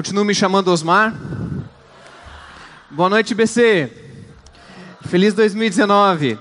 Continuo 0.00 0.24
me 0.24 0.34
chamando 0.34 0.68
Osmar. 0.68 1.14
Boa 2.90 3.10
noite, 3.10 3.34
BC. 3.34 3.92
Feliz 5.02 5.34
2019. 5.34 6.38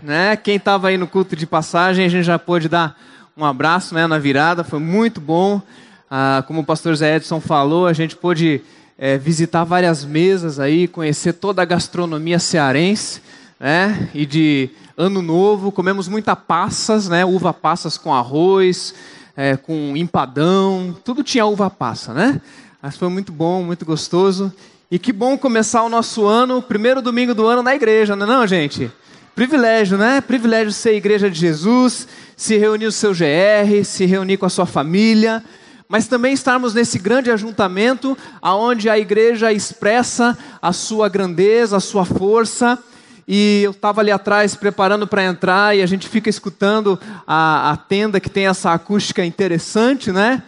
Né? 0.00 0.36
Quem 0.36 0.58
estava 0.58 0.86
aí 0.86 0.96
no 0.96 1.08
culto 1.08 1.34
de 1.34 1.44
passagem, 1.44 2.04
a 2.04 2.08
gente 2.08 2.22
já 2.22 2.38
pôde 2.38 2.68
dar 2.68 2.96
um 3.36 3.44
abraço 3.44 3.96
né, 3.96 4.06
na 4.06 4.16
virada, 4.16 4.62
foi 4.62 4.78
muito 4.78 5.20
bom. 5.20 5.60
Ah, 6.08 6.44
como 6.46 6.60
o 6.60 6.64
pastor 6.64 6.94
Zé 6.94 7.16
Edson 7.16 7.40
falou, 7.40 7.88
a 7.88 7.92
gente 7.92 8.14
pôde 8.14 8.60
é, 8.96 9.18
visitar 9.18 9.64
várias 9.64 10.04
mesas 10.04 10.60
aí, 10.60 10.86
conhecer 10.86 11.32
toda 11.32 11.60
a 11.60 11.64
gastronomia 11.64 12.38
cearense, 12.38 13.20
né? 13.58 14.08
E 14.14 14.24
de 14.24 14.70
ano 14.96 15.20
novo, 15.20 15.72
comemos 15.72 16.06
muita 16.06 16.36
passas, 16.36 17.08
né? 17.08 17.24
Uva 17.24 17.52
passas 17.52 17.98
com 17.98 18.14
arroz, 18.14 18.94
é, 19.36 19.56
com 19.56 19.96
empadão, 19.96 20.96
tudo 21.04 21.24
tinha 21.24 21.44
uva 21.44 21.68
passa, 21.68 22.14
né? 22.14 22.40
Mas 22.80 22.96
foi 22.96 23.08
muito 23.08 23.32
bom, 23.32 23.64
muito 23.64 23.84
gostoso. 23.84 24.52
E 24.88 25.00
que 25.00 25.12
bom 25.12 25.36
começar 25.36 25.82
o 25.82 25.88
nosso 25.88 26.26
ano, 26.26 26.62
primeiro 26.62 27.02
domingo 27.02 27.34
do 27.34 27.44
ano 27.44 27.60
na 27.60 27.74
igreja, 27.74 28.14
não 28.14 28.24
é 28.24 28.28
não, 28.28 28.46
gente? 28.46 28.90
Privilégio, 29.34 29.98
né? 29.98 30.20
Privilégio 30.20 30.72
ser 30.72 30.94
igreja 30.94 31.28
de 31.28 31.40
Jesus, 31.40 32.06
se 32.36 32.56
reunir 32.56 32.86
o 32.86 32.92
seu 32.92 33.10
GR, 33.10 33.84
se 33.84 34.06
reunir 34.06 34.36
com 34.36 34.46
a 34.46 34.48
sua 34.48 34.64
família, 34.64 35.44
mas 35.88 36.06
também 36.06 36.32
estarmos 36.32 36.72
nesse 36.72 37.00
grande 37.00 37.32
ajuntamento 37.32 38.16
aonde 38.40 38.88
a 38.88 38.96
igreja 38.96 39.52
expressa 39.52 40.38
a 40.62 40.72
sua 40.72 41.08
grandeza, 41.08 41.76
a 41.76 41.80
sua 41.80 42.04
força, 42.04 42.78
e 43.26 43.62
eu 43.64 43.72
estava 43.72 44.00
ali 44.00 44.12
atrás 44.12 44.54
preparando 44.54 45.06
para 45.06 45.24
entrar 45.24 45.76
e 45.76 45.82
a 45.82 45.86
gente 45.86 46.08
fica 46.08 46.30
escutando 46.30 46.98
a, 47.26 47.72
a, 47.72 47.76
tenda 47.76 48.20
que 48.20 48.30
tem 48.30 48.46
essa 48.46 48.72
acústica 48.72 49.24
interessante, 49.24 50.12
né? 50.12 50.44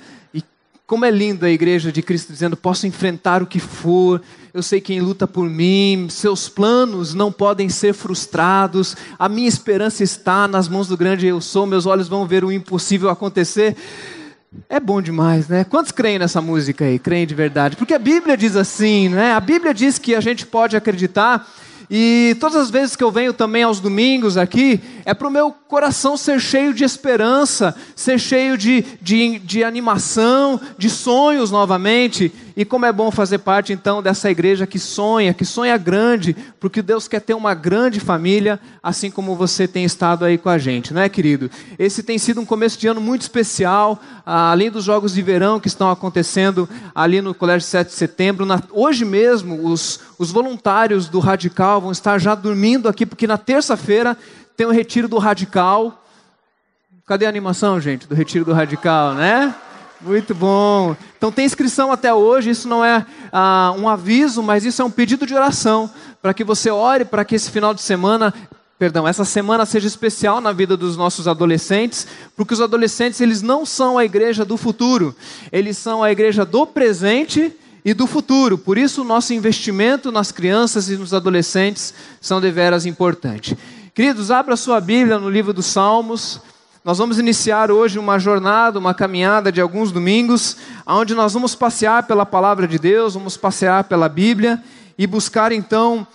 Como 0.91 1.05
é 1.05 1.11
lindo 1.13 1.47
a 1.47 1.49
igreja 1.49 1.93
de 1.93 2.03
Cristo 2.03 2.33
dizendo: 2.33 2.57
posso 2.57 2.85
enfrentar 2.85 3.45
o 3.45 3.47
que 3.47 3.61
for, 3.61 4.21
eu 4.53 4.61
sei 4.61 4.81
quem 4.81 5.01
luta 5.01 5.25
por 5.25 5.49
mim, 5.49 6.09
seus 6.11 6.49
planos 6.49 7.15
não 7.15 7.31
podem 7.31 7.69
ser 7.69 7.95
frustrados, 7.95 8.97
a 9.17 9.29
minha 9.29 9.47
esperança 9.47 10.03
está 10.03 10.49
nas 10.49 10.69
mãos 10.69 10.89
do 10.89 10.97
grande 10.97 11.29
eu 11.29 11.41
sou, 11.41 11.65
meus 11.65 11.87
olhos 11.87 12.09
vão 12.09 12.27
ver 12.27 12.43
o 12.43 12.51
impossível 12.51 13.09
acontecer. 13.09 13.77
É 14.69 14.81
bom 14.81 15.01
demais, 15.01 15.47
né? 15.47 15.63
Quantos 15.63 15.93
creem 15.93 16.19
nessa 16.19 16.41
música 16.41 16.85
aí? 16.85 16.99
Creem 16.99 17.25
de 17.25 17.37
verdade? 17.37 17.77
Porque 17.77 17.95
a 17.95 17.99
Bíblia 17.99 18.37
diz 18.37 18.57
assim, 18.57 19.09
né? 19.11 19.33
A 19.33 19.39
Bíblia 19.39 19.73
diz 19.73 19.97
que 19.97 20.17
a 20.17 20.21
gente 20.21 20.45
pode 20.45 20.77
acreditar 20.77 21.49
e 21.91 22.37
todas 22.39 22.57
as 22.57 22.71
vezes 22.71 22.95
que 22.95 23.03
eu 23.03 23.11
venho 23.11 23.33
também 23.33 23.65
aos 23.65 23.81
domingos 23.81 24.37
aqui, 24.37 24.81
é 25.05 25.13
para 25.13 25.27
o 25.27 25.31
meu 25.31 25.51
coração 25.51 26.17
ser 26.17 26.41
cheio 26.41 26.73
de 26.73 26.85
esperança, 26.85 27.75
ser 27.97 28.21
cheio 28.21 28.57
de, 28.57 28.85
de, 29.03 29.41
de 29.41 29.65
animação, 29.65 30.61
de 30.79 30.89
sonhos 30.89 31.51
novamente. 31.51 32.33
E 32.61 32.65
como 32.67 32.85
é 32.85 32.93
bom 32.93 33.11
fazer 33.11 33.39
parte 33.39 33.73
então 33.73 34.03
dessa 34.03 34.31
igreja 34.31 34.67
que 34.67 34.79
sonha, 34.79 35.33
que 35.33 35.47
sonha 35.47 35.79
grande, 35.79 36.37
porque 36.61 36.83
Deus 36.83 37.09
quer 37.09 37.21
ter 37.21 37.33
uma 37.33 37.55
grande 37.55 37.99
família, 37.99 38.61
assim 38.83 39.11
como 39.11 39.35
você 39.35 39.67
tem 39.67 39.83
estado 39.83 40.27
aí 40.27 40.37
com 40.37 40.51
a 40.51 40.59
gente, 40.59 40.93
não 40.93 41.01
é, 41.01 41.09
querido? 41.09 41.51
Esse 41.79 42.03
tem 42.03 42.19
sido 42.19 42.39
um 42.39 42.45
começo 42.45 42.79
de 42.79 42.87
ano 42.87 43.01
muito 43.01 43.23
especial, 43.23 43.99
ah, 44.27 44.51
além 44.51 44.71
dos 44.71 44.85
jogos 44.85 45.15
de 45.15 45.23
verão 45.23 45.59
que 45.59 45.69
estão 45.69 45.91
acontecendo 45.91 46.69
ali 46.95 47.23
no 47.23 47.35
Colégio 47.35 47.67
7 47.67 47.89
de 47.89 47.95
Setembro. 47.95 48.45
Na, 48.45 48.63
hoje 48.73 49.07
mesmo, 49.07 49.67
os, 49.67 49.99
os 50.19 50.31
voluntários 50.31 51.09
do 51.09 51.19
Radical 51.19 51.81
vão 51.81 51.93
estar 51.93 52.19
já 52.19 52.35
dormindo 52.35 52.91
aqui, 52.91 53.07
porque 53.07 53.27
na 53.27 53.39
terça-feira 53.39 54.15
tem 54.55 54.67
o 54.67 54.71
retiro 54.71 55.09
do 55.09 55.17
Radical. 55.17 56.05
Cadê 57.07 57.25
a 57.25 57.31
animação, 57.31 57.81
gente, 57.81 58.07
do 58.07 58.15
retiro 58.15 58.45
do 58.45 58.53
Radical, 58.53 59.15
né? 59.15 59.55
Muito 60.03 60.35
bom. 60.35 60.97
Então 61.19 61.31
tem 61.31 61.45
inscrição 61.45 61.93
até 61.93 62.13
hoje, 62.13 62.51
isso 62.51 62.67
não 62.67 62.83
é 62.83 63.05
ah, 63.31 63.75
um 63.79 63.87
aviso, 63.87 64.43
mas 64.43 64.65
isso 64.65 64.81
é 64.81 64.85
um 64.85 64.91
pedido 64.91 65.27
de 65.27 65.35
oração, 65.35 65.91
para 66.23 66.33
que 66.33 66.43
você 66.43 66.71
ore 66.71 67.05
para 67.05 67.23
que 67.23 67.35
esse 67.35 67.51
final 67.51 67.75
de 67.75 67.83
semana, 67.83 68.33
perdão, 68.79 69.07
essa 69.07 69.27
semana 69.27 69.67
seja 69.67 69.87
especial 69.87 70.41
na 70.41 70.53
vida 70.53 70.75
dos 70.75 70.97
nossos 70.97 71.29
adolescentes, 71.29 72.07
porque 72.35 72.55
os 72.55 72.63
adolescentes 72.63 73.21
eles 73.21 73.43
não 73.43 73.67
são 73.67 73.99
a 73.99 74.05
igreja 74.05 74.43
do 74.43 74.57
futuro, 74.57 75.15
eles 75.53 75.77
são 75.77 76.03
a 76.03 76.11
igreja 76.11 76.47
do 76.47 76.67
presente 76.67 77.55
e 77.85 77.93
do 77.93 78.07
futuro. 78.07 78.57
Por 78.57 78.79
isso 78.79 79.03
o 79.03 79.05
nosso 79.05 79.35
investimento 79.35 80.11
nas 80.11 80.33
crianças 80.33 80.89
e 80.89 80.97
nos 80.97 81.13
adolescentes 81.13 81.93
são 82.23 82.41
deveras 82.41 82.87
importante. 82.87 83.57
Queridos, 83.95 84.31
abra 84.31 84.57
sua 84.57 84.81
Bíblia 84.81 85.19
no 85.19 85.29
livro 85.29 85.53
dos 85.53 85.67
Salmos. 85.67 86.41
Nós 86.83 86.97
vamos 86.97 87.19
iniciar 87.19 87.71
hoje 87.71 87.99
uma 87.99 88.19
jornada, 88.19 88.79
uma 88.79 88.95
caminhada 88.95 89.53
de 89.53 89.61
alguns 89.61 89.93
domingos, 89.93 90.57
onde 90.87 91.15
nós 91.15 91.35
vamos 91.35 91.55
passear 91.55 92.05
pela 92.05 92.25
palavra 92.25 92.67
de 92.67 92.79
Deus, 92.79 93.13
vamos 93.13 93.37
passear 93.37 93.85
pela 93.85 94.09
Bíblia 94.09 94.63
e 94.97 95.07
buscar 95.07 95.53
então 95.53 96.07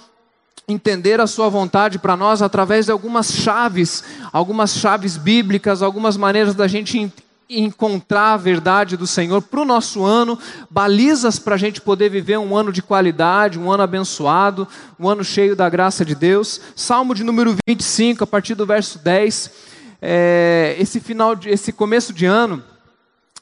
entender 0.68 1.22
a 1.22 1.28
sua 1.28 1.50
vontade 1.50 2.00
para 2.00 2.18
nós 2.18 2.42
através 2.42 2.88
de 2.88 2.92
algumas 2.92 3.32
chaves, 3.32 4.04
algumas 4.34 4.74
chaves 4.74 5.18
bíblicas, 5.18 5.84
algumas 5.84 6.18
maneiras 6.18 6.56
da 6.56 6.68
gente 6.68 7.14
encontrar 7.48 8.34
a 8.34 8.38
verdade 8.38 8.98
do 8.98 9.06
Senhor 9.06 9.44
para 9.44 9.62
o 9.62 9.66
nosso 9.66 10.04
ano, 10.04 10.36
balizas 10.68 11.38
para 11.38 11.54
a 11.54 11.60
gente 11.60 11.80
poder 11.80 12.10
viver 12.10 12.40
um 12.40 12.58
ano 12.58 12.72
de 12.72 12.82
qualidade, 12.82 13.60
um 13.60 13.72
ano 13.72 13.84
abençoado, 13.84 14.68
um 15.00 15.08
ano 15.08 15.24
cheio 15.24 15.56
da 15.56 15.70
graça 15.70 16.04
de 16.04 16.16
Deus. 16.16 16.60
Salmo 16.76 17.14
de 17.14 17.24
número 17.24 17.56
25, 17.68 18.24
a 18.24 18.28
partir 18.28 18.56
do 18.56 18.66
verso 18.66 18.98
10 18.98 19.75
é, 20.02 20.76
esse 20.80 21.00
final, 21.00 21.36
de, 21.36 21.50
esse 21.50 21.72
começo 21.72 22.14
de 22.14 22.26
ano, 22.26 22.64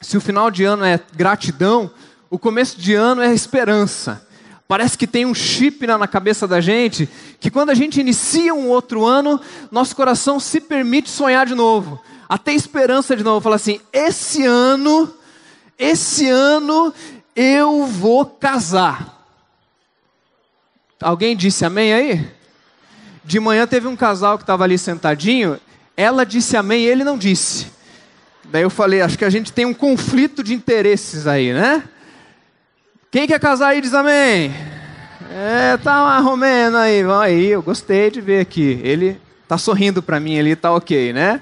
se 0.01 0.17
o 0.17 0.21
final 0.21 0.51
de 0.51 0.63
ano 0.63 0.83
é 0.83 0.99
gratidão, 1.15 1.91
o 2.29 2.37
começo 2.37 2.79
de 2.79 2.93
ano 2.93 3.21
é 3.21 3.33
esperança. 3.33 4.25
Parece 4.67 4.97
que 4.97 5.05
tem 5.05 5.25
um 5.25 5.33
chip 5.33 5.85
na, 5.85 5.97
na 5.97 6.07
cabeça 6.07 6.47
da 6.47 6.59
gente 6.59 7.07
que 7.39 7.51
quando 7.51 7.69
a 7.69 7.73
gente 7.73 7.99
inicia 7.99 8.53
um 8.53 8.69
outro 8.69 9.05
ano, 9.05 9.39
nosso 9.71 9.95
coração 9.95 10.39
se 10.39 10.59
permite 10.59 11.09
sonhar 11.09 11.45
de 11.45 11.53
novo, 11.53 12.01
até 12.27 12.53
esperança 12.53 13.15
de 13.15 13.23
novo. 13.23 13.41
Fala 13.41 13.57
assim: 13.57 13.79
esse 13.91 14.45
ano, 14.45 15.13
esse 15.77 16.27
ano 16.29 16.93
eu 17.35 17.85
vou 17.85 18.25
casar. 18.25 19.21
Alguém 21.01 21.35
disse 21.35 21.65
amém 21.65 21.93
aí? 21.93 22.31
De 23.23 23.39
manhã 23.39 23.67
teve 23.67 23.87
um 23.87 23.95
casal 23.95 24.37
que 24.37 24.43
estava 24.43 24.63
ali 24.63 24.77
sentadinho 24.77 25.59
ela 25.95 26.25
disse 26.25 26.57
amém 26.57 26.83
ele 26.83 27.03
não 27.03 27.17
disse. 27.17 27.67
Daí 28.45 28.63
eu 28.63 28.69
falei, 28.69 29.01
acho 29.01 29.17
que 29.17 29.25
a 29.25 29.29
gente 29.29 29.51
tem 29.51 29.65
um 29.65 29.73
conflito 29.73 30.43
de 30.43 30.53
interesses 30.53 31.25
aí, 31.25 31.53
né? 31.53 31.83
Quem 33.09 33.27
quer 33.27 33.39
casar 33.39 33.69
aí 33.69 33.81
diz 33.81 33.93
amém. 33.93 34.53
É, 35.31 35.77
tá 35.77 36.03
uma 36.03 36.19
romena 36.19 36.81
aí, 36.81 37.03
aí, 37.21 37.47
eu 37.47 37.61
gostei 37.61 38.11
de 38.11 38.21
ver 38.21 38.39
aqui. 38.39 38.79
Ele 38.83 39.19
tá 39.47 39.57
sorrindo 39.57 40.03
para 40.03 40.19
mim, 40.19 40.33
ele 40.33 40.55
tá 40.55 40.71
ok, 40.71 41.13
né? 41.13 41.41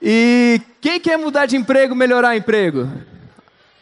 E 0.00 0.60
quem 0.80 0.98
quer 0.98 1.16
mudar 1.16 1.46
de 1.46 1.56
emprego, 1.56 1.94
melhorar 1.94 2.36
emprego? 2.36 2.88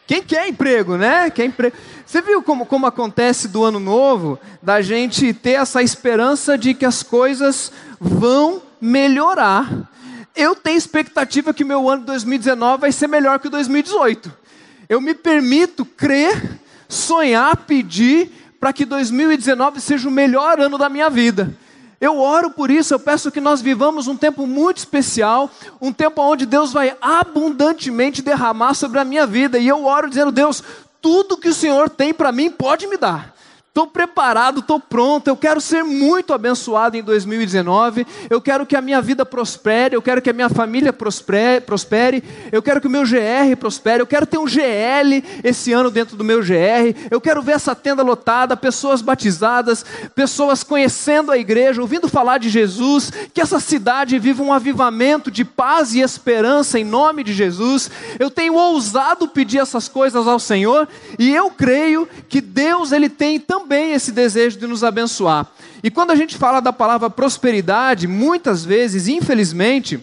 Quem 0.05 0.21
quer 0.21 0.47
emprego, 0.47 0.97
né? 0.97 1.29
Quer 1.29 1.45
emprego. 1.45 1.75
Você 2.05 2.21
viu 2.21 2.43
como, 2.43 2.65
como 2.65 2.85
acontece 2.85 3.47
do 3.47 3.63
ano 3.63 3.79
novo, 3.79 4.37
da 4.61 4.81
gente 4.81 5.33
ter 5.33 5.53
essa 5.53 5.81
esperança 5.81 6.57
de 6.57 6.73
que 6.73 6.85
as 6.85 7.01
coisas 7.01 7.71
vão 7.99 8.61
melhorar 8.79 9.89
eu 10.35 10.55
tenho 10.55 10.77
expectativa 10.77 11.53
que 11.53 11.63
meu 11.63 11.89
ano 11.89 12.01
de 12.01 12.07
2019 12.07 12.81
vai 12.81 12.91
ser 12.91 13.07
melhor 13.07 13.39
que 13.39 13.47
o 13.47 13.51
2018. 13.51 14.31
Eu 14.87 14.99
me 15.01 15.13
permito 15.13 15.85
crer, 15.85 16.59
sonhar, 16.87 17.55
pedir 17.57 18.31
para 18.59 18.73
que 18.73 18.85
2019 18.85 19.81
seja 19.81 20.07
o 20.07 20.11
melhor 20.11 20.59
ano 20.59 20.77
da 20.77 20.89
minha 20.89 21.09
vida. 21.09 21.55
Eu 21.99 22.17
oro 22.17 22.49
por 22.49 22.71
isso, 22.71 22.93
eu 22.93 22.99
peço 22.99 23.31
que 23.31 23.39
nós 23.39 23.61
vivamos 23.61 24.07
um 24.07 24.17
tempo 24.17 24.47
muito 24.47 24.77
especial, 24.77 25.51
um 25.79 25.93
tempo 25.93 26.21
onde 26.21 26.47
Deus 26.47 26.73
vai 26.73 26.97
abundantemente 26.99 28.23
derramar 28.23 28.73
sobre 28.73 28.99
a 28.99 29.05
minha 29.05 29.27
vida. 29.27 29.59
E 29.59 29.67
eu 29.67 29.85
oro 29.85 30.09
dizendo: 30.09 30.31
Deus, 30.31 30.63
tudo 30.99 31.37
que 31.37 31.49
o 31.49 31.53
Senhor 31.53 31.89
tem 31.89 32.13
para 32.13 32.31
mim 32.31 32.49
pode 32.49 32.87
me 32.87 32.97
dar. 32.97 33.35
Estou 33.71 33.87
preparado, 33.87 34.59
estou 34.59 34.81
pronto, 34.81 35.29
eu 35.29 35.37
quero 35.37 35.61
ser 35.61 35.81
muito 35.81 36.33
abençoado 36.33 36.97
em 36.97 37.01
2019, 37.01 38.05
eu 38.29 38.41
quero 38.41 38.65
que 38.65 38.75
a 38.75 38.81
minha 38.81 39.01
vida 39.01 39.25
prospere, 39.25 39.95
eu 39.95 40.01
quero 40.01 40.21
que 40.21 40.29
a 40.29 40.33
minha 40.33 40.49
família 40.49 40.91
prospere, 40.91 42.21
eu 42.51 42.61
quero 42.61 42.81
que 42.81 42.87
o 42.87 42.89
meu 42.89 43.03
GR 43.03 43.55
prospere, 43.57 44.01
eu 44.01 44.05
quero 44.05 44.25
ter 44.25 44.37
um 44.37 44.45
GL 44.45 45.23
esse 45.41 45.71
ano 45.71 45.89
dentro 45.89 46.17
do 46.17 46.23
meu 46.25 46.41
GR, 46.41 47.07
eu 47.09 47.21
quero 47.21 47.41
ver 47.41 47.53
essa 47.53 47.73
tenda 47.73 48.03
lotada, 48.03 48.57
pessoas 48.57 49.01
batizadas, 49.01 49.85
pessoas 50.13 50.63
conhecendo 50.63 51.31
a 51.31 51.37
igreja, 51.37 51.81
ouvindo 51.81 52.09
falar 52.09 52.39
de 52.39 52.49
Jesus, 52.49 53.09
que 53.33 53.39
essa 53.39 53.61
cidade 53.61 54.19
viva 54.19 54.43
um 54.43 54.51
avivamento 54.51 55.31
de 55.31 55.45
paz 55.45 55.95
e 55.95 56.01
esperança 56.01 56.77
em 56.77 56.83
nome 56.83 57.23
de 57.23 57.31
Jesus. 57.31 57.89
Eu 58.19 58.29
tenho 58.29 58.53
ousado 58.55 59.29
pedir 59.29 59.59
essas 59.59 59.87
coisas 59.87 60.27
ao 60.27 60.39
Senhor 60.39 60.89
e 61.17 61.33
eu 61.33 61.49
creio 61.51 62.05
que 62.27 62.41
Deus 62.41 62.91
ele 62.91 63.07
tem 63.07 63.39
também 63.39 63.60
também 63.61 63.93
esse 63.93 64.11
desejo 64.11 64.57
de 64.57 64.65
nos 64.65 64.83
abençoar. 64.83 65.45
E 65.83 65.91
quando 65.91 66.11
a 66.11 66.15
gente 66.15 66.35
fala 66.35 66.59
da 66.59 66.73
palavra 66.73 67.09
prosperidade, 67.09 68.07
muitas 68.07 68.65
vezes, 68.65 69.07
infelizmente, 69.07 69.99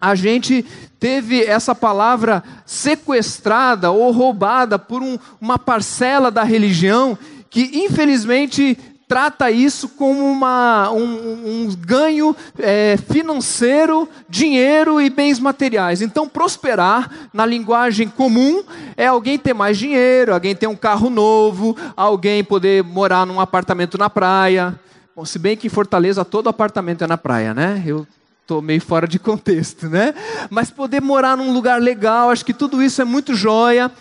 a 0.00 0.16
gente 0.16 0.66
teve 0.98 1.44
essa 1.44 1.76
palavra 1.76 2.42
sequestrada 2.66 3.92
ou 3.92 4.10
roubada 4.10 4.78
por 4.80 5.00
um, 5.00 5.16
uma 5.40 5.58
parcela 5.58 6.28
da 6.30 6.42
religião 6.42 7.16
que, 7.48 7.84
infelizmente, 7.84 8.76
trata 9.12 9.50
isso 9.50 9.90
como 9.90 10.24
uma, 10.24 10.90
um, 10.90 11.66
um 11.66 11.76
ganho 11.78 12.34
é, 12.58 12.96
financeiro, 12.96 14.08
dinheiro 14.26 14.98
e 15.02 15.10
bens 15.10 15.38
materiais. 15.38 16.00
Então, 16.00 16.26
prosperar, 16.26 17.10
na 17.30 17.44
linguagem 17.44 18.08
comum, 18.08 18.64
é 18.96 19.06
alguém 19.06 19.38
ter 19.38 19.52
mais 19.52 19.76
dinheiro, 19.76 20.32
alguém 20.32 20.56
ter 20.56 20.66
um 20.66 20.74
carro 20.74 21.10
novo, 21.10 21.76
alguém 21.94 22.42
poder 22.42 22.82
morar 22.82 23.26
num 23.26 23.38
apartamento 23.38 23.98
na 23.98 24.08
praia. 24.08 24.80
Bom, 25.14 25.26
se 25.26 25.38
bem 25.38 25.58
que 25.58 25.66
em 25.66 25.70
Fortaleza 25.70 26.24
todo 26.24 26.48
apartamento 26.48 27.04
é 27.04 27.06
na 27.06 27.18
praia, 27.18 27.52
né? 27.52 27.82
Eu 27.84 28.06
estou 28.40 28.62
meio 28.62 28.80
fora 28.80 29.06
de 29.06 29.18
contexto, 29.18 29.90
né? 29.90 30.14
Mas 30.48 30.70
poder 30.70 31.02
morar 31.02 31.36
num 31.36 31.52
lugar 31.52 31.82
legal, 31.82 32.30
acho 32.30 32.46
que 32.46 32.54
tudo 32.54 32.82
isso 32.82 33.02
é 33.02 33.04
muito 33.04 33.34
joia. 33.34 33.92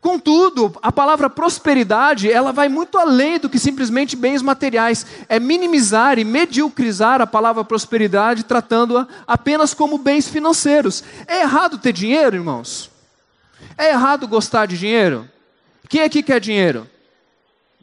Contudo, 0.00 0.74
a 0.80 0.90
palavra 0.90 1.28
prosperidade, 1.28 2.30
ela 2.30 2.52
vai 2.52 2.70
muito 2.70 2.96
além 2.96 3.38
do 3.38 3.50
que 3.50 3.58
simplesmente 3.58 4.16
bens 4.16 4.40
materiais. 4.40 5.04
É 5.28 5.38
minimizar 5.38 6.18
e 6.18 6.24
mediocrizar 6.24 7.20
a 7.20 7.26
palavra 7.26 7.62
prosperidade, 7.64 8.44
tratando-a 8.44 9.06
apenas 9.26 9.74
como 9.74 9.98
bens 9.98 10.26
financeiros. 10.26 11.04
É 11.26 11.42
errado 11.42 11.76
ter 11.76 11.92
dinheiro, 11.92 12.36
irmãos? 12.36 12.90
É 13.76 13.90
errado 13.90 14.26
gostar 14.26 14.64
de 14.66 14.78
dinheiro? 14.78 15.28
Quem 15.86 16.02
aqui 16.02 16.22
quer 16.22 16.40
dinheiro? 16.40 16.88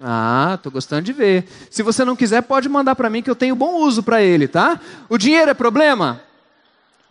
Ah, 0.01 0.53
estou 0.55 0.71
gostando 0.71 1.03
de 1.03 1.13
ver. 1.13 1.47
Se 1.69 1.83
você 1.83 2.03
não 2.03 2.15
quiser, 2.15 2.41
pode 2.41 2.67
mandar 2.67 2.95
para 2.95 3.11
mim 3.11 3.21
que 3.21 3.29
eu 3.29 3.35
tenho 3.35 3.55
bom 3.55 3.75
uso 3.75 4.01
para 4.01 4.23
ele, 4.23 4.47
tá? 4.47 4.79
O 5.07 5.19
dinheiro 5.19 5.51
é 5.51 5.53
problema? 5.53 6.21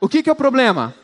O 0.00 0.08
que, 0.08 0.20
que 0.20 0.30
é 0.30 0.32
o 0.32 0.36
problema? 0.36 0.94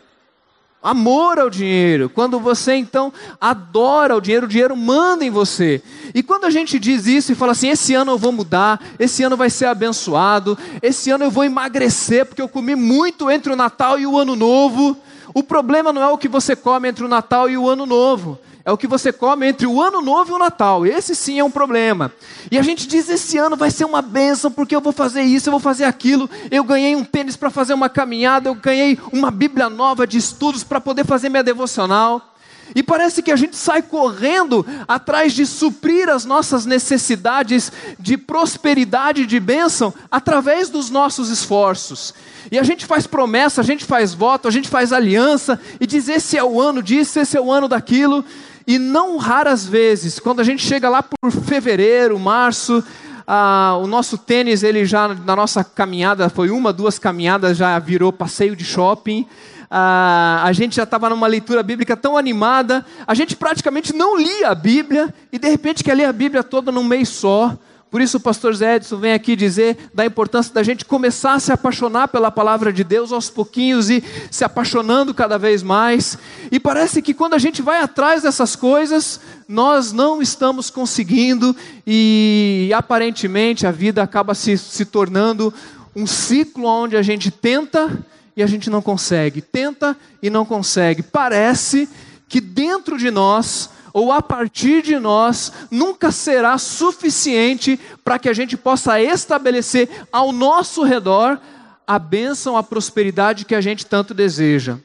Amor 0.83 1.39
ao 1.39 1.49
dinheiro. 1.49 2.11
Quando 2.11 2.41
você 2.41 2.75
então 2.75 3.13
adora 3.41 4.17
o 4.17 4.21
dinheiro, 4.21 4.47
o 4.47 4.49
dinheiro 4.49 4.77
manda 4.77 5.25
em 5.25 5.31
você. 5.31 5.81
E 6.13 6.23
quando 6.23 6.45
a 6.45 6.51
gente 6.51 6.79
diz 6.79 7.07
isso 7.07 7.31
e 7.31 7.37
fala 7.37 7.53
assim: 7.53 7.69
esse 7.69 7.95
ano 7.95 8.13
eu 8.13 8.19
vou 8.19 8.33
mudar, 8.33 8.83
esse 8.99 9.23
ano 9.23 9.37
vai 9.37 9.49
ser 9.49 9.67
abençoado, 9.67 10.59
esse 10.83 11.11
ano 11.11 11.25
eu 11.25 11.31
vou 11.31 11.45
emagrecer 11.45 12.27
porque 12.27 12.43
eu 12.43 12.49
comi 12.49 12.75
muito 12.75 13.31
entre 13.31 13.53
o 13.53 13.57
Natal 13.57 13.99
e 13.99 14.07
o 14.07 14.19
Ano 14.19 14.35
Novo. 14.35 14.97
O 15.33 15.43
problema 15.43 15.93
não 15.93 16.03
é 16.03 16.09
o 16.09 16.19
que 16.19 16.29
você 16.29 16.57
come 16.57 16.89
entre 16.89 17.05
o 17.05 17.09
Natal 17.09 17.49
e 17.49 17.57
o 17.57 17.69
Ano 17.69 17.87
Novo 17.87 18.39
é 18.65 18.71
o 18.71 18.77
que 18.77 18.87
você 18.87 19.13
come 19.13 19.49
entre 19.49 19.67
o 19.67 19.81
ano 19.83 20.01
novo 20.01 20.33
e 20.33 20.35
o 20.35 20.39
Natal. 20.39 20.87
Esse 20.87 21.15
sim 21.15 21.39
é 21.39 21.45
um 21.45 21.51
problema. 21.51 22.13
E 22.51 22.59
a 22.59 22.63
gente 22.63 22.87
diz: 22.87 23.09
esse 23.09 23.37
ano 23.37 23.57
vai 23.57 23.71
ser 23.71 23.85
uma 23.85 24.03
bênção, 24.03 24.51
porque 24.51 24.75
eu 24.75 24.81
vou 24.81 24.93
fazer 24.93 25.23
isso, 25.23 25.49
eu 25.49 25.53
vou 25.53 25.61
fazer 25.61 25.85
aquilo. 25.85 26.29
Eu 26.51 26.65
ganhei 26.65 26.95
um 26.95 27.05
tênis 27.05 27.37
para 27.37 27.51
fazer 27.51 27.75
uma 27.75 27.89
caminhada, 27.89 28.49
eu 28.49 28.55
ganhei 28.55 28.99
uma 29.13 29.31
Bíblia 29.31 29.69
nova 29.69 30.07
de 30.07 30.19
estudos 30.19 30.63
para 30.63 30.81
poder 30.81 31.05
fazer 31.05 31.29
minha 31.29 31.43
devocional. 31.43 32.33
E 32.75 32.83
parece 32.83 33.23
que 33.23 33.31
a 33.31 33.37
gente 33.37 33.57
sai 33.57 33.83
correndo 33.83 34.65
atrás 34.89 35.33
de 35.33 35.45
suprir 35.45 36.09
as 36.09 36.25
nossas 36.25 36.65
necessidades 36.65 37.71
de 37.99 38.17
prosperidade, 38.17 39.27
de 39.27 39.39
bênção, 39.39 39.93
através 40.11 40.71
dos 40.71 40.89
nossos 40.89 41.29
esforços. 41.29 42.15
E 42.51 42.59
a 42.59 42.63
gente 42.63 42.87
faz 42.87 43.07
promessa, 43.07 43.61
a 43.61 43.65
gente 43.65 43.85
faz 43.85 44.15
voto, 44.15 44.49
a 44.49 44.51
gente 44.51 44.69
faz 44.69 44.93
aliança, 44.93 45.61
e 45.81 45.87
diz: 45.87 46.09
esse 46.09 46.37
é 46.37 46.45
o 46.45 46.61
ano 46.61 46.83
disso, 46.83 47.19
esse 47.21 47.37
é 47.37 47.41
o 47.41 47.53
ano 47.53 47.69
daquilo. 47.69 48.25
E 48.67 48.79
não 48.79 49.17
raras 49.17 49.67
vezes, 49.67 50.19
quando 50.19 50.41
a 50.41 50.45
gente 50.45 50.65
chega 50.65 50.89
lá 50.89 51.03
por 51.03 51.31
fevereiro, 51.31 52.19
março, 52.19 52.83
ah, 53.27 53.79
o 53.83 53.87
nosso 53.87 54.19
tênis, 54.19 54.63
ele 54.63 54.85
já 54.85 55.09
na 55.09 55.37
nossa 55.37 55.65
caminhada, 55.65 56.29
foi 56.29 56.51
uma, 56.51 56.73
duas 56.73 56.99
caminhadas, 56.99 57.57
já 57.57 57.79
virou 57.79 58.13
passeio 58.13 58.55
de 58.55 58.65
shopping. 58.65 59.27
Ah, 59.71 60.43
a 60.45 60.53
gente 60.53 60.77
já 60.77 60.83
estava 60.83 61.09
numa 61.09 61.27
leitura 61.27 61.63
bíblica 61.63 61.97
tão 61.97 62.17
animada, 62.17 62.85
a 63.07 63.15
gente 63.15 63.35
praticamente 63.35 63.95
não 63.95 64.19
lia 64.19 64.49
a 64.49 64.55
Bíblia 64.55 65.13
e 65.33 65.39
de 65.39 65.49
repente 65.49 65.83
quer 65.83 65.95
ler 65.95 66.05
a 66.05 66.13
Bíblia 66.13 66.43
toda 66.43 66.71
num 66.71 66.85
mês 66.85 67.09
só. 67.09 67.57
Por 67.93 68.01
isso 68.01 68.17
o 68.17 68.21
pastor 68.21 68.55
Zé 68.55 68.77
Edson 68.77 68.97
vem 68.97 69.13
aqui 69.13 69.37
dizer 69.37 69.77
da 69.93 70.07
importância 70.07 70.55
da 70.55 70.63
gente 70.63 70.83
começar 70.83 71.35
a 71.35 71.39
se 71.39 71.53
apaixonar 71.53 72.09
pela 72.09 72.31
palavra 72.31 72.73
de 72.73 72.83
Deus 72.83 73.13
aos 73.13 73.29
pouquinhos 73.29 73.91
e 73.91 74.03
se 74.31 74.43
apaixonando 74.43 75.13
cada 75.13 75.37
vez 75.37 75.63
mais. 75.63 76.17
E 76.51 76.59
parece 76.59 77.03
que 77.03 77.13
quando 77.13 77.35
a 77.35 77.39
gente 77.39 77.61
vai 77.61 77.83
atrás 77.83 78.23
dessas 78.23 78.57
coisas, 78.57 79.21
nós 79.47 79.93
não 79.93 80.23
estamos 80.23 80.71
conseguindo 80.71 81.55
e 81.87 82.73
aparentemente 82.75 83.67
a 83.67 83.71
vida 83.71 84.03
acaba 84.03 84.35
se, 84.35 84.57
se 84.57 84.87
tornando 84.87 85.53
um 85.95 86.07
ciclo 86.07 86.65
onde 86.65 86.97
a 86.97 87.03
gente 87.03 87.31
tenta 87.31 88.03
e 88.35 88.43
a 88.43 88.47
gente 88.47 88.71
não 88.71 88.81
consegue, 88.81 89.43
tenta 89.43 89.95
e 90.23 90.31
não 90.31 90.47
consegue. 90.47 91.03
Parece 91.03 91.87
que 92.27 92.41
dentro 92.41 92.97
de 92.97 93.11
nós 93.11 93.69
ou 93.93 94.13
a 94.13 94.23
partir 94.23 94.83
de 94.83 94.99
nós 94.99 95.53
nunca 95.71 96.11
será 96.11 96.57
suficiente 96.59 97.79
para 98.05 98.19
que 98.19 98.29
a 98.29 98.33
gente 98.33 98.57
possa 98.57 99.01
estabelecer 99.01 99.89
ao 100.11 100.33
nosso 100.33 100.83
redor 100.83 101.39
a 101.87 101.99
bênção, 101.99 102.57
a 102.57 102.63
prosperidade 102.63 103.45
que 103.45 103.55
a 103.55 103.61
gente 103.61 103.85
tanto 103.85 104.15
deseja. 104.15 104.79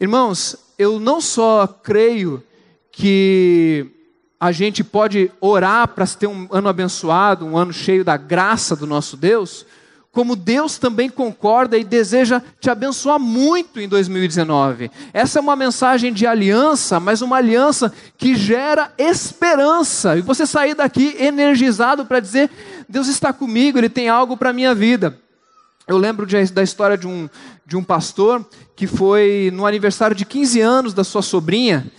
Irmãos, 0.00 0.56
eu 0.78 0.98
não 0.98 1.20
só 1.20 1.66
creio 1.66 2.42
que 2.92 3.86
a 4.40 4.52
gente 4.52 4.84
pode 4.84 5.30
orar 5.40 5.88
para 5.88 6.06
ter 6.06 6.28
um 6.28 6.46
ano 6.50 6.68
abençoado, 6.68 7.44
um 7.44 7.56
ano 7.56 7.72
cheio 7.72 8.04
da 8.04 8.16
graça 8.16 8.76
do 8.76 8.86
nosso 8.86 9.16
Deus, 9.16 9.66
como 10.12 10.34
Deus 10.34 10.78
também 10.78 11.08
concorda 11.08 11.76
e 11.76 11.84
deseja 11.84 12.42
te 12.60 12.70
abençoar 12.70 13.18
muito 13.18 13.78
em 13.78 13.88
2019. 13.88 14.90
Essa 15.12 15.38
é 15.38 15.42
uma 15.42 15.54
mensagem 15.54 16.12
de 16.12 16.26
aliança, 16.26 16.98
mas 16.98 17.22
uma 17.22 17.36
aliança 17.36 17.92
que 18.16 18.34
gera 18.34 18.92
esperança. 18.98 20.16
E 20.16 20.22
você 20.22 20.46
sair 20.46 20.74
daqui 20.74 21.14
energizado 21.18 22.06
para 22.06 22.20
dizer: 22.20 22.50
Deus 22.88 23.06
está 23.06 23.32
comigo, 23.32 23.78
Ele 23.78 23.88
tem 23.88 24.08
algo 24.08 24.36
para 24.36 24.50
a 24.50 24.52
minha 24.52 24.74
vida. 24.74 25.18
Eu 25.86 25.96
lembro 25.96 26.26
de, 26.26 26.42
da 26.52 26.62
história 26.62 26.98
de 26.98 27.06
um, 27.06 27.28
de 27.64 27.76
um 27.76 27.82
pastor 27.82 28.44
que 28.76 28.86
foi 28.86 29.50
no 29.54 29.66
aniversário 29.66 30.14
de 30.14 30.24
15 30.24 30.60
anos 30.60 30.94
da 30.94 31.02
sua 31.04 31.22
sobrinha 31.22 31.90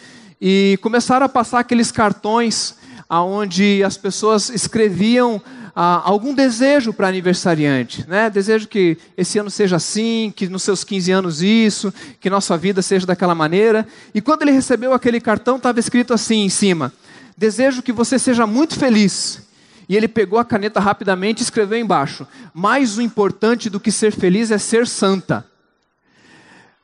e 0.41 0.77
começaram 0.81 1.25
a 1.25 1.29
passar 1.29 1.59
aqueles 1.59 1.91
cartões 1.91 2.75
aonde 3.09 3.83
as 3.83 3.97
pessoas 3.97 4.49
escreviam 4.49 5.41
ah, 5.81 6.01
algum 6.03 6.33
desejo 6.33 6.91
para 6.91 7.07
aniversariante, 7.07 8.05
né? 8.05 8.29
Desejo 8.29 8.67
que 8.67 8.97
esse 9.15 9.39
ano 9.39 9.49
seja 9.49 9.77
assim, 9.77 10.29
que 10.35 10.49
nos 10.49 10.61
seus 10.61 10.83
15 10.83 11.09
anos 11.09 11.41
isso, 11.41 11.93
que 12.19 12.29
nossa 12.29 12.57
vida 12.57 12.81
seja 12.81 13.07
daquela 13.07 13.33
maneira. 13.33 13.87
E 14.13 14.19
quando 14.19 14.41
ele 14.41 14.51
recebeu 14.51 14.91
aquele 14.91 15.21
cartão, 15.21 15.55
estava 15.55 15.79
escrito 15.79 16.13
assim 16.13 16.43
em 16.43 16.49
cima: 16.49 16.91
Desejo 17.37 17.81
que 17.81 17.93
você 17.93 18.19
seja 18.19 18.45
muito 18.45 18.77
feliz. 18.77 19.41
E 19.87 19.95
ele 19.95 20.09
pegou 20.09 20.37
a 20.37 20.43
caneta 20.43 20.81
rapidamente 20.81 21.39
e 21.39 21.43
escreveu 21.43 21.79
embaixo: 21.79 22.27
Mais 22.53 22.97
o 22.97 23.01
importante 23.01 23.69
do 23.69 23.79
que 23.79 23.89
ser 23.89 24.11
feliz 24.11 24.51
é 24.51 24.57
ser 24.57 24.85
santa. 24.85 25.48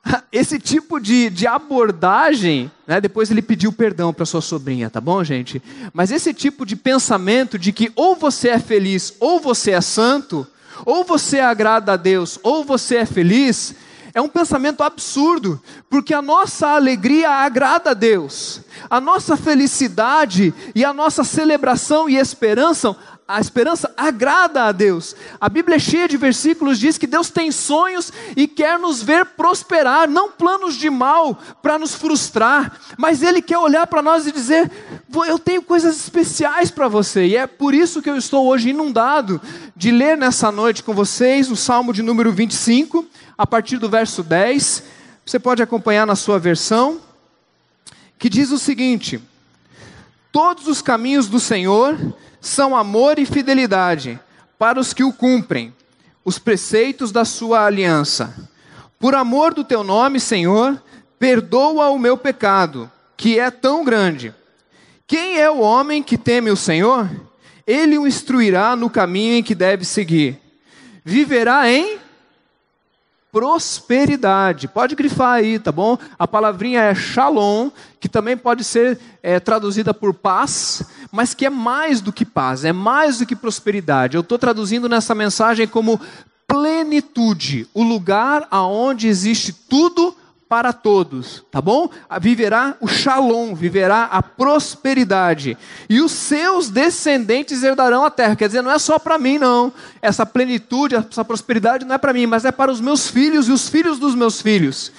esse 0.32 0.60
tipo 0.60 1.00
de, 1.00 1.30
de 1.30 1.48
abordagem, 1.48 2.72
né, 2.86 3.02
depois 3.02 3.32
ele 3.32 3.42
pediu 3.42 3.72
perdão 3.72 4.14
para 4.14 4.26
sua 4.26 4.42
sobrinha, 4.42 4.90
tá 4.90 5.02
bom, 5.02 5.24
gente? 5.24 5.62
Mas 5.94 6.12
esse 6.12 6.34
tipo 6.34 6.66
de 6.66 6.76
pensamento 6.76 7.58
de 7.58 7.72
que 7.72 7.92
ou 7.96 8.16
você 8.16 8.50
é 8.50 8.60
feliz 8.60 9.14
ou 9.20 9.40
você 9.40 9.72
é 9.72 9.82
santo, 9.82 10.48
ou 10.86 11.04
você 11.04 11.40
agrada 11.40 11.94
a 11.94 11.98
Deus 11.98 12.38
ou 12.44 12.64
você 12.64 12.98
é 12.98 13.06
feliz, 13.06 13.76
é 14.14 14.22
um 14.22 14.30
pensamento 14.30 14.82
absurdo, 14.82 15.62
porque 15.90 16.14
a 16.14 16.22
nossa 16.22 16.70
alegria 16.70 17.30
agrada 17.30 17.92
a 17.92 17.94
Deus, 17.94 18.62
a 18.90 19.02
nossa 19.02 19.36
felicidade 19.36 20.54
e 20.74 20.86
a 20.86 20.94
nossa 20.94 21.22
celebração 21.26 22.10
e 22.10 22.16
esperança 22.16 22.96
a 23.28 23.42
esperança 23.42 23.92
agrada 23.98 24.66
a 24.66 24.72
Deus. 24.72 25.16
A 25.42 25.50
Bíblia 25.50 25.78
é 25.78 25.80
cheia 25.80 26.08
de 26.08 26.16
versículos 26.16 26.80
diz 26.80 26.96
que 26.96 27.08
Deus 27.08 27.32
tem 27.32 27.52
sonhos 27.52 28.14
e 28.38 28.48
quer 28.48 28.78
nos 28.78 29.02
ver 29.02 29.26
prosperar, 29.26 30.08
não 30.08 30.32
planos 30.32 30.76
de 30.76 30.92
mal 30.92 31.36
para 31.62 31.80
nos 31.80 31.96
frustrar, 31.96 32.80
mas 32.98 33.24
ele 33.24 33.42
quer 33.42 33.58
olhar 33.58 33.88
para 33.88 34.04
nós 34.04 34.28
e 34.28 34.32
dizer: 34.32 34.72
"Eu 35.28 35.40
tenho 35.40 35.64
coisas 35.64 35.96
especiais 35.98 36.70
para 36.70 36.88
você". 36.88 37.26
E 37.26 37.36
é 37.36 37.48
por 37.48 37.74
isso 37.74 38.00
que 38.00 38.10
eu 38.10 38.18
estou 38.18 38.46
hoje 38.46 38.70
inundado 38.70 39.42
de 39.76 39.90
ler 39.90 40.16
nessa 40.16 40.52
noite 40.52 40.84
com 40.84 40.94
vocês 40.94 41.50
o 41.50 41.56
Salmo 41.56 41.92
de 41.92 42.04
número 42.04 42.32
25, 42.32 43.06
a 43.36 43.48
partir 43.48 43.78
do 43.78 43.90
verso 43.90 44.22
10. 44.22 44.84
Você 45.26 45.40
pode 45.40 45.64
acompanhar 45.64 46.06
na 46.06 46.16
sua 46.16 46.38
versão, 46.38 47.02
que 48.20 48.30
diz 48.30 48.52
o 48.52 48.60
seguinte: 48.60 49.20
Todos 50.32 50.68
os 50.68 50.80
caminhos 50.80 51.28
do 51.28 51.40
Senhor 51.40 51.98
são 52.48 52.76
amor 52.76 53.18
e 53.18 53.26
fidelidade 53.26 54.20
para 54.58 54.80
os 54.80 54.94
que 54.94 55.04
o 55.04 55.12
cumprem, 55.12 55.74
os 56.24 56.38
preceitos 56.38 57.12
da 57.12 57.26
sua 57.26 57.66
aliança. 57.66 58.50
Por 59.00 59.16
amor 59.16 59.54
do 59.54 59.64
teu 59.64 59.84
nome, 59.84 60.20
Senhor, 60.20 60.82
perdoa 61.18 61.90
o 61.90 61.98
meu 61.98 62.16
pecado, 62.16 62.90
que 63.18 63.40
é 63.40 63.50
tão 63.50 63.84
grande. 63.84 64.34
Quem 65.08 65.40
é 65.40 65.50
o 65.50 65.60
homem 65.60 66.04
que 66.04 66.18
teme 66.18 66.52
o 66.52 66.56
Senhor? 66.56 67.10
Ele 67.66 67.98
o 67.98 68.08
instruirá 68.08 68.76
no 68.76 68.90
caminho 68.90 69.36
em 69.36 69.44
que 69.44 69.56
deve 69.56 69.84
seguir. 69.84 70.40
Viverá 71.04 71.70
em 71.70 71.98
prosperidade. 73.36 74.66
Pode 74.66 74.96
grifar 74.96 75.34
aí, 75.34 75.60
tá 75.60 75.70
bom? 75.70 75.98
A 76.18 76.26
palavrinha 76.26 76.80
é 76.80 76.96
shalom, 76.96 77.70
que 78.00 78.08
também 78.08 78.38
pode 78.38 78.64
ser 78.64 78.98
é, 79.22 79.42
traduzida 79.42 79.94
por 79.94 80.14
paz, 80.14 80.84
mas 81.12 81.34
que 81.34 81.46
é 81.46 81.50
mais 81.50 82.00
do 82.00 82.14
que 82.14 82.24
paz, 82.24 82.64
é 82.64 82.72
mais 82.72 83.18
do 83.18 83.26
que 83.26 83.36
prosperidade. 83.36 84.16
Eu 84.16 84.22
estou 84.22 84.40
traduzindo 84.40 84.88
nessa 84.88 85.14
mensagem 85.14 85.68
como 85.68 86.00
plenitude, 86.48 87.68
o 87.74 87.84
lugar 87.84 88.48
aonde 88.50 89.10
existe 89.10 89.52
tudo 89.52 90.16
para 90.48 90.72
todos, 90.72 91.44
tá 91.50 91.60
bom? 91.60 91.90
Viverá 92.22 92.78
o 92.80 92.88
shalom, 92.88 93.56
viverá 93.56 94.04
a 94.04 94.22
prosperidade. 94.22 95.58
E 95.90 96.00
os 96.02 96.12
seus 96.12 96.70
descendentes 96.70 97.64
herdarão 97.64 98.06
a 98.06 98.12
terra. 98.12 98.36
Quer 98.36 98.48
dizer, 98.48 98.62
não 98.62 98.72
é 98.72 98.78
só 98.78 99.00
para 99.00 99.18
mim, 99.18 99.40
não. 99.40 99.74
Essa 100.02 100.26
plenitude, 100.26 100.96
essa 100.96 101.26
prosperidade 101.26 101.84
não 101.84 101.96
é 101.96 101.98
para 101.98 102.14
mim, 102.14 102.28
mas 102.28 102.46
é 102.46 102.52
para 102.52 102.72
os 102.72 102.80
meus 102.80 103.10
filhos 103.10 103.48
e 103.48 103.52
os 103.52 103.68
filhos 103.68 103.98
dos 103.98 104.14
meus 104.14 104.42
filhos. 104.42 104.92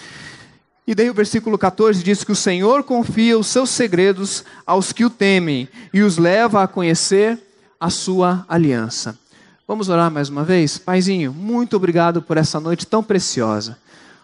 E 0.87 0.95
daí 0.95 1.11
o 1.11 1.15
versículo 1.15 1.57
14 1.59 2.03
diz 2.03 2.23
que 2.23 2.33
o 2.33 2.37
Senhor 2.37 2.83
confia 2.85 3.39
os 3.39 3.47
seus 3.47 3.71
segredos 3.71 4.45
aos 4.65 4.93
que 4.93 5.05
o 5.05 5.11
temem 5.11 5.69
e 5.93 6.03
os 6.03 6.17
leva 6.19 6.63
a 6.63 6.69
conhecer 6.69 7.39
a 7.79 7.91
sua 7.91 8.45
aliança. 8.49 9.19
Vamos 9.67 9.89
orar 9.89 10.11
mais 10.13 10.29
uma 10.29 10.45
vez? 10.45 10.79
Paizinho, 10.79 11.33
muito 11.33 11.75
obrigado 11.77 12.23
por 12.23 12.37
essa 12.37 12.61
noite 12.61 12.87
tão 12.87 13.03
preciosa. 13.03 13.77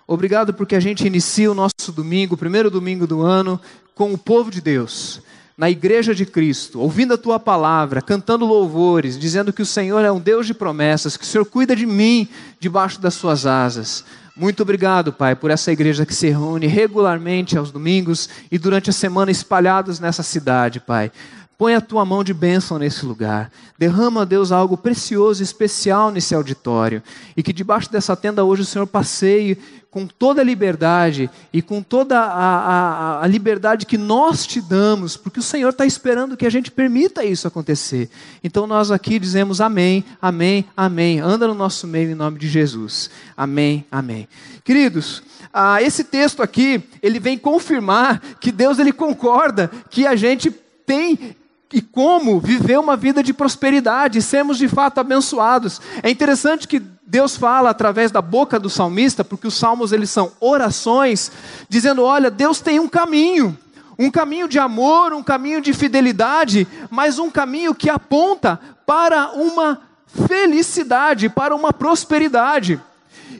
Obrigado 0.07 0.53
porque 0.53 0.75
a 0.75 0.81
gente 0.81 1.07
inicia 1.07 1.51
o 1.51 1.55
nosso 1.55 1.93
domingo, 1.93 2.37
primeiro 2.37 2.71
domingo 2.71 3.07
do 3.07 3.23
ano, 3.23 3.61
com 3.95 4.13
o 4.13 4.19
povo 4.19 4.51
de 4.51 4.61
Deus, 4.61 5.21
na 5.57 5.71
igreja 5.71 6.15
de 6.15 6.27
Cristo, 6.27 6.81
ouvindo 6.81 7.15
a 7.15 7.19
tua 7.19 7.39
palavra, 7.39 8.03
cantando 8.03 8.45
louvores, 8.45 9.19
dizendo 9.19 9.53
que 9.53 9.63
o 9.63 9.67
Senhor 9.67 10.05
é 10.05 10.11
um 10.11 10.19
Deus 10.19 10.47
de 10.47 10.55
promessas, 10.55 11.17
que 11.17 11.25
o 11.25 11.27
Senhor 11.27 11.45
cuida 11.45 11.77
de 11.77 11.87
mim 11.87 12.29
debaixo 12.59 13.01
das 13.01 13.15
suas 13.15 13.47
asas. 13.47 14.05
Muito 14.35 14.63
obrigado, 14.63 15.13
Pai, 15.13 15.37
por 15.37 15.51
essa 15.51 15.71
igreja 15.71 16.07
que 16.07 16.15
se 16.15 16.31
reúne 16.31 16.67
regularmente 16.67 17.57
aos 17.57 17.71
domingos 17.71 18.29
e 18.51 18.59
durante 18.59 18.89
a 18.89 18.93
semana 18.93 19.31
espalhados 19.31 20.01
nessa 20.01 20.23
cidade, 20.23 20.81
Pai. 20.81 21.13
Põe 21.59 21.75
a 21.75 21.81
tua 21.81 22.05
mão 22.05 22.25
de 22.25 22.35
bênção 22.35 22.79
nesse 22.79 23.05
lugar. 23.05 23.53
Derrama, 23.79 24.27
Deus, 24.27 24.51
algo 24.51 24.77
precioso 24.77 25.43
e 25.43 25.45
especial 25.45 26.11
nesse 26.11 26.35
auditório. 26.35 27.03
E 27.37 27.43
que 27.43 27.53
debaixo 27.53 27.93
dessa 27.93 28.17
tenda 28.17 28.43
hoje 28.43 28.63
o 28.63 28.65
Senhor 28.65 28.87
passeie 28.87 29.57
com 29.93 30.07
toda 30.07 30.41
a 30.41 30.45
liberdade 30.45 31.29
e 31.53 31.61
com 31.61 31.83
toda 31.83 32.19
a, 32.19 32.25
a, 32.25 33.23
a 33.23 33.27
liberdade 33.27 33.85
que 33.85 33.99
nós 33.99 34.47
te 34.47 34.59
damos, 34.59 35.19
porque 35.19 35.39
o 35.39 35.43
Senhor 35.43 35.69
está 35.69 35.85
esperando 35.85 36.35
que 36.35 36.47
a 36.47 36.51
gente 36.51 36.71
permita 36.71 37.23
isso 37.23 37.47
acontecer. 37.47 38.09
Então 38.43 38.67
nós 38.67 38.91
aqui 38.91 39.19
dizemos 39.19 39.61
amém, 39.61 40.03
amém, 40.21 40.65
amém. 40.75 41.21
Anda 41.21 41.47
no 41.47 41.53
nosso 41.53 41.87
meio 41.87 42.11
em 42.11 42.15
nome 42.15 42.39
de 42.39 42.49
Jesus. 42.49 43.11
Amém, 43.37 43.85
amém. 43.93 44.27
Queridos, 44.65 45.23
ah, 45.53 45.83
esse 45.83 46.05
texto 46.05 46.43
aqui, 46.43 46.83
ele 47.03 47.21
vem 47.21 47.37
confirmar 47.37 48.19
que 48.41 48.51
Deus 48.51 48.79
ele 48.79 48.93
concorda 48.93 49.71
que 49.91 50.07
a 50.07 50.17
gente 50.17 50.51
tem 50.87 51.37
e 51.73 51.81
como 51.81 52.39
viver 52.39 52.79
uma 52.79 52.97
vida 52.97 53.23
de 53.23 53.33
prosperidade, 53.33 54.21
sermos 54.21 54.59
de 54.59 54.69
fato 54.69 54.99
abençoados. 54.99 55.81
É 56.03 56.11
interessante 56.11 56.69
que 56.69 56.83
Deus 57.05 57.37
fala 57.37 57.71
através 57.71 58.11
da 58.11 58.23
boca 58.23 58.59
do 58.59 58.71
salmista, 58.71 59.25
porque 59.25 59.47
os 59.47 59.55
salmos 59.55 59.93
eles 59.93 60.11
são 60.11 60.33
orações, 60.41 61.33
dizendo: 61.69 62.03
"Olha, 62.03 62.31
Deus 62.31 62.61
tem 62.61 62.79
um 62.79 62.89
caminho, 62.89 63.57
um 63.99 64.11
caminho 64.11 64.49
de 64.49 64.59
amor, 64.59 65.13
um 65.13 65.23
caminho 65.23 65.61
de 65.61 65.73
fidelidade, 65.73 66.67
mas 66.91 67.19
um 67.19 67.31
caminho 67.31 67.75
que 67.75 67.91
aponta 67.91 68.61
para 68.87 69.31
uma 69.33 69.81
felicidade, 70.07 71.29
para 71.29 71.55
uma 71.55 71.73
prosperidade". 71.73 72.81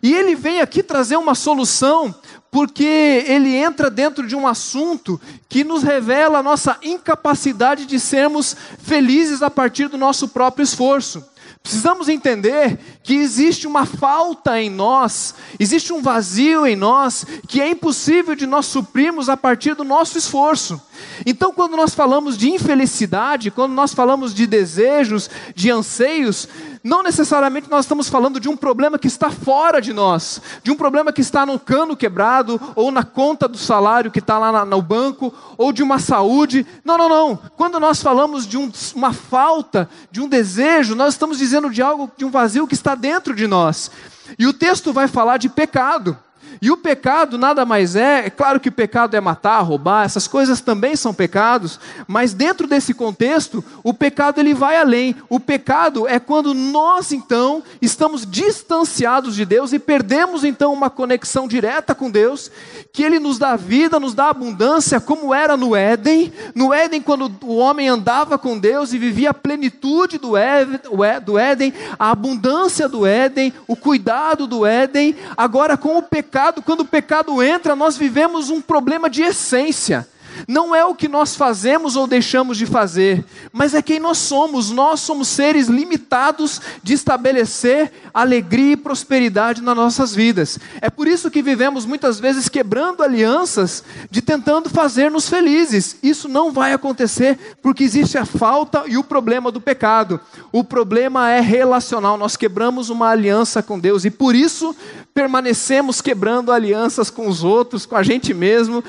E 0.03 0.13
ele 0.13 0.35
vem 0.35 0.61
aqui 0.61 0.83
trazer 0.83 1.17
uma 1.17 1.35
solução 1.35 2.15
porque 2.53 3.25
ele 3.27 3.57
entra 3.57 3.89
dentro 3.89 4.27
de 4.27 4.37
um 4.37 4.47
assunto 4.47 5.19
que 5.49 5.65
nos 5.65 5.83
revela 5.83 6.41
a 6.41 6.43
nossa 6.43 6.77
incapacidade 6.83 7.87
de 7.87 7.99
sermos 7.99 8.55
felizes 8.79 9.43
a 9.43 9.49
partir 9.49 9.89
do 9.89 9.97
nosso 9.97 10.29
próprio 10.29 10.63
esforço. 10.63 11.25
Precisamos 11.63 12.09
entender 12.09 12.79
que 13.03 13.15
existe 13.15 13.67
uma 13.67 13.87
falta 13.87 14.61
em 14.61 14.69
nós, 14.69 15.35
existe 15.59 15.93
um 15.93 16.03
vazio 16.03 16.67
em 16.67 16.77
nós 16.77 17.25
que 17.49 17.61
é 17.61 17.71
impossível 17.71 18.35
de 18.35 18.47
nós 18.47 18.67
suprirmos 18.67 19.29
a 19.29 19.37
partir 19.37 19.75
do 19.75 19.85
nosso 19.85 20.19
esforço. 20.19 20.81
Então, 21.25 21.53
quando 21.53 21.77
nós 21.77 21.95
falamos 21.95 22.37
de 22.37 22.51
infelicidade, 22.51 23.51
quando 23.51 23.73
nós 23.73 23.95
falamos 23.95 24.35
de 24.35 24.47
desejos, 24.47 25.31
de 25.55 25.71
anseios, 25.71 26.49
não 26.83 27.03
necessariamente 27.03 27.71
nós 27.71 27.85
estamos 27.85 28.09
falando 28.09 28.41
de 28.41 28.49
um 28.49 28.57
problema 28.57 28.99
que 28.99 29.07
está 29.07 29.31
fora 29.31 29.81
de 29.81 29.93
nós, 29.93 30.41
de 30.63 30.71
um 30.71 30.77
problema 30.77 31.13
que 31.13 31.21
está 31.21 31.47
no 31.47 31.59
cano 31.59 31.97
quebrado, 31.97 32.61
ou 32.75 32.91
na 32.91 33.05
conta 33.05 33.47
do 33.47 33.57
salário 33.57 34.11
que 34.11 34.19
está 34.19 34.39
lá 34.39 34.65
no 34.65 34.83
banco, 34.83 35.33
ou 35.57 35.73
de 35.73 35.83
uma 35.83 35.99
saúde. 35.99 36.67
Não, 36.85 36.99
não, 36.99 37.09
não. 37.09 37.37
Quando 37.57 37.79
nós 37.79 38.03
falamos 38.03 38.47
de 38.47 38.59
um, 38.59 38.71
uma 38.95 39.13
falta, 39.13 39.89
de 40.11 40.21
um 40.21 40.29
desejo, 40.29 40.95
nós 40.95 41.15
estamos 41.15 41.39
dizendo 41.39 41.71
de 41.71 41.81
algo, 41.81 42.11
de 42.17 42.25
um 42.25 42.31
vazio 42.31 42.67
que 42.67 42.75
está 42.75 42.95
dentro 42.95 43.35
de 43.35 43.47
nós. 43.47 43.91
E 44.39 44.47
o 44.47 44.53
texto 44.53 44.93
vai 44.93 45.07
falar 45.07 45.37
de 45.37 45.49
pecado. 45.49 46.19
E 46.63 46.71
o 46.71 46.77
pecado 46.77 47.37
nada 47.37 47.67
mais 47.67 47.97
é, 47.97 48.27
é 48.27 48.31
claro 48.31 48.61
que 48.61 48.69
o 48.69 48.73
pecado 48.73 49.17
é 49.17 49.21
matar, 49.21 49.61
roubar, 49.63 50.05
essas 50.05 50.29
coisas 50.29 50.61
também 50.61 50.95
são 50.95 51.13
pecados, 51.13 51.81
mas 52.07 52.33
dentro 52.33 52.69
desse 52.69 52.95
contexto, 52.95 53.65
o 53.83 53.93
pecado 53.93 54.39
ele 54.39 54.55
vai 54.55 54.77
além. 54.77 55.17
O 55.29 55.41
pecado 55.41 56.07
é 56.07 56.21
quando 56.21 56.55
nós 56.55 57.11
então 57.11 57.65
estamos 57.81 58.25
distanciados 58.25 59.35
de 59.35 59.45
Deus 59.45 59.73
e 59.73 59.79
perdemos 59.81 60.45
então 60.45 60.73
uma 60.73 60.89
conexão 60.89 61.49
direta 61.49 61.97
com 61.97 62.09
Deus, 62.09 62.49
que 62.93 63.03
ele 63.03 63.19
nos 63.19 63.39
dá 63.39 63.57
vida, 63.57 63.99
nos 63.99 64.15
dá 64.15 64.29
abundância, 64.29 65.01
como 65.01 65.35
era 65.35 65.57
no 65.57 65.75
Éden. 65.75 66.33
No 66.55 66.73
Éden 66.73 67.03
quando 67.03 67.29
o 67.43 67.57
homem 67.57 67.89
andava 67.89 68.39
com 68.39 68.57
Deus 68.57 68.93
e 68.93 68.99
vivia 68.99 69.31
a 69.31 69.35
plenitude 69.35 70.17
do 70.17 70.37
Éden, 70.37 71.75
a 71.99 72.13
abundância 72.13 72.89
do 72.89 73.05
Éden, 73.05 73.53
o 73.67 73.75
cuidado 73.75 74.47
do 74.47 74.65
Éden, 74.65 75.17
agora 75.37 75.77
com 75.77 75.99
o 75.99 76.03
pecado 76.03 76.52
pecado, 76.53 76.63
quando 76.63 76.81
o 76.81 76.85
pecado 76.85 77.43
entra, 77.43 77.75
nós 77.75 77.97
vivemos 77.97 78.51
um 78.51 78.61
problema 78.61 79.09
de 79.09 79.23
essência. 79.23 80.07
Não 80.47 80.75
é 80.75 80.85
o 80.85 80.95
que 80.95 81.09
nós 81.09 81.37
fazemos 81.37 81.97
ou 81.97 82.07
deixamos 82.07 82.57
de 82.59 82.67
fazer, 82.67 83.25
mas 83.53 83.75
é 83.75 83.83
quem 83.83 83.99
nós 83.99 84.19
somos. 84.19 84.71
Nós 84.71 85.01
somos 85.01 85.29
seres 85.29 85.69
limitados 85.69 86.61
de 86.83 86.95
estabelecer 86.95 87.93
alegria 88.13 88.73
e 88.73 88.77
prosperidade 88.77 89.63
nas 89.63 89.77
nossas 89.77 90.15
vidas. 90.15 90.59
É 90.81 90.91
por 90.91 91.07
isso 91.07 91.31
que 91.31 91.43
vivemos 91.43 91.87
muitas 91.87 92.21
vezes 92.21 92.49
quebrando 92.49 93.03
alianças, 93.03 93.85
de 94.11 94.21
tentando 94.21 94.69
fazer-nos 94.69 95.29
felizes. 95.29 95.97
Isso 96.03 96.29
não 96.29 96.53
vai 96.53 96.73
acontecer 96.73 97.39
porque 97.63 97.85
existe 97.85 98.19
a 98.19 98.25
falta 98.25 98.85
e 98.87 98.97
o 98.97 99.05
problema 99.05 99.51
do 99.51 99.61
pecado. 99.61 100.21
O 100.51 100.63
problema 100.63 101.31
é 101.31 101.41
relacional. 101.41 102.17
Nós 102.17 102.37
quebramos 102.37 102.91
uma 102.91 103.09
aliança 103.09 103.63
com 103.63 103.79
Deus 103.79 104.05
e 104.05 104.11
por 104.11 104.35
isso 104.35 104.75
permanecemos 105.15 106.01
quebrando 106.01 106.53
alianças 106.53 107.11
com 107.11 107.29
os 107.29 107.45
outros, 107.45 107.85
com 107.85 107.97
a 107.97 108.03
gente 108.03 108.33
mesmo. 108.33 108.83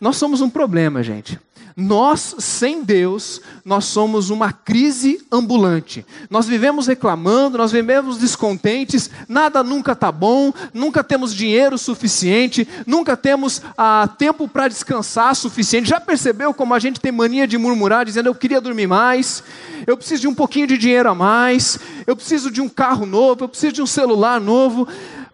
Nós 0.00 0.16
somos 0.16 0.40
um 0.40 0.48
problema, 0.48 0.95
gente. 1.02 1.38
Nós, 1.78 2.36
sem 2.38 2.82
Deus, 2.82 3.38
nós 3.62 3.84
somos 3.84 4.30
uma 4.30 4.50
crise 4.50 5.20
ambulante. 5.30 6.06
Nós 6.30 6.46
vivemos 6.46 6.86
reclamando, 6.86 7.58
nós 7.58 7.70
vivemos 7.70 8.16
descontentes, 8.16 9.10
nada 9.28 9.62
nunca 9.62 9.92
está 9.92 10.10
bom, 10.10 10.54
nunca 10.72 11.04
temos 11.04 11.34
dinheiro 11.34 11.76
suficiente, 11.76 12.66
nunca 12.86 13.14
temos 13.14 13.60
ah, 13.76 14.08
tempo 14.16 14.48
para 14.48 14.68
descansar 14.68 15.36
suficiente. 15.36 15.90
Já 15.90 16.00
percebeu 16.00 16.54
como 16.54 16.72
a 16.72 16.78
gente 16.78 16.98
tem 16.98 17.12
mania 17.12 17.46
de 17.46 17.58
murmurar, 17.58 18.06
dizendo 18.06 18.30
eu 18.30 18.34
queria 18.34 18.58
dormir 18.58 18.86
mais, 18.86 19.44
eu 19.86 19.98
preciso 19.98 20.22
de 20.22 20.28
um 20.28 20.34
pouquinho 20.34 20.66
de 20.66 20.78
dinheiro 20.78 21.10
a 21.10 21.14
mais, 21.14 21.78
eu 22.06 22.16
preciso 22.16 22.50
de 22.50 22.62
um 22.62 22.70
carro 22.70 23.04
novo, 23.04 23.44
eu 23.44 23.48
preciso 23.50 23.74
de 23.74 23.82
um 23.82 23.86
celular 23.86 24.40
novo. 24.40 24.88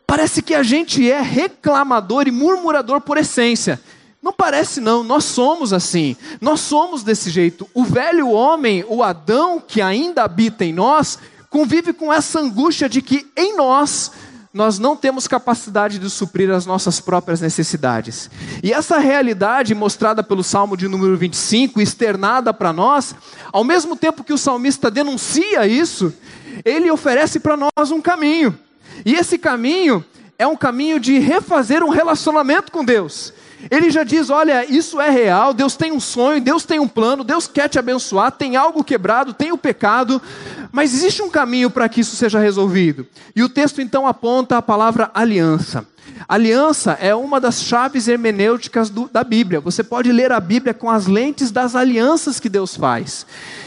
Parece 0.04 0.42
que 0.42 0.54
a 0.54 0.64
gente 0.64 1.08
é 1.08 1.20
reclamador 1.20 2.26
e 2.26 2.32
murmurador 2.32 3.00
por 3.00 3.16
essência. 3.16 3.80
Não 4.22 4.32
parece 4.32 4.80
não, 4.80 5.02
nós 5.02 5.24
somos 5.24 5.72
assim. 5.72 6.16
Nós 6.40 6.60
somos 6.60 7.02
desse 7.02 7.28
jeito. 7.28 7.68
O 7.74 7.84
velho 7.84 8.30
homem, 8.30 8.84
o 8.88 9.02
Adão 9.02 9.60
que 9.60 9.82
ainda 9.82 10.22
habita 10.22 10.64
em 10.64 10.72
nós, 10.72 11.18
convive 11.50 11.92
com 11.92 12.12
essa 12.12 12.38
angústia 12.38 12.88
de 12.88 13.02
que 13.02 13.26
em 13.36 13.56
nós 13.56 14.12
nós 14.54 14.78
não 14.78 14.94
temos 14.94 15.26
capacidade 15.26 15.98
de 15.98 16.10
suprir 16.10 16.50
as 16.50 16.66
nossas 16.66 17.00
próprias 17.00 17.40
necessidades. 17.40 18.30
E 18.62 18.70
essa 18.70 18.98
realidade 18.98 19.74
mostrada 19.74 20.22
pelo 20.22 20.44
Salmo 20.44 20.76
de 20.76 20.86
número 20.88 21.16
25, 21.16 21.80
externada 21.80 22.52
para 22.52 22.70
nós, 22.70 23.14
ao 23.50 23.64
mesmo 23.64 23.96
tempo 23.96 24.22
que 24.22 24.32
o 24.32 24.38
salmista 24.38 24.90
denuncia 24.90 25.66
isso, 25.66 26.12
ele 26.64 26.90
oferece 26.90 27.40
para 27.40 27.56
nós 27.56 27.90
um 27.90 28.00
caminho. 28.00 28.56
E 29.06 29.14
esse 29.14 29.38
caminho 29.38 30.04
é 30.38 30.46
um 30.46 30.56
caminho 30.56 31.00
de 31.00 31.18
refazer 31.18 31.82
um 31.82 31.88
relacionamento 31.88 32.70
com 32.70 32.84
Deus. 32.84 33.32
Ele 33.70 33.90
já 33.90 34.04
diz: 34.04 34.30
olha, 34.30 34.64
isso 34.70 35.00
é 35.00 35.10
real, 35.10 35.52
Deus 35.54 35.76
tem 35.76 35.92
um 35.92 36.00
sonho, 36.00 36.40
Deus 36.40 36.64
tem 36.64 36.78
um 36.78 36.88
plano, 36.88 37.24
Deus 37.24 37.46
quer 37.46 37.68
te 37.68 37.78
abençoar, 37.78 38.32
tem 38.32 38.56
algo 38.56 38.82
quebrado, 38.84 39.32
tem 39.32 39.52
o 39.52 39.58
pecado, 39.58 40.20
mas 40.70 40.94
existe 40.94 41.22
um 41.22 41.30
caminho 41.30 41.70
para 41.70 41.88
que 41.88 42.00
isso 42.00 42.16
seja 42.16 42.38
resolvido. 42.38 43.06
E 43.34 43.42
o 43.42 43.48
texto 43.48 43.80
então 43.80 44.06
aponta 44.06 44.56
a 44.56 44.62
palavra 44.62 45.10
aliança. 45.14 45.86
Aliança 46.28 46.92
é 47.00 47.14
uma 47.14 47.40
das 47.40 47.62
chaves 47.62 48.08
hermenêuticas 48.08 48.88
do, 48.88 49.08
da 49.12 49.24
Bíblia. 49.24 49.60
Você 49.60 49.82
pode 49.82 50.10
ler 50.12 50.32
a 50.32 50.40
Bíblia 50.40 50.72
com 50.72 50.90
as 50.90 51.06
lentes 51.06 51.50
das 51.50 51.74
alianças 51.74 52.38
que 52.38 52.48
Deus 52.48 52.76
faz. 52.76 53.26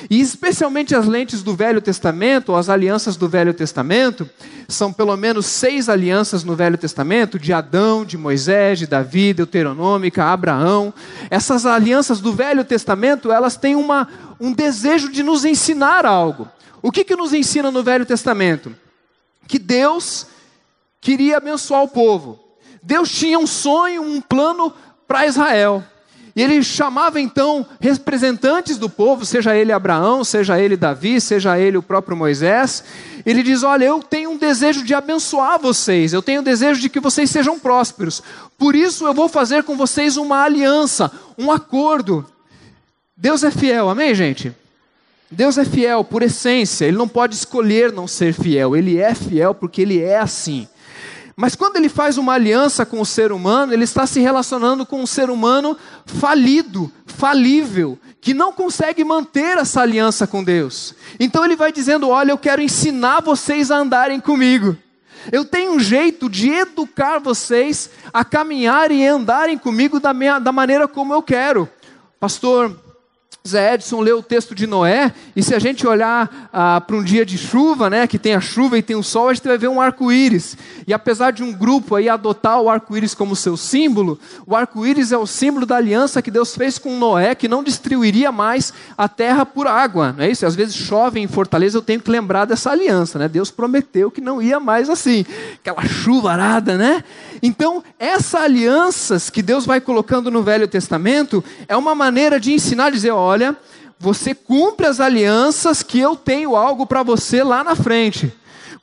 E 0.10 0.20
especialmente 0.22 0.96
as 0.96 1.06
lentes 1.06 1.44
do 1.44 1.56
Velho 1.56 1.82
Testamento, 1.82 2.50
ou 2.50 2.58
as 2.58 2.70
alianças 2.70 3.18
do 3.18 3.28
Velho 3.28 3.54
Testamento, 3.54 4.30
são 4.68 4.92
pelo 4.92 5.16
menos 5.16 5.46
seis 5.46 5.90
alianças 5.90 6.44
no 6.44 6.56
Velho 6.56 6.78
Testamento, 6.78 7.38
de 7.38 7.54
Adão, 7.54 8.06
de 8.06 8.18
Moisés, 8.18 8.80
de 8.80 8.88
Davi, 8.88 9.34
Deuteronômica, 9.34 10.26
Abraão. 10.26 10.94
Essas 11.30 11.66
alianças 11.66 12.20
do 12.20 12.34
Velho 12.34 12.64
Testamento, 12.64 13.32
elas 13.32 13.58
têm 13.58 13.76
uma, 13.76 14.08
um 14.40 14.52
desejo 14.52 15.12
de 15.12 15.24
nos 15.24 15.46
ensinar 15.46 16.06
algo. 16.06 16.48
O 16.82 16.92
que, 16.92 17.04
que 17.04 17.16
nos 17.16 17.34
ensina 17.34 17.72
no 17.72 17.84
Velho 17.84 18.06
Testamento? 18.06 18.76
Que 19.48 19.60
Deus 19.60 20.28
queria 21.06 21.38
abençoar 21.38 21.84
o 21.84 21.88
povo. 21.88 22.40
Deus 22.82 23.12
tinha 23.12 23.38
um 23.38 23.46
sonho, 23.46 24.02
um 24.02 24.20
plano 24.20 24.74
para 25.08 25.28
Israel. 25.28 25.84
E 26.36 26.42
ele 26.42 26.64
chamava 26.64 27.22
então 27.22 27.64
representantes 27.80 28.80
do 28.80 28.90
povo, 28.90 29.24
seja 29.24 29.56
ele 29.56 29.72
Abraão, 29.72 30.24
seja 30.24 30.60
ele 30.60 30.76
Davi, 30.76 31.22
seja 31.22 31.60
ele 31.60 31.78
o 31.78 31.84
próprio 31.84 32.18
Moisés. 32.18 32.84
Ele 33.24 33.44
diz: 33.44 33.62
Olha, 33.62 33.86
eu 33.86 34.02
tenho 34.02 34.32
um 34.32 34.38
desejo 34.38 34.84
de 34.84 34.96
abençoar 34.96 35.60
vocês, 35.60 36.12
eu 36.12 36.24
tenho 36.24 36.42
um 36.42 36.44
desejo 36.44 36.82
de 36.82 36.90
que 36.90 37.00
vocês 37.00 37.30
sejam 37.30 37.60
prósperos. 37.60 38.24
Por 38.58 38.76
isso 38.76 39.06
eu 39.06 39.14
vou 39.14 39.30
fazer 39.30 39.64
com 39.64 39.78
vocês 39.78 40.18
uma 40.18 40.44
aliança, 40.44 41.12
um 41.38 41.52
acordo. 41.52 42.26
Deus 43.16 43.44
é 43.44 43.52
fiel, 43.52 43.90
amém, 43.90 44.16
gente? 44.16 44.52
Deus 45.30 45.58
é 45.60 45.66
fiel 45.66 46.04
por 46.04 46.24
essência, 46.24 46.86
ele 46.86 46.98
não 46.98 47.08
pode 47.08 47.36
escolher 47.36 47.92
não 47.92 48.08
ser 48.08 48.34
fiel, 48.34 48.76
ele 48.76 48.98
é 48.98 49.14
fiel 49.14 49.54
porque 49.54 49.84
ele 49.84 50.02
é 50.02 50.18
assim. 50.18 50.68
Mas 51.36 51.54
quando 51.54 51.76
ele 51.76 51.90
faz 51.90 52.18
uma 52.18 52.34
aliança 52.34 52.86
com 52.86 53.02
o 53.02 53.06
ser 53.06 53.34
humano, 53.34 53.74
ele 53.74 53.84
está 53.84 54.08
se 54.08 54.22
relacionando 54.22 54.86
com 54.86 55.02
um 55.02 55.06
ser 55.06 55.30
humano 55.30 55.78
falido, 56.06 56.90
falível, 57.06 58.00
que 58.22 58.34
não 58.34 58.54
consegue 58.54 59.04
manter 59.04 59.58
essa 59.58 59.82
aliança 59.82 60.26
com 60.26 60.42
Deus. 60.42 60.96
Então 61.20 61.44
ele 61.44 61.58
vai 61.58 61.74
dizendo: 61.74 62.08
Olha, 62.08 62.32
eu 62.32 62.38
quero 62.38 62.62
ensinar 62.62 63.22
vocês 63.22 63.70
a 63.70 63.78
andarem 63.78 64.20
comigo. 64.22 64.78
Eu 65.32 65.44
tenho 65.44 65.74
um 65.74 65.80
jeito 65.80 66.30
de 66.30 66.50
educar 66.50 67.20
vocês 67.20 67.90
a 68.14 68.24
caminharem 68.24 69.04
e 69.04 69.08
andarem 69.08 69.58
comigo 69.58 70.00
da, 70.00 70.14
minha, 70.14 70.40
da 70.40 70.52
maneira 70.52 70.88
como 70.88 71.14
eu 71.14 71.22
quero. 71.22 71.68
Pastor, 72.20 72.80
Zé 73.48 73.76
Edson 73.76 74.02
leu 74.02 74.20
o 74.20 74.24
texto 74.24 74.56
de 74.56 74.66
Noé, 74.66 75.14
e 75.36 75.44
se 75.44 75.54
a 75.54 75.60
gente 75.60 75.86
olhar 75.86 76.50
ah, 76.52 76.82
para 76.82 76.96
um 76.96 77.04
dia 77.04 77.24
de 77.24 77.38
chuva, 77.38 77.90
né, 77.90 78.08
que 78.08 78.18
tem 78.18 78.34
a 78.34 78.42
chuva 78.42 78.78
e 78.78 78.82
tem 78.82 78.96
o 78.96 79.04
sol, 79.04 79.30
a 79.30 79.34
gente 79.34 79.48
vai 79.48 79.58
ver 79.58 79.68
um 79.68 79.80
arco-íris. 79.80 80.58
E 80.88 80.94
apesar 80.94 81.32
de 81.32 81.44
um 81.44 81.54
grupo 81.54 81.96
aí 81.96 82.10
adotar 82.10 82.60
o 82.60 82.70
arco-íris 82.70 83.14
como 83.14 83.36
seu 83.36 83.56
símbolo, 83.56 84.20
o 84.48 84.56
arco-íris 84.56 85.12
é 85.12 85.18
o 85.18 85.28
símbolo 85.28 85.66
da 85.66 85.76
aliança 85.76 86.22
que 86.22 86.32
Deus 86.32 86.56
fez 86.56 86.80
com 86.80 86.98
Noé, 86.98 87.36
que 87.36 87.48
não 87.48 87.64
destruiria 87.64 88.32
mais 88.32 88.74
a 88.98 89.08
terra 89.08 89.46
por 89.46 89.68
água. 89.68 90.14
Não 90.18 90.24
é 90.24 90.30
isso? 90.32 90.46
Às 90.46 90.56
vezes 90.56 90.76
chove 90.76 91.20
em 91.20 91.28
Fortaleza, 91.28 91.78
eu 91.78 91.84
tenho 91.84 92.02
que 92.02 92.10
lembrar 92.10 92.46
dessa 92.46 92.72
aliança. 92.72 93.20
Né? 93.20 93.28
Deus 93.28 93.52
prometeu 93.52 94.10
que 94.10 94.22
não 94.22 94.42
ia 94.42 94.60
mais 94.60 94.90
assim, 94.90 95.24
aquela 95.56 95.86
chuva 95.86 96.32
arada, 96.32 96.78
né? 96.78 97.04
Então, 97.46 97.84
essas 98.00 98.42
alianças 98.42 99.30
que 99.30 99.44
Deus 99.44 99.68
vai 99.68 99.80
colocando 99.80 100.32
no 100.32 100.42
Velho 100.42 100.68
Testamento 100.68 101.44
é 101.68 101.78
uma 101.78 101.94
maneira 101.94 102.40
de 102.40 102.52
ensinar, 102.52 102.90
dizer, 102.90 103.12
olha, 103.12 103.56
você 104.00 104.34
cumpre 104.34 104.88
as 104.88 105.00
alianças 105.00 105.84
que 105.84 106.00
eu 106.00 106.16
tenho 106.16 106.56
algo 106.56 106.88
para 106.88 107.04
você 107.04 107.44
lá 107.44 107.64
na 107.64 107.76
frente. 107.76 108.34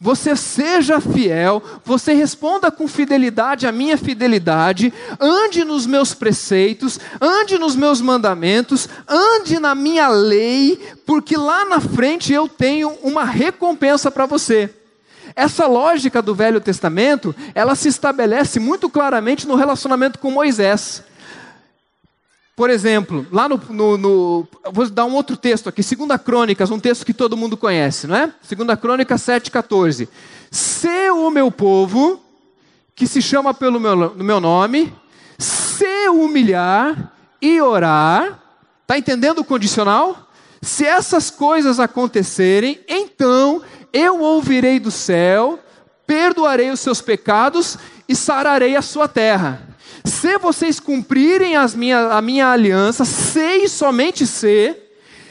Você 0.01 0.37
seja 0.37 1.01
fiel, 1.01 1.61
você 1.85 2.13
responda 2.13 2.71
com 2.71 2.87
fidelidade 2.87 3.67
à 3.67 3.73
minha 3.73 3.99
fidelidade, 3.99 4.95
ande 5.21 5.65
nos 5.65 5.85
meus 5.85 6.15
preceitos, 6.15 7.01
ande 7.21 7.59
nos 7.59 7.75
meus 7.75 8.01
mandamentos, 8.01 8.89
ande 9.09 9.59
na 9.59 9.75
minha 9.75 10.07
lei, 10.07 10.79
porque 11.05 11.37
lá 11.37 11.65
na 11.65 11.81
frente 11.81 12.33
eu 12.33 12.47
tenho 12.49 12.93
uma 13.03 13.25
recompensa 13.25 14.09
para 14.09 14.25
você. 14.25 14.73
Essa 15.35 15.67
lógica 15.67 16.21
do 16.21 16.35
Velho 16.35 16.61
Testamento, 16.61 17.35
ela 17.55 17.75
se 17.75 17.89
estabelece 17.89 18.61
muito 18.61 18.89
claramente 18.89 19.47
no 19.47 19.55
relacionamento 19.55 20.19
com 20.19 20.31
Moisés. 20.31 21.03
Por 22.55 22.69
exemplo, 22.69 23.27
lá 23.33 23.49
no, 23.49 23.61
no, 23.71 23.97
no, 23.97 24.49
Vou 24.73 24.89
dar 24.91 25.07
um 25.07 25.15
outro 25.15 25.37
texto 25.37 25.69
aqui, 25.69 25.83
2 25.83 26.21
Crônicas, 26.21 26.71
um 26.71 26.79
texto 26.79 27.07
que 27.07 27.15
todo 27.15 27.37
mundo 27.37 27.57
conhece, 27.57 28.07
não 28.07 28.17
é? 28.17 28.33
2 28.49 28.79
Crônicas 28.79 29.23
7,14. 29.23 30.07
Se 30.51 31.11
o 31.11 31.31
meu 31.31 31.51
povo, 31.51 32.21
que 32.95 33.07
se 33.07 33.23
chama 33.23 33.55
pelo 33.55 33.81
meu, 33.81 34.15
meu 34.15 34.39
nome, 34.39 34.93
se 35.39 36.09
humilhar 36.11 37.13
e 37.41 37.61
orar, 37.61 38.39
está 38.83 38.99
entendendo 38.99 39.39
o 39.39 39.45
condicional? 39.45 40.29
Se 40.61 40.85
essas 40.85 41.31
coisas 41.31 41.81
acontecerem, 41.81 42.79
então 42.87 43.63
eu 43.93 44.21
ouvirei 44.21 44.81
do 44.81 44.91
céu, 44.91 45.59
perdoarei 46.07 46.71
os 46.71 46.81
seus 46.81 47.01
pecados 47.01 47.77
e 48.09 48.15
sararei 48.15 48.77
a 48.77 48.83
sua 48.83 49.09
terra. 49.09 49.69
Se 50.05 50.37
vocês 50.39 50.81
cumprirem 50.81 51.55
minha, 51.77 52.09
a 52.09 52.23
minha 52.23 52.49
aliança, 52.49 53.05
sei 53.05 53.69
somente 53.69 54.27
se, 54.27 54.77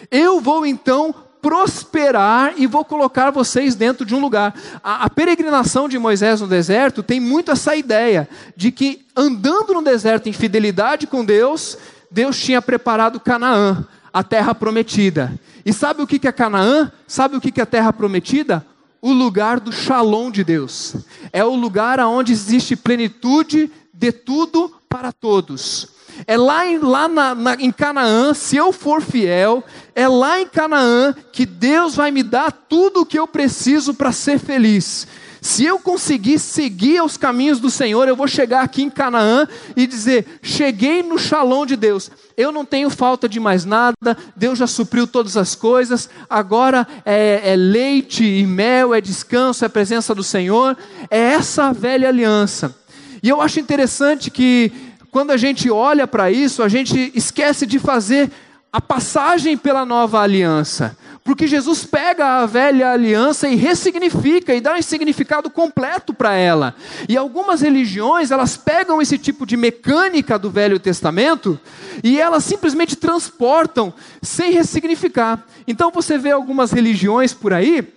eu 0.09 0.39
vou 0.39 0.65
então 0.65 1.13
prosperar 1.41 2.53
e 2.55 2.67
vou 2.67 2.85
colocar 2.85 3.31
vocês 3.31 3.73
dentro 3.73 4.05
de 4.05 4.13
um 4.13 4.19
lugar. 4.19 4.53
A, 4.83 5.05
a, 5.05 5.09
peregrinação 5.09 5.89
de 5.89 5.97
Moisés 5.97 6.39
no 6.39 6.47
deserto 6.47 7.01
tem 7.01 7.19
muito 7.19 7.51
essa 7.51 7.75
ideia 7.75 8.29
de 8.55 8.71
que 8.71 9.05
andando 9.15 9.73
no 9.73 9.81
deserto 9.81 10.29
em 10.29 10.33
fidelidade 10.33 11.07
com 11.07 11.25
Deus, 11.25 11.77
Deus 12.11 12.37
tinha 12.39 12.61
preparado 12.61 13.19
Canaã, 13.19 13.85
a 14.13 14.23
terra 14.23 14.53
prometida. 14.53 15.33
E 15.65 15.71
sabe 15.71 16.01
o 16.01 16.07
que 16.07 16.27
é 16.27 16.31
Canaã? 16.31 16.91
Sabe 17.07 17.35
o 17.35 17.41
que 17.41 17.59
é 17.59 17.63
a 17.63 17.65
terra 17.65 17.93
prometida? 17.93 18.65
O 19.01 19.11
lugar 19.11 19.59
do 19.59 19.71
shalom 19.71 20.29
de 20.31 20.43
Deus. 20.43 20.95
É 21.31 21.43
o 21.43 21.55
lugar 21.55 21.99
onde 21.99 22.31
existe 22.31 22.75
plenitude 22.75 23.71
de 23.93 24.11
tudo 24.11 24.73
para 24.89 25.11
todos. 25.11 25.89
É 26.27 26.37
lá, 26.37 26.65
em, 26.65 26.77
lá 26.79 27.07
na, 27.07 27.33
na, 27.33 27.55
em 27.55 27.71
Canaã, 27.71 28.33
se 28.33 28.55
eu 28.55 28.71
for 28.71 29.01
fiel, 29.01 29.63
é 29.95 30.07
lá 30.07 30.39
em 30.39 30.47
Canaã 30.47 31.15
que 31.31 31.45
Deus 31.45 31.95
vai 31.95 32.11
me 32.11 32.21
dar 32.21 32.51
tudo 32.51 33.01
o 33.01 33.05
que 33.05 33.17
eu 33.17 33.27
preciso 33.27 33.93
para 33.93 34.11
ser 34.11 34.39
feliz. 34.39 35.07
Se 35.41 35.65
eu 35.65 35.79
conseguir 35.79 36.37
seguir 36.37 37.01
os 37.01 37.17
caminhos 37.17 37.59
do 37.59 37.71
Senhor, 37.71 38.07
eu 38.07 38.15
vou 38.15 38.27
chegar 38.27 38.61
aqui 38.61 38.83
em 38.83 38.91
Canaã 38.91 39.47
e 39.75 39.87
dizer: 39.87 40.39
cheguei 40.43 41.01
no 41.01 41.17
shalom 41.17 41.65
de 41.65 41.75
Deus. 41.75 42.11
Eu 42.37 42.51
não 42.51 42.63
tenho 42.63 42.91
falta 42.91 43.27
de 43.27 43.39
mais 43.39 43.65
nada, 43.65 44.15
Deus 44.35 44.59
já 44.59 44.67
supriu 44.67 45.07
todas 45.07 45.35
as 45.35 45.55
coisas, 45.55 46.07
agora 46.29 46.87
é, 47.03 47.53
é 47.53 47.55
leite 47.55 48.23
e 48.23 48.45
mel, 48.45 48.93
é 48.93 49.01
descanso, 49.01 49.65
é 49.65 49.67
presença 49.67 50.13
do 50.13 50.23
Senhor. 50.23 50.77
É 51.09 51.17
essa 51.17 51.73
velha 51.73 52.07
aliança. 52.07 52.75
E 53.23 53.27
eu 53.27 53.41
acho 53.41 53.59
interessante 53.59 54.29
que 54.29 54.71
quando 55.09 55.31
a 55.31 55.37
gente 55.37 55.71
olha 55.71 56.05
para 56.05 56.31
isso, 56.31 56.61
a 56.61 56.69
gente 56.69 57.11
esquece 57.15 57.65
de 57.65 57.79
fazer 57.79 58.31
a 58.71 58.79
passagem 58.79 59.57
pela 59.57 59.85
nova 59.85 60.21
aliança. 60.21 60.97
Porque 61.23 61.45
Jesus 61.45 61.83
pega 61.83 62.25
a 62.25 62.45
velha 62.45 62.91
aliança 62.91 63.47
e 63.47 63.55
ressignifica 63.55 64.55
e 64.55 64.61
dá 64.61 64.73
um 64.73 64.81
significado 64.81 65.49
completo 65.49 66.13
para 66.13 66.33
ela. 66.33 66.75
E 67.07 67.15
algumas 67.15 67.61
religiões, 67.61 68.31
elas 68.31 68.57
pegam 68.57 69.01
esse 69.01 69.17
tipo 69.17 69.45
de 69.45 69.55
mecânica 69.55 70.39
do 70.39 70.49
Velho 70.49 70.79
Testamento 70.79 71.59
e 72.03 72.19
elas 72.19 72.43
simplesmente 72.43 72.95
transportam 72.95 73.93
sem 74.21 74.51
ressignificar. 74.51 75.45
Então 75.67 75.91
você 75.91 76.17
vê 76.17 76.31
algumas 76.31 76.71
religiões 76.71 77.33
por 77.33 77.53
aí 77.53 77.87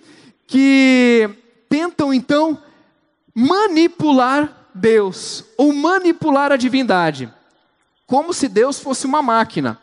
que 0.45 1.27
tentam 1.67 2.13
então 2.13 2.61
manipular 3.33 4.67
Deus 4.73 5.45
ou 5.57 5.73
manipular 5.73 6.51
a 6.51 6.57
divindade, 6.57 7.31
como 8.05 8.33
se 8.33 8.47
Deus 8.47 8.79
fosse 8.79 9.07
uma 9.07 9.23
máquina. 9.23 9.79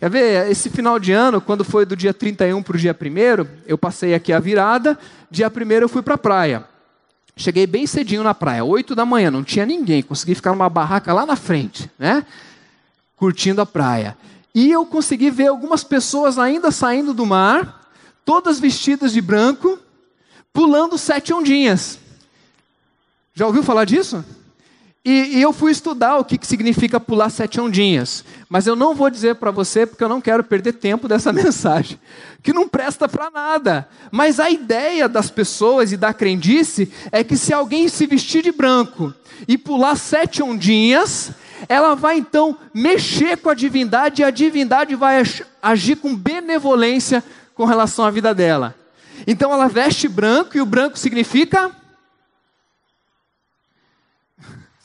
Quer 0.00 0.08
ver? 0.08 0.50
Esse 0.50 0.70
final 0.70 0.98
de 0.98 1.12
ano, 1.12 1.42
quando 1.42 1.62
foi 1.62 1.84
do 1.84 1.94
dia 1.94 2.14
31 2.14 2.62
para 2.62 2.74
o 2.74 2.78
dia 2.78 2.96
1, 2.98 3.46
eu 3.66 3.76
passei 3.76 4.14
aqui 4.14 4.32
a 4.32 4.40
virada, 4.40 4.98
dia 5.30 5.52
1 5.54 5.72
eu 5.72 5.90
fui 5.90 6.00
para 6.00 6.14
a 6.14 6.18
praia. 6.18 6.64
Cheguei 7.36 7.66
bem 7.66 7.86
cedinho 7.86 8.22
na 8.22 8.32
praia, 8.32 8.64
8 8.64 8.94
da 8.94 9.04
manhã, 9.04 9.30
não 9.30 9.44
tinha 9.44 9.66
ninguém, 9.66 10.02
consegui 10.02 10.34
ficar 10.34 10.52
numa 10.52 10.70
barraca 10.70 11.12
lá 11.12 11.26
na 11.26 11.36
frente, 11.36 11.90
né? 11.98 12.24
Curtindo 13.14 13.60
a 13.60 13.66
praia. 13.66 14.16
E 14.54 14.70
eu 14.70 14.86
consegui 14.86 15.30
ver 15.30 15.48
algumas 15.48 15.84
pessoas 15.84 16.38
ainda 16.38 16.70
saindo 16.70 17.12
do 17.12 17.26
mar, 17.26 17.86
todas 18.24 18.58
vestidas 18.58 19.12
de 19.12 19.20
branco, 19.20 19.78
pulando 20.50 20.96
sete 20.96 21.30
ondinhas. 21.30 21.98
Já 23.34 23.46
ouviu 23.46 23.62
falar 23.62 23.84
disso? 23.84 24.24
E, 25.02 25.38
e, 25.38 25.42
eu 25.42 25.50
fui 25.50 25.72
estudar 25.72 26.18
o 26.18 26.24
que, 26.24 26.36
que 26.36 26.46
significa 26.46 27.00
pular 27.00 27.30
sete 27.30 27.58
ondinhas. 27.58 28.22
Mas 28.50 28.66
eu 28.66 28.76
não 28.76 28.94
vou 28.94 29.08
dizer 29.08 29.36
para 29.36 29.50
você, 29.50 29.86
porque 29.86 30.04
eu 30.04 30.08
não 30.10 30.20
quero 30.20 30.44
perder 30.44 30.74
tempo 30.74 31.08
dessa 31.08 31.32
mensagem, 31.32 31.98
que 32.42 32.52
não 32.52 32.68
presta 32.68 33.08
para 33.08 33.30
nada. 33.30 33.88
Mas 34.10 34.38
a 34.38 34.50
ideia 34.50 35.08
das 35.08 35.30
pessoas 35.30 35.90
e 35.90 35.96
da 35.96 36.12
crendice 36.12 36.92
é 37.10 37.24
que 37.24 37.36
se 37.36 37.52
alguém 37.52 37.88
se 37.88 38.06
vestir 38.06 38.42
de 38.42 38.52
branco 38.52 39.14
e 39.48 39.56
pular 39.56 39.96
sete 39.96 40.42
ondinhas, 40.42 41.30
ela 41.66 41.94
vai 41.94 42.18
então 42.18 42.56
mexer 42.74 43.38
com 43.38 43.48
a 43.48 43.54
divindade 43.54 44.20
e 44.20 44.24
a 44.24 44.30
divindade 44.30 44.94
vai 44.94 45.22
agir 45.62 45.96
com 45.96 46.14
benevolência 46.14 47.24
com 47.54 47.64
relação 47.64 48.04
à 48.04 48.10
vida 48.10 48.34
dela. 48.34 48.74
Então 49.26 49.50
ela 49.50 49.66
veste 49.66 50.08
branco 50.08 50.58
e 50.58 50.60
o 50.60 50.66
branco 50.66 50.98
significa 50.98 51.70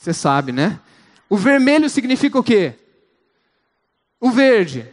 você 0.06 0.14
sabe, 0.14 0.52
né? 0.52 0.78
O 1.28 1.36
vermelho 1.36 1.90
significa 1.90 2.38
o 2.38 2.42
quê? 2.42 2.74
O 4.20 4.30
verde. 4.30 4.86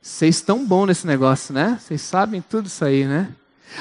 Vocês 0.00 0.36
estão 0.36 0.64
bom 0.64 0.86
nesse 0.86 1.06
negócio, 1.06 1.52
né? 1.52 1.78
Vocês 1.78 2.00
sabem 2.00 2.40
tudo 2.40 2.66
isso 2.66 2.82
aí, 2.82 3.04
né? 3.04 3.28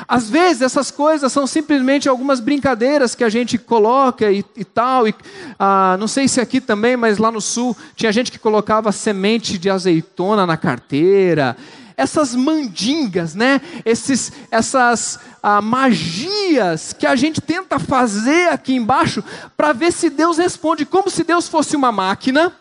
Às 0.06 0.30
vezes 0.30 0.62
essas 0.62 0.92
coisas 0.92 1.32
são 1.32 1.48
simplesmente 1.48 2.10
algumas 2.10 2.42
brincadeiras 2.42 3.16
que 3.16 3.24
a 3.24 3.30
gente 3.30 3.58
coloca 3.58 4.30
e, 4.30 4.44
e 4.58 4.66
tal. 4.66 5.08
E, 5.08 5.16
ah, 5.58 5.96
não 5.98 6.10
sei 6.10 6.28
se 6.28 6.42
aqui 6.42 6.60
também, 6.60 6.98
mas 6.98 7.20
lá 7.20 7.32
no 7.32 7.40
sul 7.40 7.78
tinha 7.96 8.12
gente 8.12 8.30
que 8.30 8.40
colocava 8.40 8.92
semente 8.92 9.58
de 9.58 9.70
azeitona 9.70 10.46
na 10.46 10.58
carteira 10.58 11.56
essas 11.98 12.36
mandingas, 12.36 13.36
né? 13.36 13.62
Esses, 13.86 14.32
essas 14.52 15.20
ah, 15.42 15.62
magias 15.62 16.94
que 16.94 17.06
a 17.06 17.16
gente 17.16 17.42
tenta 17.42 17.80
fazer 17.80 18.50
aqui 18.50 18.76
embaixo 18.76 19.24
para 19.56 19.74
ver 19.74 19.92
se 19.92 20.10
Deus 20.10 20.38
responde, 20.38 20.86
como 20.86 21.10
se 21.10 21.24
Deus 21.24 21.48
fosse 21.48 21.76
uma 21.76 21.92
máquina 21.92 22.54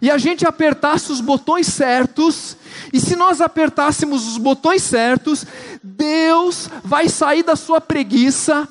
e 0.00 0.10
a 0.10 0.18
gente 0.18 0.46
apertasse 0.46 1.10
os 1.10 1.20
botões 1.20 1.66
certos, 1.66 2.56
e 2.92 3.00
se 3.00 3.16
nós 3.16 3.40
apertássemos 3.40 4.28
os 4.28 4.38
botões 4.38 4.82
certos, 4.82 5.44
Deus 5.82 6.70
vai 6.84 7.08
sair 7.08 7.42
da 7.42 7.56
sua 7.56 7.80
preguiça 7.80 8.68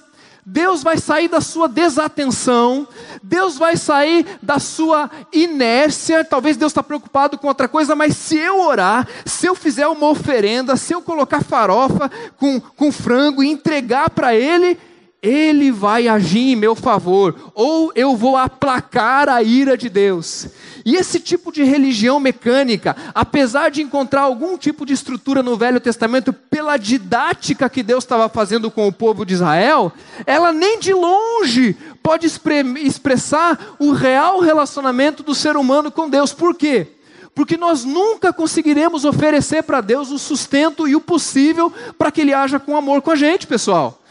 Deus 0.49 0.81
vai 0.81 0.97
sair 0.97 1.27
da 1.27 1.41
sua 1.41 1.67
desatenção, 1.67 2.87
Deus 3.21 3.57
vai 3.57 3.75
sair 3.75 4.25
da 4.41 4.59
sua 4.59 5.11
inércia. 5.33 6.23
Talvez 6.23 6.55
Deus 6.55 6.71
está 6.71 6.81
preocupado 6.81 7.37
com 7.37 7.49
outra 7.49 7.67
coisa, 7.67 7.97
mas 7.97 8.15
se 8.15 8.37
eu 8.37 8.61
orar, 8.61 9.05
se 9.25 9.45
eu 9.45 9.53
fizer 9.53 9.87
uma 9.87 10.07
oferenda, 10.07 10.77
se 10.77 10.93
eu 10.93 11.01
colocar 11.01 11.43
farofa 11.43 12.09
com, 12.37 12.61
com 12.61 12.93
frango 12.93 13.43
e 13.43 13.49
entregar 13.49 14.09
para 14.09 14.33
Ele, 14.33 14.79
ele 15.27 15.71
vai 15.71 16.07
agir 16.07 16.51
em 16.51 16.55
meu 16.55 16.73
favor, 16.75 17.51
ou 17.53 17.91
eu 17.95 18.15
vou 18.15 18.37
aplacar 18.37 19.27
a 19.27 19.43
ira 19.43 19.77
de 19.77 19.89
Deus. 19.89 20.47
E 20.85 20.95
esse 20.95 21.19
tipo 21.19 21.51
de 21.51 21.63
religião 21.63 22.19
mecânica, 22.19 22.95
apesar 23.13 23.69
de 23.69 23.81
encontrar 23.81 24.21
algum 24.21 24.57
tipo 24.57 24.85
de 24.85 24.93
estrutura 24.93 25.43
no 25.43 25.57
Velho 25.57 25.81
Testamento 25.81 26.31
pela 26.31 26.77
didática 26.77 27.69
que 27.69 27.83
Deus 27.83 28.05
estava 28.05 28.29
fazendo 28.29 28.71
com 28.71 28.87
o 28.87 28.93
povo 28.93 29.25
de 29.25 29.33
Israel, 29.33 29.91
ela 30.25 30.53
nem 30.53 30.79
de 30.79 30.93
longe 30.93 31.75
pode 32.01 32.25
expressar 32.25 33.75
o 33.77 33.91
real 33.91 34.39
relacionamento 34.39 35.23
do 35.23 35.35
ser 35.35 35.57
humano 35.57 35.91
com 35.91 36.09
Deus. 36.09 36.31
Por 36.31 36.55
quê? 36.55 36.87
Porque 37.35 37.57
nós 37.57 37.83
nunca 37.83 38.31
conseguiremos 38.31 39.03
oferecer 39.03 39.63
para 39.63 39.81
Deus 39.81 40.09
o 40.09 40.17
sustento 40.17 40.87
e 40.87 40.95
o 40.95 41.01
possível 41.01 41.71
para 41.97 42.11
que 42.11 42.21
Ele 42.21 42.33
haja 42.33 42.59
com 42.59 42.77
amor 42.77 43.01
com 43.01 43.11
a 43.11 43.15
gente, 43.15 43.45
pessoal. 43.45 44.01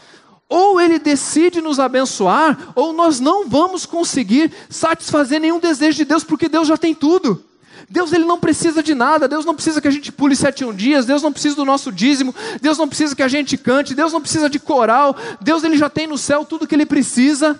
Ou 0.49 0.79
ele 0.79 0.97
decide 0.97 1.59
nos 1.59 1.79
abençoar, 1.79 2.71
ou 2.73 2.93
nós 2.93 3.19
não 3.19 3.49
vamos 3.49 3.85
conseguir 3.85 4.51
satisfazer 4.69 5.41
nenhum 5.41 5.59
desejo 5.59 5.97
de 5.97 6.05
Deus, 6.05 6.23
porque 6.23 6.47
Deus 6.47 6.67
já 6.67 6.77
tem 6.77 6.95
tudo. 6.95 7.43
Deus 7.89 8.11
ele 8.11 8.25
não 8.25 8.39
precisa 8.39 8.83
de 8.83 8.93
nada, 8.93 9.27
Deus 9.27 9.45
não 9.45 9.53
precisa 9.53 9.79
que 9.81 9.87
a 9.87 9.91
gente 9.91 10.11
pule 10.11 10.35
sete 10.35 10.65
um 10.65 10.73
dias, 10.73 11.05
Deus 11.05 11.21
não 11.21 11.31
precisa 11.31 11.55
do 11.55 11.63
nosso 11.63 11.91
dízimo, 11.91 12.35
Deus 12.61 12.77
não 12.77 12.87
precisa 12.87 13.15
que 13.15 13.23
a 13.23 13.27
gente 13.27 13.57
cante, 13.57 13.95
Deus 13.95 14.11
não 14.11 14.19
precisa 14.19 14.49
de 14.49 14.59
coral, 14.59 15.15
Deus 15.39 15.63
ele 15.63 15.77
já 15.77 15.89
tem 15.89 16.07
no 16.07 16.17
céu 16.17 16.43
tudo 16.43 16.67
que 16.67 16.75
ele 16.75 16.85
precisa. 16.85 17.59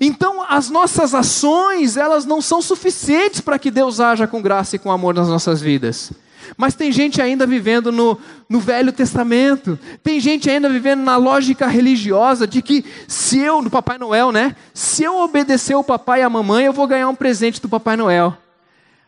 Então 0.00 0.44
as 0.48 0.68
nossas 0.68 1.14
ações, 1.14 1.96
elas 1.96 2.24
não 2.24 2.40
são 2.40 2.60
suficientes 2.60 3.40
para 3.40 3.58
que 3.58 3.70
Deus 3.70 4.00
haja 4.00 4.26
com 4.26 4.42
graça 4.42 4.76
e 4.76 4.78
com 4.78 4.90
amor 4.90 5.14
nas 5.14 5.28
nossas 5.28 5.60
vidas. 5.60 6.10
Mas 6.56 6.74
tem 6.74 6.90
gente 6.90 7.20
ainda 7.20 7.46
vivendo 7.46 7.92
no, 7.92 8.18
no 8.48 8.60
Velho 8.60 8.92
Testamento. 8.92 9.78
Tem 10.02 10.20
gente 10.20 10.48
ainda 10.50 10.68
vivendo 10.68 11.02
na 11.02 11.16
lógica 11.16 11.66
religiosa 11.66 12.46
de 12.46 12.62
que 12.62 12.84
se 13.06 13.38
eu, 13.38 13.62
no 13.62 13.70
Papai 13.70 13.98
Noel, 13.98 14.32
né? 14.32 14.56
Se 14.74 15.02
eu 15.02 15.18
obedecer 15.18 15.74
o 15.74 15.84
papai 15.84 16.20
e 16.20 16.22
a 16.22 16.30
mamãe, 16.30 16.64
eu 16.64 16.72
vou 16.72 16.86
ganhar 16.86 17.08
um 17.08 17.14
presente 17.14 17.60
do 17.60 17.68
Papai 17.68 17.96
Noel. 17.96 18.36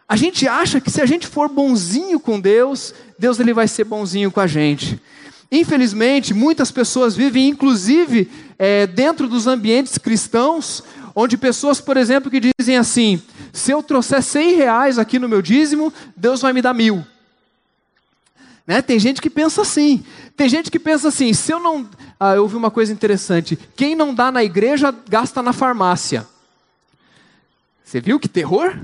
A 0.09 0.16
gente 0.16 0.49
acha 0.49 0.81
que 0.81 0.90
se 0.90 1.01
a 1.01 1.07
gente 1.07 1.27
for 1.27 1.49
bonzinho 1.49 2.19
com 2.19 2.40
Deus, 2.40 2.93
Deus 3.19 3.38
ele 3.38 3.55
vai 3.55 3.69
ser 3.69 3.85
bonzinho 3.85 4.31
com 4.31 4.40
a 4.40 4.47
gente. 4.47 5.01
Infelizmente, 5.53 6.35
muitas 6.35 6.71
pessoas 6.71 7.16
vivem, 7.16 7.49
inclusive, 7.49 8.29
é, 8.59 8.87
dentro 8.87 9.29
dos 9.29 9.47
ambientes 9.47 9.99
cristãos, 9.99 10.83
onde 11.14 11.37
pessoas, 11.37 11.81
por 11.81 11.97
exemplo, 11.97 12.31
que 12.31 12.40
dizem 12.59 12.77
assim: 12.77 13.21
se 13.53 13.73
eu 13.73 13.83
trouxer 13.83 14.23
100 14.23 14.57
reais 14.57 14.99
aqui 14.99 15.19
no 15.19 15.29
meu 15.29 15.43
dízimo, 15.43 15.93
Deus 16.16 16.40
vai 16.40 16.53
me 16.53 16.62
dar 16.62 16.75
mil. 16.75 17.05
Né? 18.70 18.80
Tem 18.80 19.00
gente 19.00 19.20
que 19.20 19.28
pensa 19.28 19.62
assim. 19.62 20.04
Tem 20.37 20.48
gente 20.48 20.70
que 20.70 20.78
pensa 20.78 21.09
assim: 21.09 21.33
se 21.33 21.52
eu 21.52 21.59
não. 21.59 21.88
Ah, 22.20 22.37
eu 22.37 22.42
ouvi 22.42 22.54
uma 22.54 22.70
coisa 22.70 22.92
interessante. 22.92 23.59
Quem 23.74 23.96
não 23.96 24.14
dá 24.14 24.30
na 24.30 24.44
igreja, 24.44 24.94
gasta 25.09 25.42
na 25.42 25.52
farmácia. 25.52 26.24
Você 27.85 28.00
viu 28.00 28.20
que 28.20 28.28
terror? 28.28 28.78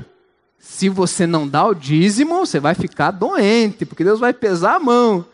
Se 0.59 0.89
você 0.89 1.25
não 1.25 1.47
dá 1.47 1.65
o 1.65 1.73
dízimo, 1.73 2.41
você 2.41 2.59
vai 2.59 2.75
ficar 2.75 3.13
doente, 3.13 3.87
porque 3.87 4.03
Deus 4.03 4.19
vai 4.19 4.33
pesar 4.33 4.75
a 4.75 4.81
mão. 4.81 5.25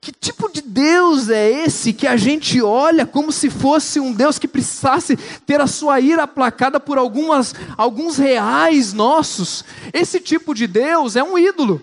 Que 0.00 0.10
tipo 0.10 0.50
de 0.50 0.62
Deus 0.62 1.28
é 1.28 1.48
esse 1.48 1.92
que 1.92 2.08
a 2.08 2.16
gente 2.16 2.60
olha 2.60 3.06
como 3.06 3.30
se 3.30 3.48
fosse 3.48 4.00
um 4.00 4.12
Deus 4.12 4.36
que 4.36 4.48
precisasse 4.48 5.16
ter 5.46 5.60
a 5.60 5.68
sua 5.68 6.00
ira 6.00 6.24
aplacada 6.24 6.80
por 6.80 6.98
algumas, 6.98 7.54
alguns 7.76 8.16
reais 8.16 8.92
nossos? 8.92 9.64
Esse 9.92 10.18
tipo 10.18 10.56
de 10.56 10.66
Deus 10.66 11.14
é 11.14 11.22
um 11.22 11.38
ídolo 11.38 11.80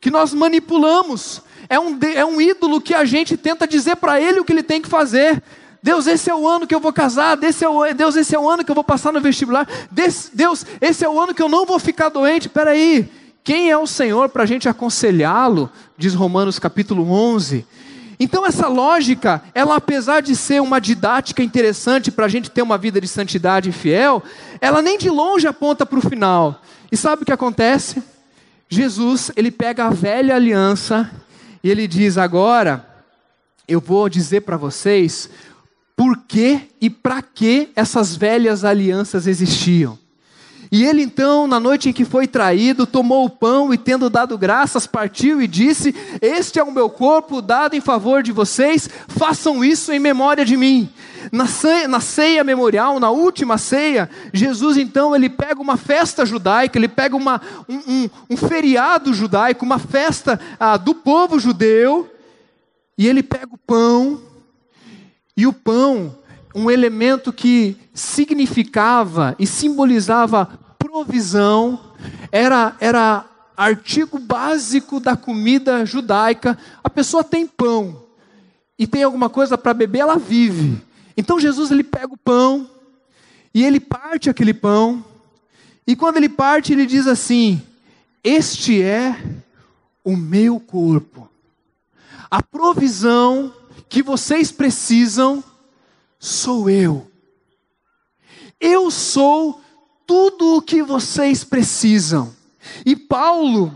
que 0.00 0.10
nós 0.10 0.32
manipulamos. 0.32 1.42
É 1.68 1.78
um, 1.78 1.98
é 2.14 2.24
um 2.24 2.40
ídolo 2.40 2.80
que 2.80 2.94
a 2.94 3.04
gente 3.04 3.36
tenta 3.36 3.66
dizer 3.66 3.96
para 3.96 4.20
ele 4.20 4.40
o 4.40 4.44
que 4.44 4.52
ele 4.52 4.62
tem 4.62 4.80
que 4.80 4.88
fazer. 4.88 5.42
Deus, 5.82 6.06
esse 6.06 6.30
é 6.30 6.34
o 6.34 6.48
ano 6.48 6.66
que 6.66 6.74
eu 6.74 6.80
vou 6.80 6.92
casar. 6.92 7.36
Deus, 7.36 8.16
esse 8.16 8.34
é 8.34 8.38
o 8.38 8.48
ano 8.48 8.64
que 8.64 8.70
eu 8.70 8.74
vou 8.74 8.84
passar 8.84 9.12
no 9.12 9.20
vestibular. 9.20 9.68
Deus, 9.90 10.66
esse 10.80 11.04
é 11.04 11.08
o 11.08 11.20
ano 11.20 11.34
que 11.34 11.42
eu 11.42 11.48
não 11.48 11.64
vou 11.64 11.78
ficar 11.78 12.08
doente. 12.08 12.48
Espera 12.48 12.70
aí. 12.70 13.08
Quem 13.44 13.70
é 13.70 13.78
o 13.78 13.86
Senhor 13.86 14.28
para 14.28 14.42
a 14.42 14.46
gente 14.46 14.68
aconselhá-lo? 14.68 15.70
Diz 15.96 16.14
Romanos 16.14 16.58
capítulo 16.58 17.08
11. 17.08 17.64
Então, 18.18 18.46
essa 18.46 18.66
lógica, 18.66 19.42
ela 19.54 19.76
apesar 19.76 20.22
de 20.22 20.34
ser 20.34 20.60
uma 20.60 20.80
didática 20.80 21.42
interessante 21.42 22.10
para 22.10 22.24
a 22.24 22.28
gente 22.28 22.50
ter 22.50 22.62
uma 22.62 22.78
vida 22.78 23.00
de 23.00 23.06
santidade 23.06 23.70
fiel, 23.70 24.22
ela 24.60 24.80
nem 24.80 24.98
de 24.98 25.10
longe 25.10 25.46
aponta 25.46 25.84
para 25.84 25.98
o 25.98 26.02
final. 26.02 26.60
E 26.90 26.96
sabe 26.96 27.22
o 27.22 27.26
que 27.26 27.32
acontece? 27.32 28.02
Jesus, 28.68 29.30
ele 29.36 29.50
pega 29.50 29.86
a 29.86 29.90
velha 29.90 30.34
aliança 30.34 31.10
e 31.62 31.70
ele 31.70 31.86
diz: 31.86 32.18
agora 32.18 32.86
eu 33.66 33.80
vou 33.80 34.08
dizer 34.08 34.42
para 34.42 34.56
vocês 34.56 35.28
por 35.96 36.18
que 36.28 36.60
e 36.80 36.90
para 36.90 37.22
que 37.22 37.70
essas 37.74 38.16
velhas 38.16 38.64
alianças 38.64 39.26
existiam. 39.26 39.98
E 40.70 40.84
ele 40.84 41.02
então, 41.02 41.46
na 41.46 41.60
noite 41.60 41.88
em 41.88 41.92
que 41.92 42.04
foi 42.04 42.26
traído, 42.26 42.86
tomou 42.86 43.24
o 43.24 43.30
pão 43.30 43.72
e, 43.72 43.78
tendo 43.78 44.10
dado 44.10 44.36
graças, 44.36 44.86
partiu 44.86 45.40
e 45.40 45.46
disse: 45.46 45.94
Este 46.20 46.58
é 46.58 46.62
o 46.62 46.72
meu 46.72 46.90
corpo 46.90 47.40
dado 47.40 47.74
em 47.74 47.80
favor 47.80 48.22
de 48.22 48.32
vocês, 48.32 48.88
façam 49.08 49.64
isso 49.64 49.92
em 49.92 49.98
memória 49.98 50.44
de 50.44 50.56
mim. 50.56 50.88
Na 51.32 51.46
ceia, 51.46 51.88
na 51.88 52.00
ceia, 52.00 52.44
memorial, 52.44 53.00
na 53.00 53.10
última 53.10 53.58
ceia, 53.58 54.08
Jesus 54.32 54.76
então 54.76 55.14
ele 55.14 55.28
pega 55.28 55.60
uma 55.60 55.76
festa 55.76 56.24
judaica, 56.24 56.78
ele 56.78 56.88
pega 56.88 57.16
uma, 57.16 57.40
um, 57.68 57.76
um, 57.76 58.10
um 58.30 58.36
feriado 58.36 59.12
judaico, 59.12 59.64
uma 59.64 59.78
festa 59.78 60.38
ah, 60.58 60.76
do 60.76 60.94
povo 60.94 61.38
judeu, 61.38 62.08
e 62.96 63.06
ele 63.06 63.22
pega 63.22 63.48
o 63.52 63.58
pão, 63.58 64.20
e 65.36 65.46
o 65.46 65.52
pão, 65.52 66.16
um 66.56 66.70
elemento 66.70 67.34
que 67.34 67.76
significava 67.92 69.36
e 69.38 69.46
simbolizava 69.46 70.46
provisão, 70.78 71.78
era, 72.32 72.74
era 72.80 73.26
artigo 73.54 74.18
básico 74.18 74.98
da 74.98 75.14
comida 75.14 75.84
judaica. 75.84 76.56
A 76.82 76.88
pessoa 76.88 77.22
tem 77.22 77.46
pão 77.46 78.04
e 78.78 78.86
tem 78.86 79.02
alguma 79.02 79.28
coisa 79.28 79.58
para 79.58 79.74
beber, 79.74 79.98
ela 79.98 80.16
vive. 80.16 80.82
Então 81.14 81.38
Jesus 81.38 81.70
ele 81.70 81.84
pega 81.84 82.14
o 82.14 82.16
pão 82.16 82.70
e 83.52 83.62
ele 83.62 83.78
parte 83.78 84.30
aquele 84.30 84.54
pão. 84.54 85.04
E 85.86 85.94
quando 85.94 86.16
ele 86.16 86.28
parte, 86.28 86.72
ele 86.72 86.86
diz 86.86 87.06
assim: 87.06 87.62
Este 88.24 88.80
é 88.80 89.14
o 90.02 90.16
meu 90.16 90.58
corpo. 90.58 91.28
A 92.30 92.42
provisão 92.42 93.52
que 93.90 94.02
vocês 94.02 94.50
precisam 94.50 95.44
sou 96.26 96.68
eu. 96.68 97.08
Eu 98.60 98.90
sou 98.90 99.60
tudo 100.06 100.56
o 100.56 100.62
que 100.62 100.82
vocês 100.82 101.44
precisam. 101.44 102.34
E 102.84 102.96
Paulo 102.96 103.72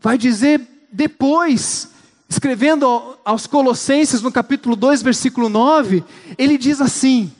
vai 0.00 0.16
dizer 0.16 0.60
depois, 0.90 1.90
escrevendo 2.28 3.18
aos 3.24 3.46
Colossenses 3.46 4.22
no 4.22 4.32
capítulo 4.32 4.74
2, 4.74 5.02
versículo 5.02 5.48
9, 5.48 6.02
ele 6.38 6.56
diz 6.56 6.80
assim: 6.80 7.30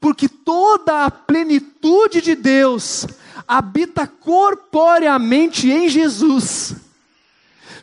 Porque 0.00 0.28
toda 0.28 1.04
a 1.04 1.10
plenitude 1.10 2.20
de 2.20 2.34
Deus 2.36 3.06
habita 3.46 4.06
corporeamente 4.06 5.68
em 5.70 5.88
Jesus. 5.88 6.76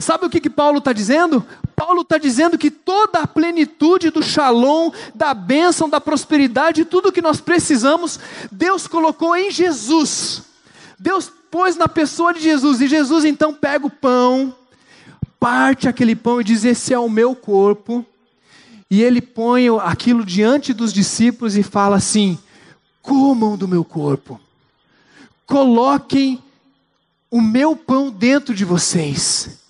Sabe 0.04 0.26
o 0.26 0.30
que, 0.30 0.42
que 0.42 0.50
Paulo 0.50 0.80
está 0.80 0.92
dizendo? 0.92 1.46
Paulo 1.78 2.02
está 2.02 2.18
dizendo 2.18 2.58
que 2.58 2.70
toda 2.70 3.20
a 3.20 3.28
plenitude 3.28 4.10
do 4.10 4.22
shalom, 4.22 4.92
da 5.16 5.34
bênção, 5.34 5.90
da 5.90 6.02
prosperidade, 6.02 6.84
tudo 6.84 7.12
que 7.12 7.22
nós 7.22 7.40
precisamos, 7.40 8.20
Deus 8.52 8.86
colocou 8.86 9.34
em 9.34 9.50
Jesus. 9.50 10.44
Deus 11.00 11.32
pôs 11.50 11.78
na 11.78 11.88
pessoa 11.88 12.34
de 12.34 12.42
Jesus, 12.42 12.82
e 12.82 12.88
Jesus 12.88 13.24
então 13.24 13.54
pega 13.54 13.88
o 13.88 13.90
pão, 13.90 14.54
parte 15.40 15.88
aquele 15.88 16.18
pão 16.18 16.42
e 16.42 16.44
diz: 16.44 16.66
Esse 16.66 16.94
é 16.94 17.00
o 17.00 17.10
meu 17.10 17.34
corpo. 17.34 18.06
E 18.92 19.02
ele 19.02 19.22
põe 19.22 19.70
aquilo 19.80 20.26
diante 20.26 20.74
dos 20.74 20.92
discípulos 20.92 21.56
e 21.56 21.64
fala 21.64 21.96
assim: 21.96 22.38
Comam 23.02 23.56
do 23.56 23.70
meu 23.70 23.86
corpo, 23.86 24.38
coloquem 25.46 26.44
o 27.32 27.40
meu 27.40 27.74
pão 27.74 28.12
dentro 28.12 28.54
de 28.54 28.66
vocês 28.66 29.63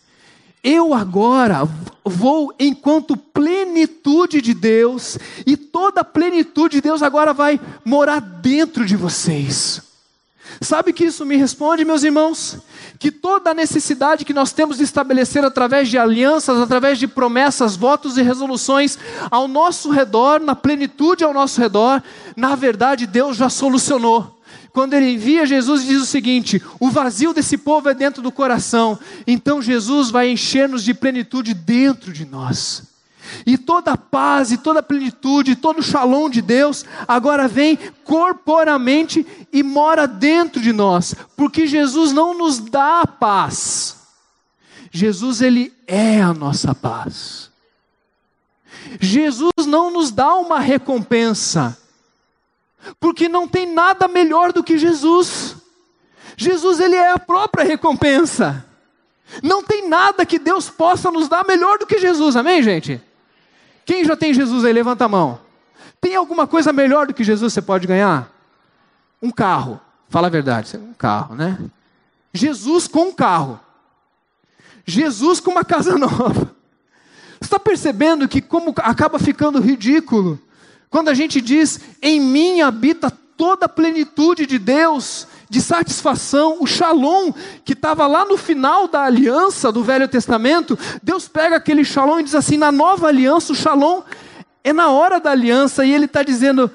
eu 0.63 0.93
agora 0.93 1.67
vou 2.05 2.53
enquanto 2.57 3.17
plenitude 3.17 4.41
de 4.41 4.53
Deus, 4.53 5.17
e 5.45 5.57
toda 5.57 6.01
a 6.01 6.05
plenitude 6.05 6.77
de 6.77 6.81
Deus 6.81 7.03
agora 7.03 7.33
vai 7.33 7.59
morar 7.83 8.19
dentro 8.19 8.85
de 8.85 8.95
vocês. 8.95 9.81
Sabe 10.61 10.93
que 10.93 11.05
isso 11.05 11.25
me 11.25 11.35
responde, 11.35 11.83
meus 11.83 12.03
irmãos? 12.03 12.59
Que 12.99 13.11
toda 13.11 13.51
a 13.51 13.53
necessidade 13.53 14.23
que 14.23 14.33
nós 14.33 14.53
temos 14.53 14.77
de 14.77 14.83
estabelecer 14.83 15.43
através 15.43 15.89
de 15.89 15.97
alianças, 15.97 16.57
através 16.59 16.97
de 16.97 17.07
promessas, 17.07 17.75
votos 17.75 18.17
e 18.17 18.21
resoluções 18.21 18.97
ao 19.31 19.47
nosso 19.47 19.89
redor, 19.89 20.39
na 20.39 20.55
plenitude 20.55 21.23
ao 21.23 21.33
nosso 21.33 21.59
redor, 21.59 22.01
na 22.35 22.55
verdade 22.55 23.07
Deus 23.07 23.35
já 23.35 23.49
solucionou 23.49 24.32
quando 24.73 24.95
ele 24.95 25.11
envia 25.11 25.45
Jesus, 25.45 25.85
diz 25.85 26.01
o 26.01 26.05
seguinte: 26.05 26.61
o 26.79 26.89
vazio 26.89 27.31
desse 27.31 27.57
povo 27.57 27.89
é 27.89 27.93
dentro 27.93 28.23
do 28.23 28.31
coração. 28.31 28.97
Então 29.27 29.61
Jesus 29.61 30.09
vai 30.09 30.31
encher-nos 30.31 30.83
de 30.83 30.95
plenitude 30.95 31.53
dentro 31.53 32.11
de 32.11 32.25
nós. 32.25 32.91
E 33.45 33.57
toda 33.57 33.91
a 33.91 33.97
paz, 33.97 34.51
e 34.51 34.57
toda 34.57 34.79
a 34.79 34.83
plenitude, 34.83 35.55
todo 35.55 35.79
o 35.79 35.83
shalom 35.83 36.29
de 36.29 36.41
Deus, 36.41 36.83
agora 37.07 37.47
vem 37.47 37.77
corporamente 38.03 39.25
e 39.51 39.63
mora 39.63 40.07
dentro 40.07 40.61
de 40.61 40.73
nós, 40.73 41.15
porque 41.37 41.65
Jesus 41.65 42.11
não 42.11 42.37
nos 42.37 42.59
dá 42.59 43.01
a 43.01 43.07
paz. 43.07 43.97
Jesus, 44.91 45.41
Ele 45.41 45.71
é 45.87 46.21
a 46.21 46.33
nossa 46.33 46.75
paz. 46.75 47.49
Jesus 48.99 49.65
não 49.65 49.91
nos 49.91 50.11
dá 50.11 50.35
uma 50.35 50.59
recompensa, 50.59 51.77
porque 52.99 53.29
não 53.29 53.47
tem 53.47 53.71
nada 53.71 54.07
melhor 54.07 54.51
do 54.51 54.63
que 54.63 54.77
Jesus. 54.77 55.55
Jesus, 56.37 56.79
ele 56.79 56.95
é 56.95 57.11
a 57.11 57.19
própria 57.19 57.63
recompensa. 57.63 58.65
Não 59.41 59.63
tem 59.63 59.87
nada 59.87 60.25
que 60.25 60.37
Deus 60.37 60.69
possa 60.69 61.09
nos 61.09 61.27
dar 61.27 61.45
melhor 61.45 61.77
do 61.79 61.87
que 61.87 61.99
Jesus, 61.99 62.35
amém, 62.35 62.61
gente? 62.61 63.01
Quem 63.85 64.05
já 64.05 64.15
tem 64.15 64.33
Jesus 64.33 64.63
aí, 64.63 64.73
levanta 64.73 65.05
a 65.05 65.09
mão. 65.09 65.39
Tem 65.99 66.15
alguma 66.15 66.45
coisa 66.45 66.73
melhor 66.73 67.07
do 67.07 67.13
que 67.13 67.23
Jesus 67.23 67.53
você 67.53 67.61
pode 67.61 67.87
ganhar? 67.87 68.31
Um 69.21 69.31
carro, 69.31 69.79
fala 70.09 70.27
a 70.27 70.29
verdade, 70.29 70.77
um 70.77 70.93
carro, 70.93 71.35
né? 71.35 71.57
Jesus 72.33 72.87
com 72.87 73.07
um 73.07 73.13
carro. 73.13 73.59
Jesus 74.85 75.39
com 75.39 75.51
uma 75.51 75.63
casa 75.63 75.95
nova. 75.97 76.53
Você 77.39 77.47
está 77.47 77.59
percebendo 77.59 78.27
que 78.27 78.41
como 78.41 78.73
acaba 78.77 79.19
ficando 79.19 79.59
ridículo 79.59 80.39
quando 80.93 81.09
a 81.09 81.15
gente 81.15 81.41
diz, 81.41 81.79
em 82.03 82.21
mim 82.21 82.61
habita 82.61 83.11
toda 83.35 83.65
a 83.65 83.69
plenitude 83.69 84.45
de 84.45 84.59
Deus, 84.59 85.27
de 85.49 85.59
satisfação, 85.59 86.57
o 86.59 86.67
shalom, 86.67 87.33
que 87.65 87.73
estava 87.73 88.05
lá 88.05 88.23
no 88.23 88.37
final 88.37 88.87
da 88.87 89.01
aliança 89.01 89.71
do 89.71 89.83
Velho 89.83 90.07
Testamento, 90.07 90.77
Deus 91.01 91.27
pega 91.27 91.55
aquele 91.55 91.83
shalom 91.83 92.19
e 92.19 92.23
diz 92.23 92.35
assim: 92.35 92.57
na 92.57 92.71
nova 92.71 93.07
aliança, 93.07 93.53
o 93.53 93.55
shalom 93.55 94.03
é 94.63 94.71
na 94.71 94.91
hora 94.91 95.19
da 95.19 95.31
aliança, 95.31 95.83
e 95.83 95.91
Ele 95.91 96.05
está 96.05 96.21
dizendo: 96.21 96.69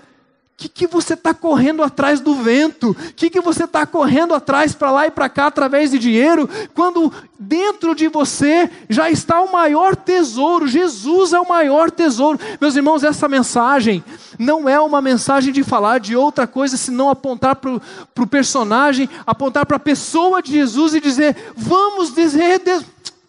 que, 0.58 0.68
que 0.68 0.86
você 0.88 1.14
está 1.14 1.32
correndo 1.32 1.84
atrás 1.84 2.18
do 2.18 2.34
vento? 2.34 2.90
O 2.90 2.94
que, 3.14 3.30
que 3.30 3.40
você 3.40 3.62
está 3.62 3.86
correndo 3.86 4.34
atrás 4.34 4.74
para 4.74 4.90
lá 4.90 5.06
e 5.06 5.10
para 5.10 5.28
cá 5.28 5.46
através 5.46 5.92
de 5.92 6.00
dinheiro? 6.00 6.50
Quando 6.74 7.12
dentro 7.38 7.94
de 7.94 8.08
você 8.08 8.68
já 8.90 9.08
está 9.08 9.40
o 9.40 9.52
maior 9.52 9.94
tesouro, 9.94 10.66
Jesus 10.66 11.32
é 11.32 11.38
o 11.38 11.48
maior 11.48 11.92
tesouro. 11.92 12.40
Meus 12.60 12.74
irmãos, 12.74 13.04
essa 13.04 13.28
mensagem 13.28 14.02
não 14.36 14.68
é 14.68 14.80
uma 14.80 15.00
mensagem 15.00 15.52
de 15.52 15.62
falar 15.62 16.00
de 16.00 16.16
outra 16.16 16.44
coisa 16.44 16.76
senão 16.76 17.08
apontar 17.08 17.54
para 17.54 17.70
o 17.70 18.26
personagem, 18.26 19.08
apontar 19.24 19.64
para 19.64 19.76
a 19.76 19.80
pessoa 19.80 20.42
de 20.42 20.50
Jesus 20.50 20.92
e 20.92 21.00
dizer: 21.00 21.36
vamos 21.56 22.12
dizer. 22.12 22.60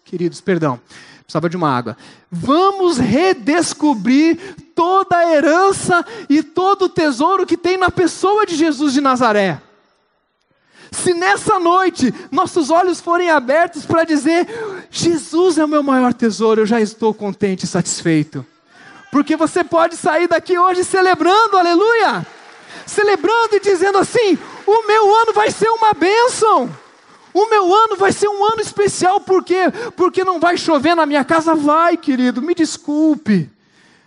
Queridos, 0.04 0.40
perdão 0.40 0.80
precisava 1.30 1.48
de 1.48 1.56
uma 1.56 1.70
água. 1.70 1.96
Vamos 2.30 2.98
redescobrir 2.98 4.36
toda 4.74 5.16
a 5.16 5.32
herança 5.32 6.04
e 6.28 6.42
todo 6.42 6.86
o 6.86 6.88
tesouro 6.88 7.46
que 7.46 7.56
tem 7.56 7.76
na 7.76 7.90
pessoa 7.90 8.44
de 8.44 8.56
Jesus 8.56 8.92
de 8.92 9.00
Nazaré. 9.00 9.62
Se 10.90 11.14
nessa 11.14 11.60
noite 11.60 12.12
nossos 12.32 12.68
olhos 12.68 13.00
forem 13.00 13.30
abertos 13.30 13.86
para 13.86 14.02
dizer: 14.02 14.48
Jesus 14.90 15.56
é 15.56 15.64
o 15.64 15.68
meu 15.68 15.84
maior 15.84 16.12
tesouro, 16.12 16.62
eu 16.62 16.66
já 16.66 16.80
estou 16.80 17.14
contente 17.14 17.64
e 17.64 17.68
satisfeito. 17.68 18.44
Porque 19.12 19.36
você 19.36 19.62
pode 19.62 19.96
sair 19.96 20.26
daqui 20.26 20.58
hoje 20.58 20.82
celebrando, 20.82 21.56
aleluia! 21.56 22.26
Celebrando 22.86 23.54
e 23.54 23.60
dizendo 23.60 23.98
assim: 23.98 24.36
o 24.66 24.86
meu 24.86 25.16
ano 25.16 25.32
vai 25.32 25.52
ser 25.52 25.68
uma 25.68 25.92
bênção. 25.92 26.68
O 27.32 27.48
meu 27.48 27.74
ano 27.74 27.96
vai 27.96 28.12
ser 28.12 28.28
um 28.28 28.44
ano 28.44 28.60
especial, 28.60 29.20
por 29.20 29.44
quê? 29.44 29.64
Porque 29.96 30.24
não 30.24 30.40
vai 30.40 30.56
chover 30.56 30.94
na 30.94 31.06
minha 31.06 31.24
casa? 31.24 31.54
Vai, 31.54 31.96
querido, 31.96 32.42
me 32.42 32.54
desculpe. 32.54 33.48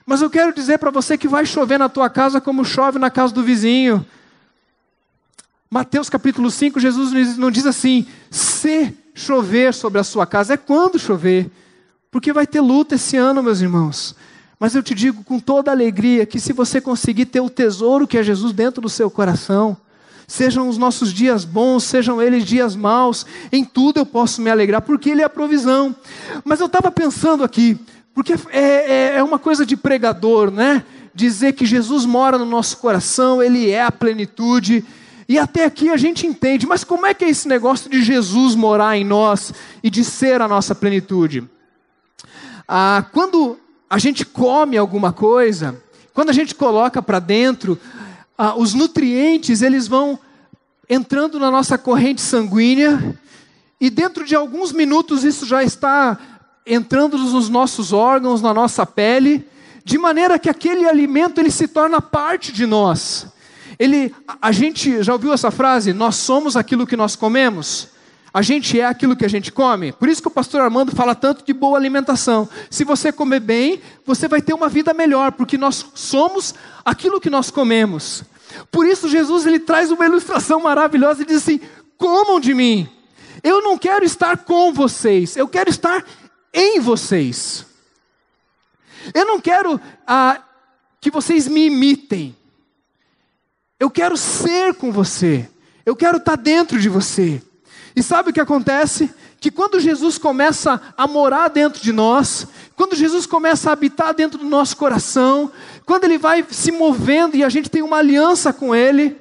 Mas 0.05 0.21
eu 0.21 0.29
quero 0.29 0.53
dizer 0.53 0.77
para 0.77 0.91
você 0.91 1.17
que 1.17 1.27
vai 1.27 1.45
chover 1.45 1.79
na 1.79 1.87
tua 1.87 2.09
casa 2.09 2.41
como 2.41 2.65
chove 2.65 2.99
na 2.99 3.09
casa 3.09 3.33
do 3.33 3.43
vizinho. 3.43 4.05
Mateus 5.69 6.09
capítulo 6.09 6.51
5, 6.51 6.79
Jesus 6.79 7.37
não 7.37 7.49
diz 7.49 7.65
assim: 7.65 8.05
se 8.29 8.93
chover 9.15 9.73
sobre 9.73 9.99
a 9.99 10.03
sua 10.03 10.25
casa, 10.25 10.53
é 10.55 10.57
quando 10.57 10.99
chover. 10.99 11.49
Porque 12.11 12.33
vai 12.33 12.45
ter 12.45 12.61
luta 12.61 12.95
esse 12.95 13.17
ano, 13.17 13.41
meus 13.41 13.61
irmãos. 13.61 14.15
Mas 14.59 14.75
eu 14.75 14.83
te 14.83 14.93
digo 14.93 15.23
com 15.23 15.39
toda 15.39 15.71
alegria 15.71 16.25
que 16.25 16.39
se 16.39 16.53
você 16.53 16.79
conseguir 16.79 17.25
ter 17.25 17.41
o 17.41 17.49
tesouro 17.49 18.07
que 18.07 18.17
é 18.17 18.23
Jesus 18.23 18.53
dentro 18.53 18.81
do 18.81 18.89
seu 18.89 19.09
coração, 19.09 19.75
Sejam 20.27 20.67
os 20.67 20.77
nossos 20.77 21.13
dias 21.13 21.45
bons, 21.45 21.83
sejam 21.83 22.21
eles 22.21 22.45
dias 22.45 22.75
maus, 22.75 23.25
em 23.51 23.63
tudo 23.63 23.99
eu 23.99 24.05
posso 24.05 24.41
me 24.41 24.49
alegrar, 24.49 24.81
porque 24.81 25.09
Ele 25.09 25.21
é 25.21 25.25
a 25.25 25.29
provisão. 25.29 25.95
Mas 26.43 26.59
eu 26.59 26.67
estava 26.67 26.91
pensando 26.91 27.43
aqui, 27.43 27.77
porque 28.13 28.33
é, 28.49 28.59
é, 28.59 29.15
é 29.17 29.23
uma 29.23 29.39
coisa 29.39 29.65
de 29.65 29.75
pregador, 29.75 30.49
né? 30.49 30.83
Dizer 31.13 31.53
que 31.53 31.65
Jesus 31.65 32.05
mora 32.05 32.37
no 32.37 32.45
nosso 32.45 32.77
coração, 32.77 33.41
Ele 33.41 33.69
é 33.69 33.83
a 33.83 33.91
plenitude. 33.91 34.83
E 35.27 35.37
até 35.37 35.65
aqui 35.65 35.89
a 35.89 35.97
gente 35.97 36.27
entende, 36.27 36.65
mas 36.65 36.83
como 36.83 37.05
é 37.05 37.13
que 37.13 37.23
é 37.23 37.29
esse 37.29 37.47
negócio 37.47 37.89
de 37.89 38.01
Jesus 38.03 38.55
morar 38.55 38.97
em 38.97 39.05
nós 39.05 39.53
e 39.81 39.89
de 39.89 40.03
ser 40.03 40.41
a 40.41 40.47
nossa 40.47 40.75
plenitude? 40.75 41.47
Ah, 42.67 43.05
quando 43.11 43.57
a 43.89 43.97
gente 43.99 44.25
come 44.25 44.77
alguma 44.77 45.13
coisa, 45.13 45.81
quando 46.13 46.29
a 46.29 46.33
gente 46.33 46.55
coloca 46.55 47.01
para 47.01 47.19
dentro, 47.19 47.79
ah, 48.37 48.55
os 48.55 48.73
nutrientes 48.73 49.61
eles 49.61 49.87
vão 49.87 50.19
entrando 50.89 51.39
na 51.39 51.49
nossa 51.49 51.77
corrente 51.77 52.21
sanguínea 52.21 53.19
e 53.79 53.89
dentro 53.89 54.25
de 54.25 54.35
alguns 54.35 54.71
minutos 54.71 55.23
isso 55.23 55.45
já 55.45 55.63
está 55.63 56.17
entrando 56.65 57.17
nos 57.17 57.49
nossos 57.49 57.91
órgãos, 57.91 58.41
na 58.41 58.53
nossa 58.53 58.85
pele, 58.85 59.45
de 59.83 59.97
maneira 59.97 60.39
que 60.39 60.49
aquele 60.49 60.87
alimento 60.87 61.39
ele 61.39 61.51
se 61.51 61.67
torna 61.67 62.01
parte 62.01 62.51
de 62.51 62.65
nós. 62.65 63.27
Ele, 63.77 64.13
a 64.41 64.51
gente 64.51 65.03
já 65.03 65.13
ouviu 65.13 65.33
essa 65.33 65.51
frase? 65.51 65.93
Nós 65.93 66.15
somos 66.15 66.55
aquilo 66.55 66.87
que 66.87 66.95
nós 66.95 67.15
comemos. 67.15 67.89
A 68.33 68.41
gente 68.41 68.79
é 68.79 68.85
aquilo 68.85 69.15
que 69.15 69.25
a 69.25 69.29
gente 69.29 69.51
come. 69.51 69.91
Por 69.91 70.09
isso 70.09 70.21
que 70.21 70.27
o 70.27 70.31
pastor 70.31 70.61
Armando 70.61 70.91
fala 70.91 71.13
tanto 71.13 71.45
de 71.45 71.53
boa 71.53 71.77
alimentação. 71.77 72.49
Se 72.67 72.83
você 72.83 73.11
comer 73.11 73.39
bem, 73.39 73.79
você 74.03 74.27
vai 74.27 74.41
ter 74.41 74.53
uma 74.53 74.67
vida 74.67 74.91
melhor, 74.91 75.33
porque 75.33 75.55
nós 75.55 75.85
somos 75.93 76.55
aquilo 76.83 77.21
que 77.21 77.29
nós 77.29 77.51
comemos. 77.51 78.23
Por 78.71 78.87
isso 78.87 79.07
Jesus 79.07 79.45
ele 79.45 79.59
traz 79.59 79.91
uma 79.91 80.05
ilustração 80.05 80.59
maravilhosa 80.59 81.21
e 81.21 81.25
diz 81.25 81.37
assim: 81.37 81.59
"Comam 81.95 82.39
de 82.39 82.55
mim. 82.55 82.89
Eu 83.43 83.61
não 83.61 83.77
quero 83.77 84.03
estar 84.03 84.37
com 84.37 84.73
vocês, 84.73 85.35
eu 85.35 85.47
quero 85.47 85.69
estar 85.69 86.03
em 86.51 86.79
vocês. 86.79 87.65
Eu 89.13 89.25
não 89.25 89.39
quero 89.39 89.79
ah, 90.07 90.41
que 90.99 91.11
vocês 91.11 91.47
me 91.47 91.67
imitem. 91.67 92.35
Eu 93.79 93.91
quero 93.91 94.15
ser 94.17 94.73
com 94.73 94.91
você. 94.91 95.49
Eu 95.85 95.95
quero 95.95 96.17
estar 96.17 96.37
dentro 96.37 96.79
de 96.79 96.87
você. 96.87 97.41
E 97.95 98.01
sabe 98.01 98.29
o 98.29 98.33
que 98.33 98.39
acontece? 98.39 99.11
Que 99.39 99.51
quando 99.51 99.79
Jesus 99.79 100.17
começa 100.17 100.81
a 100.97 101.07
morar 101.07 101.47
dentro 101.49 101.81
de 101.81 101.91
nós, 101.91 102.47
quando 102.75 102.95
Jesus 102.95 103.25
começa 103.25 103.69
a 103.69 103.73
habitar 103.73 104.13
dentro 104.13 104.39
do 104.39 104.45
nosso 104.45 104.75
coração, 104.77 105.51
quando 105.85 106.05
ele 106.05 106.17
vai 106.17 106.45
se 106.49 106.71
movendo 106.71 107.35
e 107.35 107.43
a 107.43 107.49
gente 107.49 107.69
tem 107.69 107.81
uma 107.81 107.97
aliança 107.97 108.51
com 108.51 108.73
ele, 108.73 109.15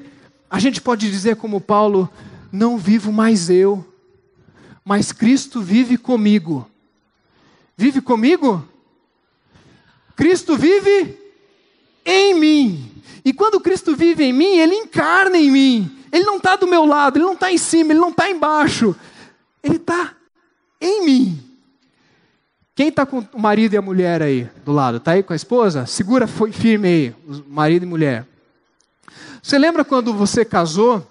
a 0.48 0.58
gente 0.58 0.80
pode 0.80 1.10
dizer 1.10 1.36
como 1.36 1.60
Paulo: 1.60 2.10
não 2.50 2.78
vivo 2.78 3.12
mais 3.12 3.50
eu, 3.50 3.84
mas 4.84 5.12
Cristo 5.12 5.60
vive 5.60 5.98
comigo. 5.98 6.68
Vive 7.76 8.00
comigo? 8.00 8.66
Cristo 10.16 10.56
vive 10.56 11.18
em 12.04 12.34
mim. 12.34 12.92
E 13.24 13.32
quando 13.32 13.60
Cristo 13.60 13.96
vive 13.96 14.24
em 14.24 14.32
mim, 14.32 14.58
Ele 14.58 14.74
encarna 14.74 15.36
em 15.36 15.50
mim. 15.50 16.01
Ele 16.12 16.24
não 16.24 16.36
está 16.36 16.56
do 16.56 16.66
meu 16.66 16.84
lado, 16.84 17.16
Ele 17.16 17.24
não 17.24 17.32
está 17.32 17.50
em 17.50 17.56
cima, 17.56 17.92
Ele 17.92 18.00
não 18.00 18.10
está 18.10 18.28
embaixo. 18.30 18.94
Ele 19.62 19.76
está 19.76 20.12
em 20.78 21.04
mim. 21.06 21.42
Quem 22.74 22.88
está 22.88 23.06
com 23.06 23.24
o 23.32 23.40
marido 23.40 23.74
e 23.74 23.76
a 23.76 23.82
mulher 23.82 24.22
aí 24.22 24.48
do 24.64 24.72
lado? 24.72 24.98
Está 24.98 25.12
aí 25.12 25.22
com 25.22 25.32
a 25.32 25.36
esposa? 25.36 25.86
Segura 25.86 26.26
firme 26.26 26.88
aí, 26.88 27.14
marido 27.46 27.84
e 27.84 27.86
mulher. 27.86 28.26
Você 29.42 29.58
lembra 29.58 29.84
quando 29.84 30.12
você 30.12 30.44
casou? 30.44 31.06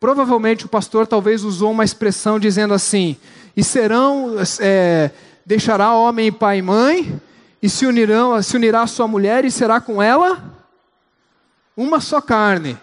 Provavelmente 0.00 0.64
o 0.64 0.68
pastor 0.68 1.06
talvez 1.06 1.44
usou 1.44 1.70
uma 1.70 1.84
expressão 1.84 2.38
dizendo 2.38 2.72
assim: 2.72 3.16
e 3.56 3.64
serão, 3.64 4.36
é, 4.60 5.10
deixará 5.44 5.92
homem, 5.92 6.30
pai 6.30 6.58
e 6.58 6.62
mãe, 6.62 7.20
e 7.60 7.68
se 7.68 7.86
unirão, 7.86 8.40
se 8.42 8.56
unirá 8.56 8.82
a 8.82 8.86
sua 8.86 9.08
mulher 9.08 9.44
e 9.44 9.50
será 9.50 9.80
com 9.80 10.02
ela 10.02 10.54
uma 11.76 12.00
só 12.00 12.20
carne. 12.20 12.78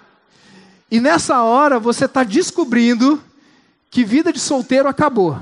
E 0.89 0.99
nessa 0.99 1.41
hora 1.41 1.79
você 1.79 2.05
está 2.05 2.23
descobrindo 2.23 3.21
que 3.89 4.03
vida 4.03 4.31
de 4.31 4.39
solteiro 4.39 4.87
acabou. 4.87 5.37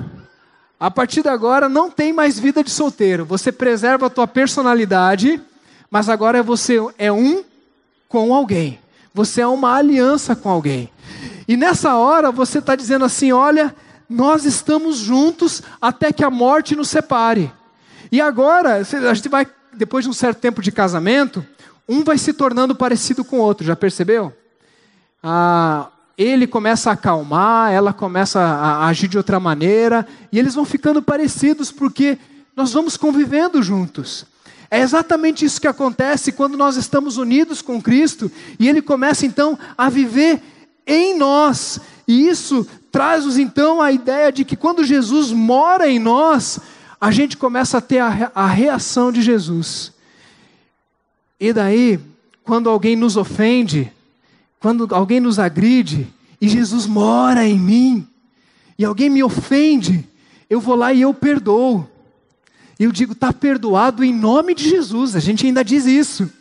A 0.79 0.91
partir 0.91 1.21
de 1.21 1.29
agora 1.29 1.67
não 1.67 1.89
tem 1.89 2.11
mais 2.13 2.39
vida 2.39 2.63
de 2.63 2.69
solteiro. 2.69 3.25
Você 3.25 3.51
preserva 3.51 4.07
a 4.07 4.09
tua 4.09 4.27
personalidade, 4.27 5.41
mas 5.89 6.09
agora 6.09 6.43
você 6.43 6.77
é 6.97 7.11
um 7.11 7.43
com 8.07 8.33
alguém. 8.33 8.79
Você 9.13 9.41
é 9.41 9.47
uma 9.47 9.75
aliança 9.75 10.35
com 10.35 10.49
alguém. 10.49 10.89
E 11.47 11.55
nessa 11.55 11.95
hora 11.95 12.31
você 12.31 12.59
está 12.59 12.75
dizendo 12.75 13.05
assim: 13.05 13.31
olha, 13.31 13.75
nós 14.09 14.45
estamos 14.45 14.97
juntos 14.97 15.61
até 15.81 16.11
que 16.11 16.23
a 16.23 16.29
morte 16.29 16.75
nos 16.75 16.89
separe. 16.89 17.51
E 18.11 18.21
agora, 18.21 18.75
a 18.75 19.13
gente 19.13 19.29
vai, 19.29 19.47
depois 19.73 20.05
de 20.05 20.09
um 20.09 20.13
certo 20.13 20.39
tempo 20.39 20.61
de 20.61 20.71
casamento, 20.71 21.45
um 21.87 22.03
vai 22.03 22.17
se 22.17 22.33
tornando 22.33 22.75
parecido 22.75 23.23
com 23.23 23.37
o 23.37 23.41
outro, 23.41 23.65
já 23.65 23.75
percebeu? 23.75 24.31
Ah, 25.23 25.87
ele 26.17 26.45
começa 26.45 26.89
a 26.89 26.93
acalmar, 26.93 27.71
ela 27.71 27.93
começa 27.93 28.39
a 28.39 28.85
agir 28.87 29.07
de 29.07 29.17
outra 29.17 29.39
maneira, 29.39 30.05
e 30.31 30.37
eles 30.37 30.53
vão 30.53 30.65
ficando 30.65 31.01
parecidos 31.01 31.71
porque 31.71 32.17
nós 32.55 32.73
vamos 32.73 32.97
convivendo 32.97 33.63
juntos. 33.63 34.25
É 34.69 34.81
exatamente 34.81 35.45
isso 35.45 35.61
que 35.61 35.67
acontece 35.67 36.31
quando 36.31 36.57
nós 36.57 36.77
estamos 36.77 37.17
unidos 37.17 37.61
com 37.61 37.81
Cristo 37.81 38.31
e 38.59 38.67
Ele 38.67 38.81
começa 38.81 39.23
então 39.23 39.57
a 39.77 39.87
viver 39.87 40.41
em 40.85 41.15
nós. 41.15 41.79
E 42.07 42.27
isso 42.27 42.67
traz-nos 42.91 43.37
então 43.37 43.81
a 43.81 43.91
ideia 43.91 44.31
de 44.31 44.43
que 44.43 44.55
quando 44.55 44.83
Jesus 44.83 45.31
mora 45.31 45.87
em 45.87 45.99
nós, 45.99 46.59
a 46.99 47.11
gente 47.11 47.37
começa 47.37 47.77
a 47.77 47.81
ter 47.81 47.99
a, 47.99 48.31
a 48.33 48.47
reação 48.47 49.11
de 49.11 49.21
Jesus. 49.21 49.91
E 51.39 51.53
daí, 51.53 51.99
quando 52.43 52.67
alguém 52.67 52.95
nos 52.95 53.15
ofende, 53.15 53.91
quando 54.63 54.87
alguém 54.95 55.19
nos 55.19 55.39
agride, 55.39 56.07
e 56.39 56.47
Jesus 56.47 56.85
mora 56.85 57.45
em 57.45 57.59
mim, 57.59 58.07
e 58.79 58.85
alguém 58.85 59.09
me 59.09 59.21
ofende, 59.21 60.07
eu 60.49 60.57
vou 60.61 60.73
lá 60.73 60.93
e 60.93 61.01
eu 61.01 61.13
perdoo. 61.13 61.85
Eu 62.79 62.89
digo, 62.89 63.11
está 63.11 63.33
perdoado 63.33 64.05
em 64.05 64.13
nome 64.13 64.55
de 64.55 64.69
Jesus. 64.69 65.17
A 65.17 65.19
gente 65.19 65.45
ainda 65.45 65.65
diz 65.65 65.85
isso. 65.85 66.31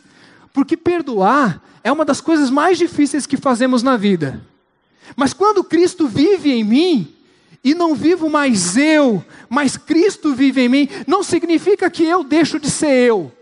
Porque 0.53 0.77
perdoar 0.77 1.61
é 1.83 1.91
uma 1.91 2.05
das 2.05 2.21
coisas 2.21 2.49
mais 2.49 2.77
difíceis 2.77 3.25
que 3.25 3.35
fazemos 3.35 3.83
na 3.83 3.97
vida. 3.97 4.41
Mas 5.17 5.33
quando 5.33 5.61
Cristo 5.61 6.07
vive 6.07 6.49
em 6.49 6.63
mim, 6.63 7.13
e 7.61 7.75
não 7.75 7.93
vivo 7.93 8.29
mais 8.29 8.77
eu, 8.77 9.21
mas 9.49 9.75
Cristo 9.75 10.33
vive 10.33 10.61
em 10.61 10.69
mim, 10.69 10.89
não 11.05 11.23
significa 11.23 11.89
que 11.89 12.05
eu 12.05 12.23
deixo 12.23 12.57
de 12.57 12.71
ser 12.71 13.09
eu. 13.09 13.33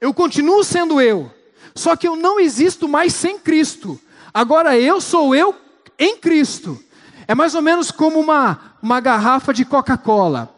Eu 0.00 0.14
continuo 0.14 0.62
sendo 0.62 1.00
eu, 1.00 1.28
só 1.74 1.96
que 1.96 2.06
eu 2.06 2.14
não 2.14 2.38
existo 2.38 2.86
mais 2.86 3.12
sem 3.14 3.36
Cristo. 3.36 3.98
Agora 4.32 4.78
eu 4.78 5.00
sou 5.00 5.34
eu 5.34 5.54
em 5.98 6.16
Cristo. 6.16 6.82
É 7.28 7.34
mais 7.34 7.54
ou 7.54 7.62
menos 7.62 7.90
como 7.90 8.18
uma, 8.18 8.58
uma 8.82 9.00
garrafa 9.00 9.52
de 9.52 9.64
Coca-Cola. 9.64 10.54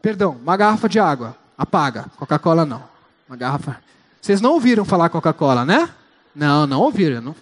Perdão, 0.00 0.38
uma 0.42 0.56
garrafa 0.56 0.88
de 0.88 0.98
água. 0.98 1.36
Apaga. 1.56 2.06
Coca-Cola 2.16 2.64
não. 2.64 2.82
Uma 3.28 3.36
garrafa. 3.36 3.80
Vocês 4.20 4.40
não 4.40 4.52
ouviram 4.52 4.84
falar 4.84 5.08
Coca-Cola, 5.08 5.64
né? 5.64 5.88
Não, 6.34 6.66
não 6.66 6.80
ouviram. 6.80 7.20
Não... 7.20 7.36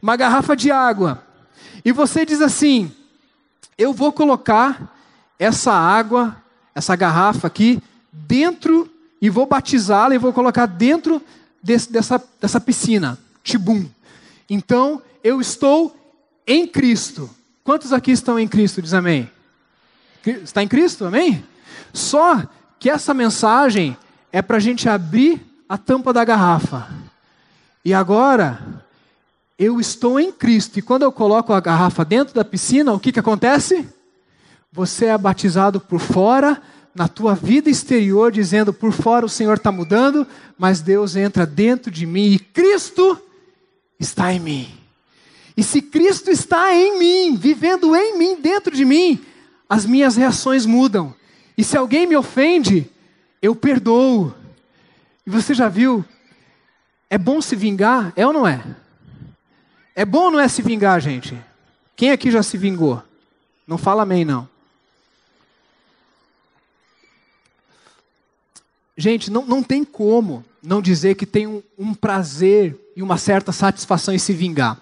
Uma 0.00 0.16
garrafa 0.16 0.56
de 0.56 0.70
água. 0.70 1.22
E 1.84 1.92
você 1.92 2.24
diz 2.24 2.40
assim: 2.40 2.94
eu 3.76 3.92
vou 3.92 4.12
colocar 4.12 4.94
essa 5.38 5.72
água, 5.72 6.36
essa 6.74 6.94
garrafa 6.94 7.46
aqui, 7.46 7.82
dentro, 8.12 8.90
e 9.22 9.30
vou 9.30 9.46
batizá-la 9.46 10.14
e 10.14 10.18
vou 10.18 10.32
colocar 10.32 10.66
dentro 10.66 11.22
desse, 11.62 11.90
dessa, 11.90 12.22
dessa 12.40 12.60
piscina. 12.60 13.18
Tibum. 13.42 13.88
Então, 14.50 15.00
eu 15.22 15.40
estou 15.40 15.96
em 16.44 16.66
Cristo. 16.66 17.30
Quantos 17.62 17.92
aqui 17.92 18.10
estão 18.10 18.36
em 18.36 18.48
Cristo? 18.48 18.82
Diz 18.82 18.92
amém. 18.92 19.30
Está 20.26 20.60
em 20.60 20.66
Cristo? 20.66 21.04
Amém? 21.04 21.44
Só 21.92 22.42
que 22.80 22.90
essa 22.90 23.14
mensagem 23.14 23.96
é 24.32 24.42
para 24.42 24.56
a 24.56 24.60
gente 24.60 24.88
abrir 24.88 25.40
a 25.68 25.78
tampa 25.78 26.12
da 26.12 26.24
garrafa. 26.24 26.88
E 27.84 27.94
agora, 27.94 28.84
eu 29.56 29.78
estou 29.78 30.18
em 30.18 30.32
Cristo. 30.32 30.80
E 30.80 30.82
quando 30.82 31.02
eu 31.02 31.12
coloco 31.12 31.52
a 31.52 31.60
garrafa 31.60 32.04
dentro 32.04 32.34
da 32.34 32.44
piscina, 32.44 32.92
o 32.92 32.98
que, 32.98 33.12
que 33.12 33.20
acontece? 33.20 33.88
Você 34.72 35.06
é 35.06 35.16
batizado 35.16 35.80
por 35.80 36.00
fora, 36.00 36.60
na 36.92 37.06
tua 37.06 37.36
vida 37.36 37.70
exterior, 37.70 38.32
dizendo 38.32 38.72
por 38.72 38.90
fora 38.90 39.24
o 39.24 39.28
Senhor 39.28 39.56
está 39.56 39.70
mudando, 39.70 40.26
mas 40.58 40.80
Deus 40.80 41.14
entra 41.14 41.46
dentro 41.46 41.88
de 41.88 42.04
mim 42.04 42.32
e 42.32 42.38
Cristo 42.38 43.16
está 44.00 44.32
em 44.32 44.40
mim. 44.40 44.74
E 45.54 45.62
se 45.62 45.82
Cristo 45.82 46.30
está 46.30 46.74
em 46.74 46.98
mim, 46.98 47.36
vivendo 47.36 47.94
em 47.94 48.16
mim, 48.16 48.40
dentro 48.40 48.74
de 48.74 48.84
mim, 48.84 49.22
as 49.68 49.84
minhas 49.84 50.16
reações 50.16 50.64
mudam. 50.64 51.14
E 51.56 51.62
se 51.62 51.76
alguém 51.76 52.06
me 52.06 52.16
ofende, 52.16 52.90
eu 53.42 53.54
perdoo. 53.54 54.34
E 55.26 55.30
você 55.30 55.52
já 55.52 55.68
viu? 55.68 56.02
É 57.10 57.18
bom 57.18 57.42
se 57.42 57.54
vingar? 57.54 58.12
É 58.16 58.26
ou 58.26 58.32
não 58.32 58.48
é? 58.48 58.64
É 59.94 60.04
bom 60.04 60.24
ou 60.24 60.30
não 60.30 60.40
é 60.40 60.48
se 60.48 60.62
vingar, 60.62 60.98
gente? 61.00 61.38
Quem 61.94 62.10
aqui 62.10 62.30
já 62.30 62.42
se 62.42 62.56
vingou? 62.56 63.02
Não 63.66 63.76
fala 63.76 64.02
amém, 64.02 64.24
não. 64.24 64.48
Gente, 68.96 69.30
não, 69.30 69.44
não 69.44 69.62
tem 69.62 69.84
como 69.84 70.44
não 70.62 70.80
dizer 70.80 71.14
que 71.16 71.26
tem 71.26 71.46
um, 71.46 71.62
um 71.78 71.94
prazer 71.94 72.79
e 72.96 73.02
uma 73.02 73.16
certa 73.16 73.52
satisfação 73.52 74.14
em 74.14 74.18
se 74.18 74.32
vingar. 74.32 74.78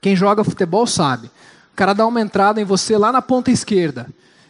Quem 0.00 0.16
joga 0.16 0.44
futebol 0.44 0.86
sabe. 0.86 1.28
O 1.72 1.76
cara 1.76 1.92
dá 1.94 2.06
uma 2.06 2.20
entrada 2.20 2.60
em 2.60 2.64
você 2.64 2.98
lá 2.98 3.12
na 3.12 3.22
ponta 3.22 3.50
esquerda. 3.50 4.08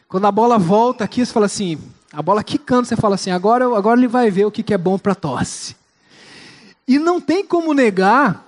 Quando 0.09 0.27
a 0.27 0.33
bola 0.33 0.59
volta 0.59 1.05
aqui, 1.05 1.25
você 1.25 1.33
fala 1.33 1.47
assim, 1.47 1.79
a 2.13 2.21
bola 2.23 2.43
quicando, 2.43 2.87
você 2.87 2.97
fala 2.97 3.15
assim, 3.15 3.31
agora, 3.31 3.65
agora 3.77 3.99
ele 3.99 4.09
vai 4.09 4.31
ver 4.31 4.45
o 4.45 4.51
que 4.51 4.75
é 4.75 4.79
bom 4.79 4.99
para 4.99 5.15
tosse. 5.15 5.77
E 6.87 6.99
não 6.99 7.21
tem 7.21 7.45
como 7.45 7.73
negar 7.73 8.45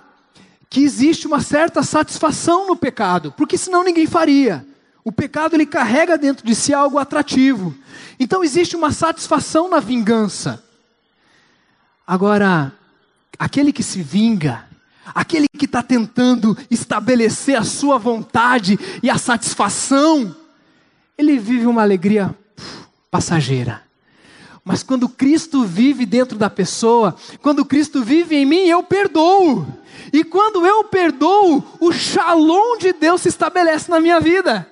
que 0.69 0.81
existe 0.81 1.25
uma 1.25 1.39
certa 1.39 1.81
satisfação 1.81 2.67
no 2.67 2.75
pecado, 2.75 3.33
porque 3.37 3.57
senão 3.57 3.83
ninguém 3.83 4.05
faria. 4.05 4.65
O 5.03 5.11
pecado 5.11 5.55
ele 5.55 5.65
carrega 5.65 6.17
dentro 6.17 6.45
de 6.45 6.53
si 6.53 6.73
algo 6.73 6.97
atrativo. 6.97 7.73
Então 8.19 8.43
existe 8.43 8.75
uma 8.75 8.91
satisfação 8.91 9.69
na 9.69 9.79
vingança. 9.79 10.63
Agora, 12.05 12.73
aquele 13.37 13.71
que 13.71 13.83
se 13.83 14.01
vinga, 14.01 14.65
aquele 15.13 15.47
que 15.47 15.65
está 15.65 15.83
tentando 15.83 16.57
estabelecer 16.69 17.57
a 17.57 17.63
sua 17.63 17.97
vontade 17.97 18.79
e 19.01 19.09
a 19.09 19.17
satisfação, 19.17 20.35
ele 21.17 21.37
vive 21.37 21.65
uma 21.65 21.81
alegria 21.81 22.35
passageira. 23.11 23.83
Mas 24.63 24.81
quando 24.81 25.07
Cristo 25.07 25.63
vive 25.63 26.07
dentro 26.07 26.39
da 26.39 26.49
pessoa, 26.49 27.15
quando 27.41 27.63
Cristo 27.63 28.03
vive 28.03 28.35
em 28.35 28.45
mim, 28.45 28.65
eu 28.65 28.81
perdoo. 28.81 29.65
E 30.11 30.23
quando 30.23 30.65
eu 30.65 30.83
perdoo, 30.85 31.63
o 31.79 31.91
shalom 31.91 32.77
de 32.79 32.91
Deus 32.91 33.21
se 33.21 33.29
estabelece 33.29 33.91
na 33.91 33.99
minha 33.99 34.19
vida. 34.19 34.67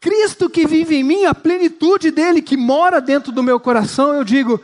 Cristo 0.00 0.50
que 0.50 0.66
vive 0.66 0.96
em 0.96 1.04
mim, 1.04 1.24
a 1.24 1.34
plenitude 1.34 2.10
dele 2.10 2.42
que 2.42 2.56
mora 2.56 3.00
dentro 3.00 3.30
do 3.30 3.42
meu 3.42 3.60
coração, 3.60 4.12
eu 4.12 4.24
digo: 4.24 4.60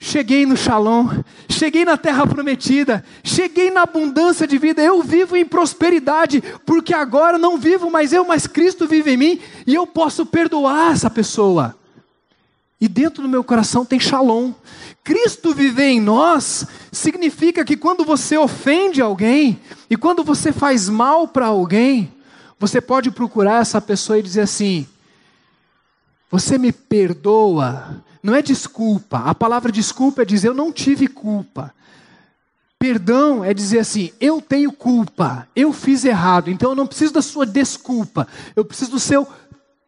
Cheguei 0.00 0.46
no 0.46 0.56
Shalom, 0.56 1.08
cheguei 1.48 1.84
na 1.84 1.96
terra 1.96 2.24
prometida, 2.24 3.04
cheguei 3.24 3.68
na 3.68 3.82
abundância 3.82 4.46
de 4.46 4.56
vida, 4.56 4.80
eu 4.80 5.02
vivo 5.02 5.36
em 5.36 5.44
prosperidade, 5.44 6.40
porque 6.64 6.94
agora 6.94 7.36
não 7.36 7.58
vivo 7.58 7.90
mais 7.90 8.12
eu, 8.12 8.24
mas 8.24 8.46
Cristo 8.46 8.86
vive 8.86 9.12
em 9.12 9.16
mim, 9.16 9.40
e 9.66 9.74
eu 9.74 9.88
posso 9.88 10.24
perdoar 10.24 10.92
essa 10.92 11.10
pessoa. 11.10 11.76
E 12.80 12.86
dentro 12.86 13.22
do 13.22 13.28
meu 13.28 13.42
coração 13.42 13.84
tem 13.84 13.98
Shalom. 13.98 14.52
Cristo 15.02 15.52
viver 15.52 15.88
em 15.88 16.00
nós 16.00 16.64
significa 16.92 17.64
que 17.64 17.76
quando 17.76 18.04
você 18.04 18.38
ofende 18.38 19.02
alguém, 19.02 19.60
e 19.90 19.96
quando 19.96 20.22
você 20.22 20.52
faz 20.52 20.88
mal 20.88 21.26
para 21.26 21.46
alguém, 21.46 22.12
você 22.56 22.80
pode 22.80 23.10
procurar 23.10 23.62
essa 23.62 23.80
pessoa 23.80 24.18
e 24.18 24.22
dizer 24.22 24.42
assim: 24.42 24.86
Você 26.30 26.56
me 26.56 26.70
perdoa 26.70 28.00
não 28.22 28.34
é 28.34 28.42
desculpa. 28.42 29.18
A 29.18 29.34
palavra 29.34 29.72
desculpa 29.72 30.22
é 30.22 30.24
dizer 30.24 30.48
eu 30.48 30.54
não 30.54 30.72
tive 30.72 31.06
culpa. 31.06 31.72
Perdão 32.78 33.44
é 33.44 33.52
dizer 33.52 33.80
assim, 33.80 34.12
eu 34.20 34.40
tenho 34.40 34.70
culpa, 34.70 35.48
eu 35.54 35.72
fiz 35.72 36.04
errado, 36.04 36.48
então 36.48 36.70
eu 36.70 36.76
não 36.76 36.86
preciso 36.86 37.12
da 37.12 37.22
sua 37.22 37.44
desculpa, 37.44 38.28
eu 38.54 38.64
preciso 38.64 38.92
do 38.92 39.00
seu 39.00 39.26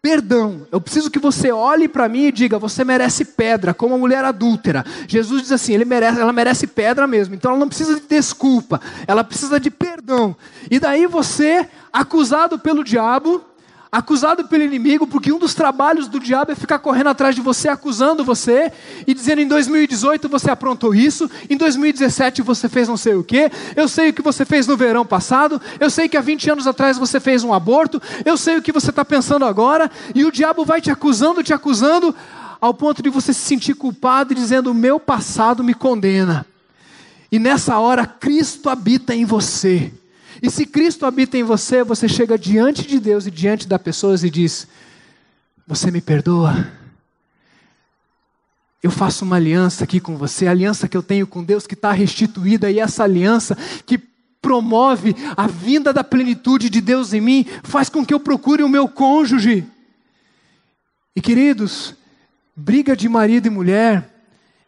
perdão. 0.03 0.67
Eu 0.73 0.81
preciso 0.81 1.11
que 1.11 1.19
você 1.19 1.53
olhe 1.53 1.89
para 1.89 2.09
mim 2.09 2.25
e 2.25 2.33
diga: 2.33 2.59
você 2.59 2.85
merece 2.85 3.25
pedra, 3.25 3.75
como 3.75 3.95
a 3.95 3.99
mulher 3.99 4.25
adúltera. 4.25 4.85
Jesus 5.07 5.43
diz 5.43 5.53
assim: 5.53 5.77
merece, 5.85 6.21
ela 6.21 6.33
merece 6.33 6.67
pedra 6.67 7.07
mesmo. 7.07 7.35
Então 7.35 7.51
ela 7.51 7.61
não 7.61 7.69
precisa 7.69 7.97
de 7.97 8.07
desculpa, 8.07 8.81
ela 9.07 9.23
precisa 9.23 9.61
de 9.61 9.71
perdão. 9.71 10.35
E 10.71 10.79
daí 10.79 11.07
você, 11.07 11.69
acusado 11.93 12.59
pelo 12.59 12.83
diabo, 12.83 13.45
acusado 13.93 14.45
pelo 14.45 14.63
inimigo, 14.63 15.07
porque 15.07 15.33
um 15.33 15.39
dos 15.39 15.55
trabalhos 15.55 16.07
do 16.07 16.21
diabo 16.21 16.53
é 16.53 16.55
ficar 16.55 16.79
correndo 16.79 17.09
atrás 17.09 17.35
de 17.35 17.41
você, 17.41 17.69
acusando 17.69 18.25
você 18.25 18.73
e 19.07 19.13
dizendo: 19.13 19.41
em 19.41 19.49
2018 19.49 20.29
você 20.29 20.51
aprontou 20.51 20.95
isso, 20.95 21.29
em 21.49 21.57
2017 21.57 22.43
você 22.43 22.69
fez 22.69 22.89
não 22.89 22.97
sei 22.97 23.15
o 23.15 23.25
que, 23.25 23.51
eu 23.75 23.89
sei 23.89 24.11
o 24.11 24.13
que 24.13 24.23
você 24.23 24.45
fez 24.45 24.67
no 24.67 24.77
verão 24.77 25.05
passado, 25.05 25.61
eu 25.81 25.91
sei 25.91 26.09
que 26.09 26.17
há 26.17 26.21
20 26.21 26.51
anos 26.51 26.67
atrás 26.67 26.99
você 26.99 27.19
fez 27.19 27.43
um 27.43 27.53
aborto, 27.53 28.01
eu 28.25 28.37
sei 28.37 28.57
o 28.57 28.63
que 28.63 28.73
você 28.73 28.91
está 28.91 29.05
pensando 29.05 29.45
agora, 29.45 29.91
e 30.15 30.25
o 30.25 30.31
diabo 30.31 30.65
vai 30.65 30.81
te 30.81 30.91
acusando, 30.91 31.43
te 31.43 31.53
acusando, 31.53 32.15
ao 32.61 32.75
ponto 32.75 33.03
de 33.03 33.09
você 33.09 33.33
se 33.33 33.41
sentir 33.41 33.75
culpado 33.75 34.35
dizendo: 34.35 34.71
o 34.71 34.75
meu 34.75 35.01
passado 35.01 35.65
me 35.65 35.75
condena. 35.75 36.47
E 37.33 37.39
nessa 37.39 37.79
hora, 37.79 38.07
Cristo 38.07 38.69
habita 38.69 39.15
em 39.15 39.25
você. 39.25 39.93
E 40.43 40.51
se 40.51 40.65
Cristo 40.65 41.05
habita 41.05 41.37
em 41.37 41.43
você, 41.43 41.85
você 41.85 42.09
chega 42.09 42.39
diante 42.39 42.87
de 42.87 42.99
Deus 42.99 43.27
e 43.27 43.31
diante 43.31 43.69
das 43.69 43.81
pessoas 43.81 44.25
e 44.25 44.31
diz: 44.31 44.67
Você 45.67 45.91
me 45.91 46.01
perdoa? 46.01 46.67
Eu 48.83 48.91
faço 48.91 49.25
uma 49.25 49.37
aliança 49.37 49.85
aqui 49.85 50.01
com 50.01 50.17
você, 50.17 50.47
a 50.47 50.53
aliança 50.53 50.89
que 50.89 50.97
eu 50.97 51.03
tenho 51.03 51.27
com 51.27 51.45
Deus 51.45 51.67
que 51.67 51.75
está 51.75 51.93
restituída, 51.93 52.71
e 52.71 52.79
essa 52.79 53.05
aliança 53.05 53.55
que 53.85 53.99
promove 54.41 55.15
a 55.37 55.47
vinda 55.47 55.93
da 55.93 56.03
plenitude 56.03 56.71
de 56.71 56.81
Deus 56.81 57.13
em 57.13 57.21
mim, 57.21 57.47
faz 57.63 57.91
com 57.91 58.05
que 58.05 58.15
eu 58.15 58.19
procure 58.19 58.63
o 58.63 58.69
meu 58.69 58.89
cônjuge. 58.89 59.67
E 61.15 61.21
queridos, 61.21 61.95
briga 62.57 62.97
de 62.97 63.07
marido 63.07 63.47
e 63.47 63.51
mulher 63.51 64.10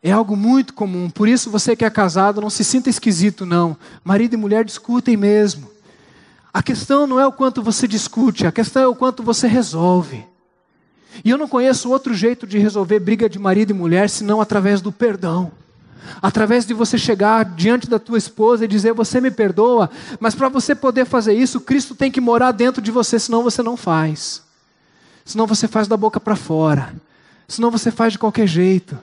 é 0.02 0.10
algo 0.10 0.36
muito 0.36 0.74
comum, 0.74 1.08
por 1.08 1.28
isso 1.28 1.48
você 1.48 1.76
que 1.76 1.84
é 1.84 1.90
casado 1.90 2.40
não 2.40 2.50
se 2.50 2.64
sinta 2.64 2.90
esquisito, 2.90 3.46
não. 3.46 3.76
Marido 4.02 4.34
e 4.34 4.36
mulher 4.36 4.64
discutem 4.64 5.16
mesmo. 5.16 5.70
A 6.52 6.60
questão 6.60 7.06
não 7.06 7.20
é 7.20 7.26
o 7.26 7.32
quanto 7.32 7.62
você 7.62 7.86
discute, 7.86 8.44
a 8.44 8.50
questão 8.50 8.82
é 8.82 8.86
o 8.88 8.96
quanto 8.96 9.22
você 9.22 9.46
resolve. 9.46 10.26
E 11.24 11.30
eu 11.30 11.38
não 11.38 11.46
conheço 11.46 11.88
outro 11.88 12.12
jeito 12.14 12.46
de 12.48 12.58
resolver 12.58 12.98
briga 12.98 13.28
de 13.28 13.38
marido 13.38 13.70
e 13.70 13.74
mulher 13.74 14.10
senão 14.10 14.40
através 14.40 14.80
do 14.80 14.90
perdão. 14.90 15.52
Através 16.20 16.66
de 16.66 16.74
você 16.74 16.98
chegar 16.98 17.44
diante 17.44 17.88
da 17.88 17.98
tua 17.98 18.18
esposa 18.18 18.64
e 18.64 18.68
dizer: 18.68 18.92
Você 18.92 19.20
me 19.20 19.30
perdoa, 19.30 19.88
mas 20.18 20.34
para 20.34 20.48
você 20.48 20.74
poder 20.74 21.04
fazer 21.04 21.32
isso, 21.32 21.60
Cristo 21.60 21.94
tem 21.94 22.10
que 22.10 22.20
morar 22.20 22.50
dentro 22.50 22.82
de 22.82 22.90
você, 22.90 23.20
senão 23.20 23.44
você 23.44 23.62
não 23.62 23.76
faz. 23.76 24.42
Senão 25.24 25.46
você 25.46 25.68
faz 25.68 25.86
da 25.86 25.96
boca 25.96 26.18
para 26.18 26.34
fora. 26.34 26.92
Senão 27.46 27.70
você 27.70 27.92
faz 27.92 28.14
de 28.14 28.18
qualquer 28.18 28.48
jeito. 28.48 28.98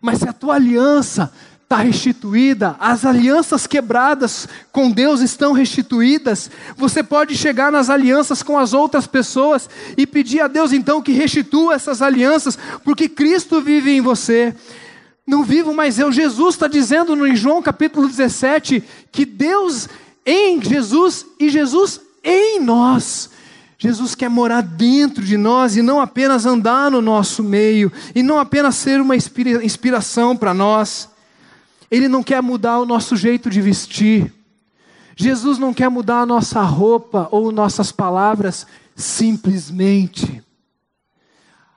Mas 0.00 0.18
se 0.18 0.28
a 0.28 0.32
tua 0.32 0.54
aliança 0.54 1.32
está 1.72 1.76
restituída, 1.76 2.76
as 2.78 3.06
alianças 3.06 3.66
quebradas 3.66 4.46
com 4.70 4.90
Deus 4.90 5.22
estão 5.22 5.52
restituídas, 5.52 6.50
você 6.76 7.02
pode 7.02 7.34
chegar 7.34 7.72
nas 7.72 7.88
alianças 7.88 8.42
com 8.42 8.58
as 8.58 8.74
outras 8.74 9.06
pessoas 9.06 9.70
e 9.96 10.06
pedir 10.06 10.40
a 10.40 10.48
Deus 10.48 10.72
então 10.72 11.00
que 11.00 11.12
restitua 11.12 11.74
essas 11.74 12.02
alianças, 12.02 12.58
porque 12.84 13.08
Cristo 13.08 13.62
vive 13.62 13.90
em 13.90 14.02
você. 14.02 14.54
Não 15.26 15.42
vivo 15.42 15.72
mais 15.72 15.98
eu. 15.98 16.12
Jesus 16.12 16.56
está 16.56 16.68
dizendo 16.68 17.16
no 17.16 17.34
João 17.34 17.62
capítulo 17.62 18.06
17 18.06 18.82
que 19.10 19.24
Deus 19.24 19.88
em 20.26 20.60
Jesus 20.62 21.24
e 21.40 21.48
Jesus 21.48 22.00
em 22.22 22.60
nós. 22.60 23.30
Jesus 23.82 24.14
quer 24.14 24.30
morar 24.30 24.60
dentro 24.60 25.24
de 25.24 25.36
nós 25.36 25.76
e 25.76 25.82
não 25.82 26.00
apenas 26.00 26.46
andar 26.46 26.88
no 26.88 27.02
nosso 27.02 27.42
meio, 27.42 27.90
e 28.14 28.22
não 28.22 28.38
apenas 28.38 28.76
ser 28.76 29.00
uma 29.00 29.16
inspiração 29.16 30.36
para 30.36 30.54
nós. 30.54 31.08
Ele 31.90 32.06
não 32.06 32.22
quer 32.22 32.40
mudar 32.40 32.78
o 32.78 32.86
nosso 32.86 33.16
jeito 33.16 33.50
de 33.50 33.60
vestir. 33.60 34.32
Jesus 35.16 35.58
não 35.58 35.74
quer 35.74 35.88
mudar 35.88 36.20
a 36.20 36.26
nossa 36.26 36.62
roupa 36.62 37.26
ou 37.32 37.50
nossas 37.50 37.90
palavras 37.90 38.68
simplesmente. 38.94 40.40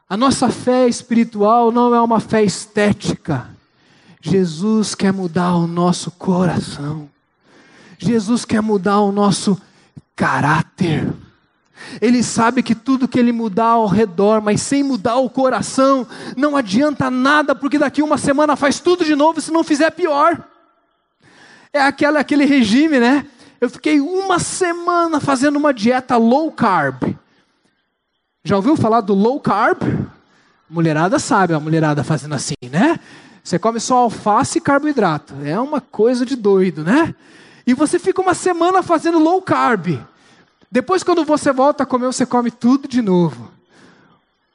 A 0.08 0.16
nossa 0.16 0.50
fé 0.50 0.88
espiritual 0.88 1.72
não 1.72 1.96
é 1.96 2.00
uma 2.00 2.20
fé 2.20 2.44
estética. 2.44 3.50
Jesus 4.22 4.94
quer 4.94 5.12
mudar 5.12 5.56
o 5.56 5.66
nosso 5.66 6.12
coração. 6.12 7.10
Jesus 7.98 8.46
quer 8.46 8.62
mudar 8.62 9.00
o 9.00 9.12
nosso 9.12 9.60
caráter. 10.16 11.12
Ele 12.02 12.24
sabe 12.24 12.64
que 12.64 12.74
tudo 12.74 13.08
que 13.08 13.20
ele 13.20 13.32
mudar 13.32 13.70
ao 13.70 13.88
redor, 13.88 14.42
mas 14.42 14.62
sem 14.62 14.84
mudar 14.84 15.18
o 15.18 15.30
coração, 15.30 16.08
não 16.36 16.56
adianta 16.56 17.12
nada, 17.12 17.54
porque 17.54 17.78
daqui 17.78 18.02
uma 18.02 18.18
semana 18.18 18.56
faz 18.56 18.80
tudo 18.80 19.06
de 19.06 19.16
novo, 19.16 19.42
se 19.42 19.52
não 19.52 19.64
fizer 19.64 19.92
pior. 19.92 20.42
É 21.72 21.82
aquele, 21.82 22.18
aquele 22.18 22.46
regime, 22.46 23.00
né? 23.00 23.26
Eu 23.60 23.70
fiquei 23.70 24.00
uma 24.00 24.40
semana 24.40 25.20
fazendo 25.20 25.58
uma 25.58 25.74
dieta 25.74 26.18
low 26.18 26.52
carb. 26.52 27.16
Já 28.44 28.56
ouviu 28.56 28.76
falar 28.76 29.02
do 29.02 29.14
low 29.14 29.40
carb? 29.40 29.82
Mulherada 30.70 31.20
sabe, 31.20 31.54
a 31.54 31.60
mulherada 31.60 32.04
fazendo 32.04 32.36
assim, 32.36 32.56
né? 32.72 33.00
Você 33.44 33.60
come 33.60 33.80
só 33.80 33.98
alface 33.98 34.58
e 34.58 34.62
carboidrato. 34.62 35.36
É 35.44 35.60
uma 35.60 35.80
coisa 35.80 36.26
de 36.26 36.36
doido, 36.36 36.84
né? 36.84 37.14
E 37.68 37.74
você 37.74 38.00
fica 38.00 38.22
uma 38.22 38.34
semana 38.34 38.82
fazendo 38.82 39.20
low 39.20 39.42
carb. 39.42 40.00
Depois, 40.76 41.04
quando 41.04 41.24
você 41.24 41.54
volta 41.54 41.84
a 41.84 41.86
comer, 41.86 42.08
você 42.08 42.26
come 42.26 42.52
tudo 42.52 42.86
de 42.86 43.02
novo. 43.02 43.50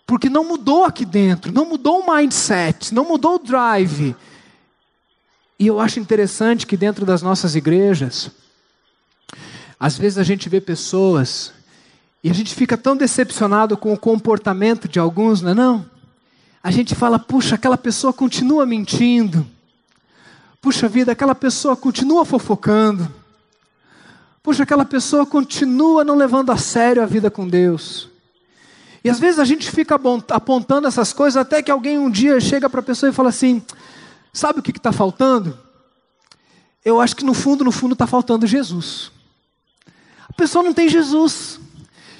Porque 0.06 0.28
não 0.28 0.44
mudou 0.44 0.84
aqui 0.84 1.06
dentro, 1.06 1.50
não 1.50 1.64
mudou 1.64 2.00
o 2.00 2.14
mindset, 2.14 2.92
não 2.92 3.08
mudou 3.08 3.36
o 3.36 3.38
drive. 3.38 4.14
E 5.58 5.66
eu 5.66 5.80
acho 5.80 5.98
interessante 5.98 6.66
que 6.66 6.76
dentro 6.76 7.06
das 7.06 7.22
nossas 7.22 7.54
igrejas, 7.56 8.30
às 9.78 9.96
vezes 9.96 10.18
a 10.18 10.22
gente 10.22 10.46
vê 10.50 10.60
pessoas 10.60 11.54
e 12.22 12.28
a 12.28 12.34
gente 12.34 12.54
fica 12.54 12.76
tão 12.76 12.94
decepcionado 12.94 13.74
com 13.74 13.90
o 13.90 13.98
comportamento 13.98 14.86
de 14.86 14.98
alguns, 14.98 15.40
não 15.40 15.52
é 15.52 15.54
não? 15.54 15.86
A 16.62 16.70
gente 16.70 16.94
fala, 16.94 17.18
puxa, 17.18 17.54
aquela 17.54 17.78
pessoa 17.78 18.12
continua 18.12 18.66
mentindo. 18.66 19.46
Puxa 20.60 20.86
vida, 20.86 21.12
aquela 21.12 21.34
pessoa 21.34 21.74
continua 21.74 22.26
fofocando. 22.26 23.19
Puxa, 24.42 24.62
aquela 24.62 24.84
pessoa 24.84 25.26
continua 25.26 26.02
não 26.02 26.14
levando 26.14 26.50
a 26.50 26.56
sério 26.56 27.02
a 27.02 27.06
vida 27.06 27.30
com 27.30 27.46
Deus. 27.46 28.08
E 29.04 29.10
às 29.10 29.18
vezes 29.18 29.38
a 29.38 29.44
gente 29.44 29.70
fica 29.70 29.98
apontando 30.28 30.86
essas 30.86 31.12
coisas 31.12 31.36
até 31.36 31.62
que 31.62 31.70
alguém 31.70 31.98
um 31.98 32.10
dia 32.10 32.40
chega 32.40 32.68
para 32.68 32.80
a 32.80 32.82
pessoa 32.82 33.10
e 33.10 33.14
fala 33.14 33.28
assim: 33.28 33.62
sabe 34.32 34.60
o 34.60 34.62
que 34.62 34.70
está 34.70 34.92
faltando? 34.92 35.58
Eu 36.84 37.00
acho 37.00 37.14
que 37.16 37.24
no 37.24 37.34
fundo, 37.34 37.64
no 37.64 37.72
fundo 37.72 37.92
está 37.92 38.06
faltando 38.06 38.46
Jesus. 38.46 39.10
A 40.28 40.32
pessoa 40.32 40.64
não 40.64 40.72
tem 40.72 40.88
Jesus. 40.88 41.60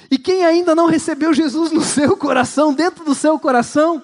E 0.09 0.17
quem 0.17 0.43
ainda 0.43 0.75
não 0.75 0.87
recebeu 0.87 1.33
Jesus 1.33 1.71
no 1.71 1.81
seu 1.81 2.17
coração, 2.17 2.73
dentro 2.73 3.05
do 3.05 3.15
seu 3.15 3.39
coração, 3.39 4.03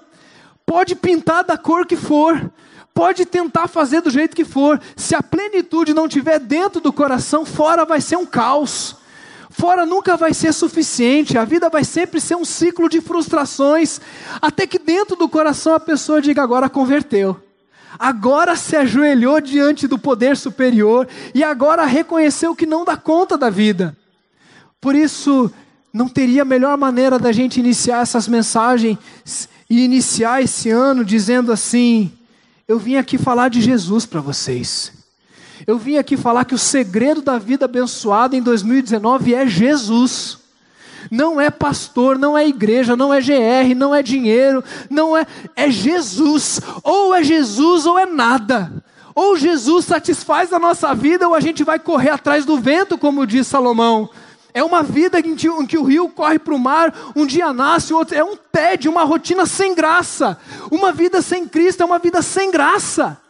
pode 0.65 0.95
pintar 0.95 1.43
da 1.43 1.57
cor 1.57 1.85
que 1.85 1.95
for, 1.95 2.51
pode 2.97 3.27
tentar 3.27 3.67
fazer 3.67 4.01
do 4.01 4.09
jeito 4.09 4.35
que 4.35 4.43
for, 4.43 4.81
se 4.95 5.13
a 5.13 5.21
plenitude 5.21 5.93
não 5.93 6.07
tiver 6.07 6.39
dentro 6.39 6.81
do 6.81 6.91
coração, 6.91 7.45
fora 7.45 7.85
vai 7.85 8.01
ser 8.01 8.15
um 8.15 8.25
caos. 8.25 8.95
Fora 9.51 9.85
nunca 9.85 10.17
vai 10.17 10.33
ser 10.33 10.51
suficiente, 10.51 11.37
a 11.37 11.45
vida 11.45 11.69
vai 11.69 11.83
sempre 11.83 12.19
ser 12.19 12.35
um 12.35 12.43
ciclo 12.43 12.89
de 12.89 12.99
frustrações, 12.99 14.01
até 14.41 14.65
que 14.65 14.79
dentro 14.79 15.15
do 15.15 15.29
coração 15.29 15.75
a 15.75 15.79
pessoa 15.79 16.19
diga: 16.19 16.41
agora 16.41 16.67
converteu, 16.67 17.39
agora 17.99 18.55
se 18.55 18.75
ajoelhou 18.75 19.39
diante 19.41 19.87
do 19.87 19.99
poder 19.99 20.35
superior 20.35 21.07
e 21.35 21.43
agora 21.43 21.85
reconheceu 21.85 22.55
que 22.55 22.65
não 22.65 22.83
dá 22.83 22.97
conta 22.97 23.37
da 23.37 23.51
vida. 23.51 23.95
Por 24.81 24.95
isso, 24.95 25.51
não 25.93 26.09
teria 26.09 26.43
melhor 26.43 26.75
maneira 26.79 27.19
da 27.19 27.31
gente 27.31 27.59
iniciar 27.59 28.01
essas 28.01 28.27
mensagens 28.27 28.97
e 29.69 29.85
iniciar 29.85 30.41
esse 30.41 30.71
ano 30.71 31.05
dizendo 31.05 31.51
assim: 31.51 32.16
eu 32.67 32.77
vim 32.77 32.97
aqui 32.97 33.17
falar 33.17 33.49
de 33.49 33.61
Jesus 33.61 34.05
para 34.05 34.19
vocês. 34.19 34.91
Eu 35.65 35.77
vim 35.77 35.97
aqui 35.97 36.17
falar 36.17 36.43
que 36.43 36.53
o 36.53 36.57
segredo 36.57 37.21
da 37.21 37.37
vida 37.37 37.65
abençoada 37.65 38.35
em 38.35 38.41
2019 38.41 39.33
é 39.33 39.47
Jesus. 39.47 40.37
Não 41.09 41.39
é 41.39 41.49
pastor, 41.49 42.19
não 42.19 42.37
é 42.37 42.45
igreja, 42.45 42.95
não 42.95 43.13
é 43.13 43.21
GR, 43.21 43.73
não 43.75 43.95
é 43.95 44.03
dinheiro, 44.03 44.63
não 44.89 45.15
é 45.15 45.25
é 45.55 45.71
Jesus. 45.71 46.59
Ou 46.83 47.15
é 47.15 47.23
Jesus 47.23 47.85
ou 47.85 47.97
é 47.97 48.05
nada. 48.05 48.71
Ou 49.15 49.37
Jesus 49.37 49.85
satisfaz 49.85 50.51
a 50.51 50.59
nossa 50.59 50.93
vida 50.93 51.27
ou 51.27 51.33
a 51.33 51.39
gente 51.39 51.63
vai 51.63 51.79
correr 51.79 52.09
atrás 52.09 52.45
do 52.45 52.59
vento, 52.59 52.97
como 52.97 53.25
diz 53.25 53.47
Salomão. 53.47 54.09
É 54.57 54.63
uma 54.63 54.81
vida 54.81 55.19
em 55.19 55.35
que, 55.35 55.47
em 55.47 55.67
que 55.67 55.77
o 55.77 55.83
rio 55.83 56.09
corre 56.09 56.39
para 56.39 56.55
o 56.55 56.57
mar, 56.57 56.91
um 57.15 57.27
dia 57.27 57.53
nasce, 57.53 57.93
o 57.93 57.97
outro. 57.97 58.17
É 58.17 58.23
um 58.23 58.35
tédio, 58.35 58.89
uma 58.89 59.03
rotina 59.03 59.45
sem 59.45 59.75
graça. 59.75 60.35
Uma 60.71 60.91
vida 60.91 61.21
sem 61.21 61.47
Cristo 61.47 61.83
é 61.83 61.85
uma 61.85 61.99
vida 61.99 62.23
sem 62.23 62.49
graça. 62.49 63.21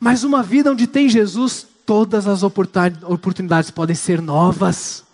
Mas 0.00 0.24
uma 0.24 0.42
vida 0.42 0.72
onde 0.72 0.86
tem 0.86 1.10
Jesus, 1.10 1.66
todas 1.84 2.26
as 2.26 2.42
oportunidades 2.42 3.70
podem 3.70 3.94
ser 3.94 4.22
novas. 4.22 5.04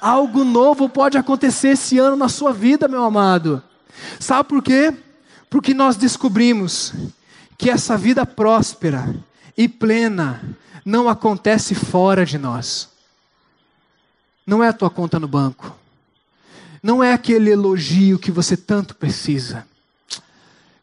Algo 0.00 0.44
novo 0.44 0.88
pode 0.88 1.18
acontecer 1.18 1.68
esse 1.72 1.98
ano 1.98 2.16
na 2.16 2.30
sua 2.30 2.50
vida, 2.50 2.88
meu 2.88 3.04
amado. 3.04 3.62
Sabe 4.18 4.48
por 4.48 4.62
quê? 4.62 4.94
Porque 5.50 5.74
nós 5.74 5.94
descobrimos 5.94 6.94
que 7.58 7.68
essa 7.68 7.98
vida 7.98 8.24
próspera 8.24 9.14
e 9.58 9.68
plena 9.68 10.40
não 10.86 11.06
acontece 11.06 11.74
fora 11.74 12.24
de 12.24 12.38
nós. 12.38 12.91
Não 14.46 14.62
é 14.62 14.68
a 14.68 14.72
tua 14.72 14.90
conta 14.90 15.18
no 15.18 15.28
banco. 15.28 15.74
Não 16.82 17.02
é 17.02 17.12
aquele 17.12 17.50
elogio 17.50 18.18
que 18.18 18.30
você 18.30 18.56
tanto 18.56 18.94
precisa. 18.94 19.64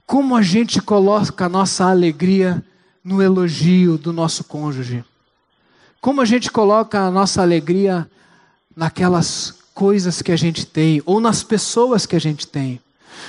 Como 0.05 0.35
a 0.35 0.41
gente 0.41 0.81
coloca 0.81 1.45
a 1.45 1.49
nossa 1.49 1.85
alegria 1.85 2.63
no 3.03 3.21
elogio 3.21 3.97
do 3.97 4.13
nosso 4.13 4.43
cônjuge? 4.43 5.03
Como 6.01 6.21
a 6.21 6.25
gente 6.25 6.49
coloca 6.49 7.01
a 7.01 7.11
nossa 7.11 7.41
alegria 7.41 8.09
naquelas 8.75 9.55
coisas 9.73 10.21
que 10.21 10.31
a 10.31 10.37
gente 10.37 10.65
tem 10.65 11.01
ou 11.05 11.19
nas 11.19 11.43
pessoas 11.43 12.05
que 12.05 12.15
a 12.15 12.19
gente 12.19 12.47
tem? 12.47 12.81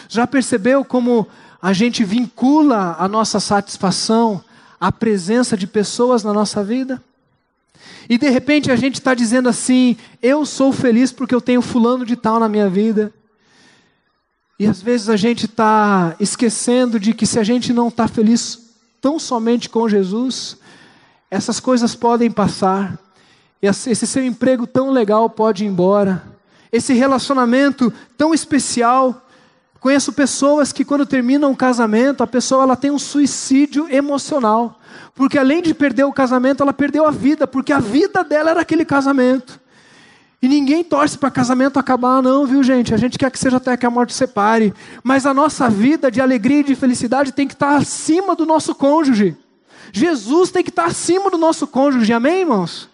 Já 0.09 0.27
percebeu 0.27 0.85
como 0.85 1.27
a 1.61 1.73
gente 1.73 2.05
vincula 2.05 2.97
a 2.99 3.09
nossa 3.09 3.41
satisfação 3.41 4.43
à 4.81 4.93
presença 4.93 5.57
de 5.57 5.67
pessoas 5.67 6.23
na 6.23 6.33
nossa 6.33 6.63
vida? 6.63 7.03
E 8.11 8.19
de 8.19 8.29
repente 8.29 8.73
a 8.73 8.75
gente 8.75 8.95
está 8.95 9.15
dizendo 9.15 9.49
assim: 9.49 9.97
eu 10.21 10.45
sou 10.45 10.73
feliz 10.73 11.13
porque 11.13 11.33
eu 11.33 11.41
tenho 11.41 11.63
fulano 11.63 12.05
de 12.05 12.17
tal 12.17 12.41
na 12.41 12.49
minha 12.49 12.69
vida. 12.69 13.15
E 14.59 14.67
às 14.67 14.83
vezes 14.83 15.09
a 15.09 15.17
gente 15.17 15.47
está 15.47 16.17
esquecendo 16.19 16.99
de 16.99 17.15
que 17.15 17.25
se 17.25 17.39
a 17.39 17.45
gente 17.45 17.73
não 17.73 17.87
está 17.87 18.09
feliz 18.09 18.75
tão 19.01 19.17
somente 19.17 19.71
com 19.71 19.89
Jesus, 19.89 20.59
essas 21.31 21.61
coisas 21.61 21.95
podem 21.95 22.33
passar. 22.33 22.99
Esse 23.63 23.95
seu 23.95 24.27
emprego 24.27 24.67
tão 24.67 24.91
legal 24.91 25.31
pode 25.31 25.65
ir 25.65 25.69
embora. 25.69 26.25
Esse 26.73 26.93
relacionamento 26.93 27.93
tão 28.19 28.35
especial. 28.35 29.25
Conheço 29.79 30.13
pessoas 30.13 30.73
que 30.73 30.85
quando 30.85 31.07
terminam 31.07 31.53
um 31.53 31.55
casamento, 31.55 32.25
a 32.25 32.27
pessoa 32.27 32.65
ela 32.65 32.77
tem 32.77 32.91
um 32.91 32.99
suicídio 32.99 33.89
emocional. 33.89 34.80
Porque 35.15 35.39
além 35.39 35.63
de 35.63 35.75
perder 35.75 36.05
o 36.05 36.13
casamento, 36.13 36.63
ela 36.63 36.73
perdeu 36.73 37.07
a 37.07 37.11
vida, 37.11 37.47
porque 37.47 37.73
a 37.73 37.79
vida 37.79 38.25
dela 38.25 38.51
era 38.51 38.61
aquele 38.61 38.85
casamento. 38.85 39.61
E 40.43 40.49
ninguém 40.49 40.83
torce 40.83 41.19
para 41.19 41.31
casamento 41.31 41.79
acabar, 41.79 42.23
não, 42.23 42.47
viu, 42.47 42.63
gente? 42.63 42.95
A 42.95 42.97
gente 42.97 43.19
quer 43.19 43.31
que 43.31 43.39
seja 43.39 43.59
até 43.59 43.77
que 43.77 43.85
a 43.85 43.91
morte 43.91 44.15
separe. 44.15 44.73
Mas 45.03 45.27
a 45.27 45.35
nossa 45.35 45.69
vida 45.69 46.11
de 46.11 46.21
alegria 46.21 46.61
e 46.61 46.65
de 46.65 46.75
felicidade 46.75 47.33
tem 47.33 47.47
que 47.47 47.53
estar 47.53 47.77
acima 47.77 48.35
do 48.35 48.47
nosso 48.47 48.75
cônjuge. 48.75 49.37
Jesus 49.93 50.51
tem 50.51 50.63
que 50.63 50.71
estar 50.71 50.87
acima 50.87 51.31
do 51.31 51.37
nosso 51.37 51.67
cônjuge, 51.67 52.13
amém, 52.13 52.41
irmãos? 52.41 52.89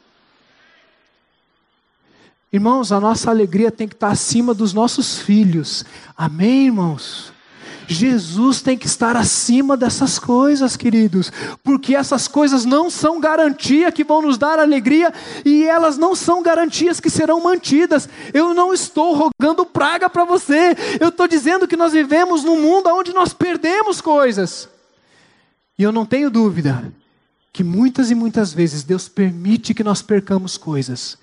Irmãos, 2.52 2.90
a 2.90 2.98
nossa 2.98 3.30
alegria 3.30 3.70
tem 3.70 3.86
que 3.86 3.94
estar 3.94 4.08
acima 4.08 4.54
dos 4.54 4.72
nossos 4.72 5.18
filhos, 5.18 5.84
amém, 6.16 6.66
irmãos? 6.66 7.32
Jesus 7.88 8.60
tem 8.62 8.76
que 8.76 8.86
estar 8.86 9.16
acima 9.16 9.76
dessas 9.76 10.18
coisas, 10.18 10.76
queridos, 10.76 11.30
porque 11.62 11.94
essas 11.94 12.26
coisas 12.26 12.64
não 12.64 12.90
são 12.90 13.20
garantia 13.20 13.92
que 13.92 14.04
vão 14.04 14.22
nos 14.22 14.36
dar 14.36 14.58
alegria 14.58 15.12
e 15.44 15.64
elas 15.64 15.96
não 15.96 16.14
são 16.14 16.42
garantias 16.42 17.00
que 17.00 17.10
serão 17.10 17.42
mantidas. 17.42 18.08
Eu 18.34 18.54
não 18.54 18.74
estou 18.74 19.14
rogando 19.14 19.64
praga 19.64 20.10
para 20.10 20.24
você, 20.24 20.76
eu 21.00 21.08
estou 21.08 21.28
dizendo 21.28 21.68
que 21.68 21.76
nós 21.76 21.92
vivemos 21.92 22.42
num 22.42 22.60
mundo 22.60 22.88
onde 22.88 23.12
nós 23.12 23.32
perdemos 23.32 24.00
coisas. 24.00 24.68
E 25.78 25.82
eu 25.82 25.92
não 25.92 26.06
tenho 26.06 26.30
dúvida 26.30 26.92
que 27.52 27.62
muitas 27.62 28.10
e 28.10 28.14
muitas 28.14 28.52
vezes 28.52 28.82
Deus 28.82 29.08
permite 29.08 29.72
que 29.72 29.84
nós 29.84 30.02
percamos 30.02 30.56
coisas 30.56 31.16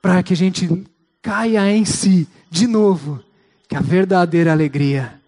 para 0.00 0.22
que 0.22 0.32
a 0.32 0.36
gente 0.36 0.86
caia 1.22 1.70
em 1.70 1.84
si 1.84 2.28
de 2.50 2.66
novo, 2.66 3.22
que 3.68 3.76
a 3.76 3.80
verdadeira 3.80 4.52
alegria 4.52 5.19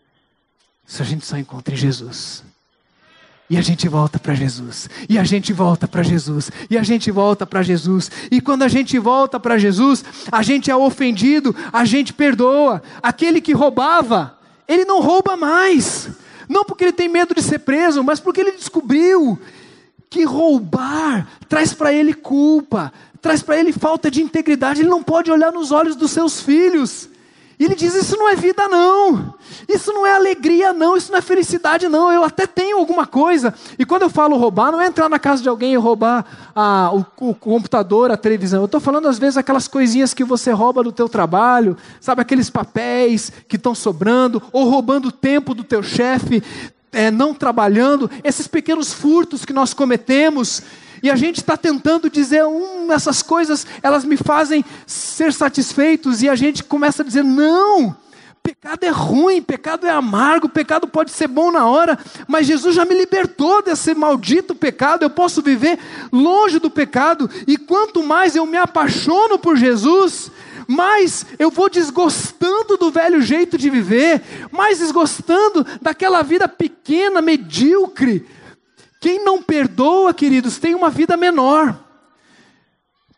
isso 0.86 1.02
a 1.02 1.04
gente 1.04 1.24
só 1.24 1.36
encontra 1.36 1.74
em 1.74 1.76
Jesus. 1.76 2.44
E 3.52 3.56
a 3.58 3.60
gente 3.60 3.86
volta 3.86 4.18
para 4.18 4.34
Jesus. 4.34 4.88
E 5.08 5.18
a 5.18 5.24
gente 5.24 5.52
volta 5.52 5.86
para 5.86 6.02
Jesus. 6.02 6.50
E 6.70 6.78
a 6.78 6.82
gente 6.82 7.10
volta 7.10 7.46
para 7.46 7.62
Jesus. 7.62 8.10
E 8.30 8.40
quando 8.40 8.62
a 8.62 8.68
gente 8.68 8.98
volta 8.98 9.38
para 9.38 9.58
Jesus, 9.58 10.02
a 10.30 10.42
gente 10.42 10.70
é 10.70 10.76
ofendido, 10.76 11.54
a 11.70 11.84
gente 11.84 12.14
perdoa. 12.14 12.82
Aquele 13.02 13.42
que 13.42 13.52
roubava, 13.52 14.38
ele 14.66 14.86
não 14.86 15.02
rouba 15.02 15.36
mais. 15.36 16.08
Não 16.48 16.64
porque 16.64 16.84
ele 16.84 16.92
tem 16.92 17.08
medo 17.10 17.34
de 17.34 17.42
ser 17.42 17.58
preso, 17.58 18.02
mas 18.02 18.20
porque 18.20 18.40
ele 18.40 18.52
descobriu 18.52 19.38
que 20.08 20.24
roubar 20.24 21.28
traz 21.48 21.74
para 21.74 21.92
ele 21.92 22.14
culpa, 22.14 22.92
traz 23.20 23.42
para 23.42 23.58
ele 23.58 23.72
falta 23.72 24.10
de 24.10 24.22
integridade. 24.22 24.80
Ele 24.80 24.88
não 24.88 25.02
pode 25.02 25.30
olhar 25.30 25.52
nos 25.52 25.72
olhos 25.72 25.94
dos 25.94 26.10
seus 26.10 26.40
filhos. 26.40 27.08
E 27.62 27.64
ele 27.64 27.76
diz: 27.76 27.94
Isso 27.94 28.16
não 28.16 28.28
é 28.28 28.34
vida, 28.34 28.66
não. 28.66 29.36
Isso 29.68 29.92
não 29.92 30.04
é 30.04 30.16
alegria, 30.16 30.72
não. 30.72 30.96
Isso 30.96 31.12
não 31.12 31.18
é 31.20 31.22
felicidade, 31.22 31.86
não. 31.86 32.10
Eu 32.10 32.24
até 32.24 32.44
tenho 32.44 32.76
alguma 32.76 33.06
coisa. 33.06 33.54
E 33.78 33.84
quando 33.84 34.02
eu 34.02 34.10
falo 34.10 34.36
roubar, 34.36 34.72
não 34.72 34.80
é 34.80 34.88
entrar 34.88 35.08
na 35.08 35.16
casa 35.16 35.40
de 35.40 35.48
alguém 35.48 35.72
e 35.72 35.76
roubar 35.76 36.26
a, 36.56 36.90
o, 36.92 37.06
o, 37.28 37.32
computador, 37.32 38.10
a 38.10 38.16
televisão. 38.16 38.62
Eu 38.62 38.64
estou 38.64 38.80
falando, 38.80 39.06
às 39.06 39.16
vezes, 39.16 39.36
aquelas 39.36 39.68
coisinhas 39.68 40.12
que 40.12 40.24
você 40.24 40.50
rouba 40.50 40.82
do 40.82 40.90
teu 40.90 41.08
trabalho, 41.08 41.76
sabe, 42.00 42.20
aqueles 42.20 42.50
papéis 42.50 43.30
que 43.46 43.54
estão 43.54 43.76
sobrando, 43.76 44.42
ou 44.52 44.68
roubando 44.68 45.06
o 45.06 45.12
tempo 45.12 45.54
do 45.54 45.62
teu 45.62 45.84
chefe, 45.84 46.42
é, 46.90 47.12
não 47.12 47.32
trabalhando, 47.32 48.10
esses 48.24 48.48
pequenos 48.48 48.92
furtos 48.92 49.44
que 49.44 49.52
nós 49.52 49.72
cometemos 49.72 50.64
e 51.03 51.11
a 51.11 51.16
gente 51.16 51.38
está 51.38 51.57
tentando 51.57 52.09
dizer, 52.09 52.44
hum, 52.44 52.92
essas 52.92 53.22
coisas, 53.22 53.66
elas 53.82 54.05
me 54.05 54.16
fazem 54.16 54.64
ser 54.86 55.32
satisfeitos, 55.32 56.22
e 56.22 56.28
a 56.28 56.34
gente 56.34 56.62
começa 56.62 57.03
a 57.03 57.05
dizer, 57.05 57.24
não, 57.24 57.96
pecado 58.42 58.84
é 58.84 58.90
ruim, 58.90 59.42
pecado 59.42 59.86
é 59.86 59.90
amargo, 59.90 60.48
pecado 60.48 60.86
pode 60.86 61.11
ser 61.11 61.28
bom 61.28 61.50
na 61.50 61.66
hora, 61.66 61.98
mas 62.28 62.46
Jesus 62.46 62.74
já 62.74 62.84
me 62.84 62.94
libertou 62.94 63.62
desse 63.62 63.94
maldito 63.94 64.55
pecado, 64.55 65.03
eu 65.03 65.11
posso 65.11 65.42
viver 65.42 65.78
longe 66.12 66.59
do 66.59 66.70
pecado, 66.70 67.28
e 67.46 67.57
quanto 67.57 68.03
mais 68.03 68.36
eu 68.36 68.46
me 68.46 68.57
apaixono 68.57 69.38
por 69.38 69.57
Jesus, 69.57 70.30
mais 70.68 71.26
eu 71.38 71.50
vou 71.50 71.68
desgostando 71.68 72.76
do 72.76 72.90
velho 72.90 73.20
jeito 73.20 73.59
de 73.59 73.68
viver, 73.68 74.22
mais 74.50 74.78
desgostando 74.78 75.66
daquela 75.80 76.22
vida 76.22 76.48
pequena, 76.48 77.20
medíocre, 77.20 78.26
quem 79.03 79.24
não 79.24 79.42
perdoa, 79.42 80.14
queridos, 80.14 80.59
tem 80.59 80.76
uma 80.76 80.88
vida 80.88 81.16
menor. 81.16 81.76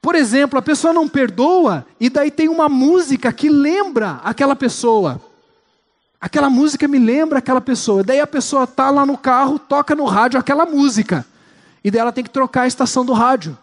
Por 0.00 0.14
exemplo, 0.14 0.58
a 0.58 0.62
pessoa 0.62 0.94
não 0.94 1.06
perdoa 1.06 1.84
e 2.00 2.08
daí 2.08 2.30
tem 2.30 2.48
uma 2.48 2.70
música 2.70 3.30
que 3.30 3.50
lembra 3.50 4.18
aquela 4.24 4.56
pessoa. 4.56 5.20
Aquela 6.18 6.48
música 6.48 6.88
me 6.88 6.98
lembra 6.98 7.38
aquela 7.38 7.60
pessoa. 7.60 8.02
Daí 8.02 8.18
a 8.18 8.26
pessoa 8.26 8.64
está 8.64 8.88
lá 8.88 9.04
no 9.04 9.18
carro, 9.18 9.58
toca 9.58 9.94
no 9.94 10.06
rádio 10.06 10.40
aquela 10.40 10.64
música. 10.64 11.26
E 11.84 11.90
daí 11.90 12.00
ela 12.00 12.12
tem 12.12 12.24
que 12.24 12.30
trocar 12.30 12.62
a 12.62 12.66
estação 12.66 13.04
do 13.04 13.12
rádio. 13.12 13.54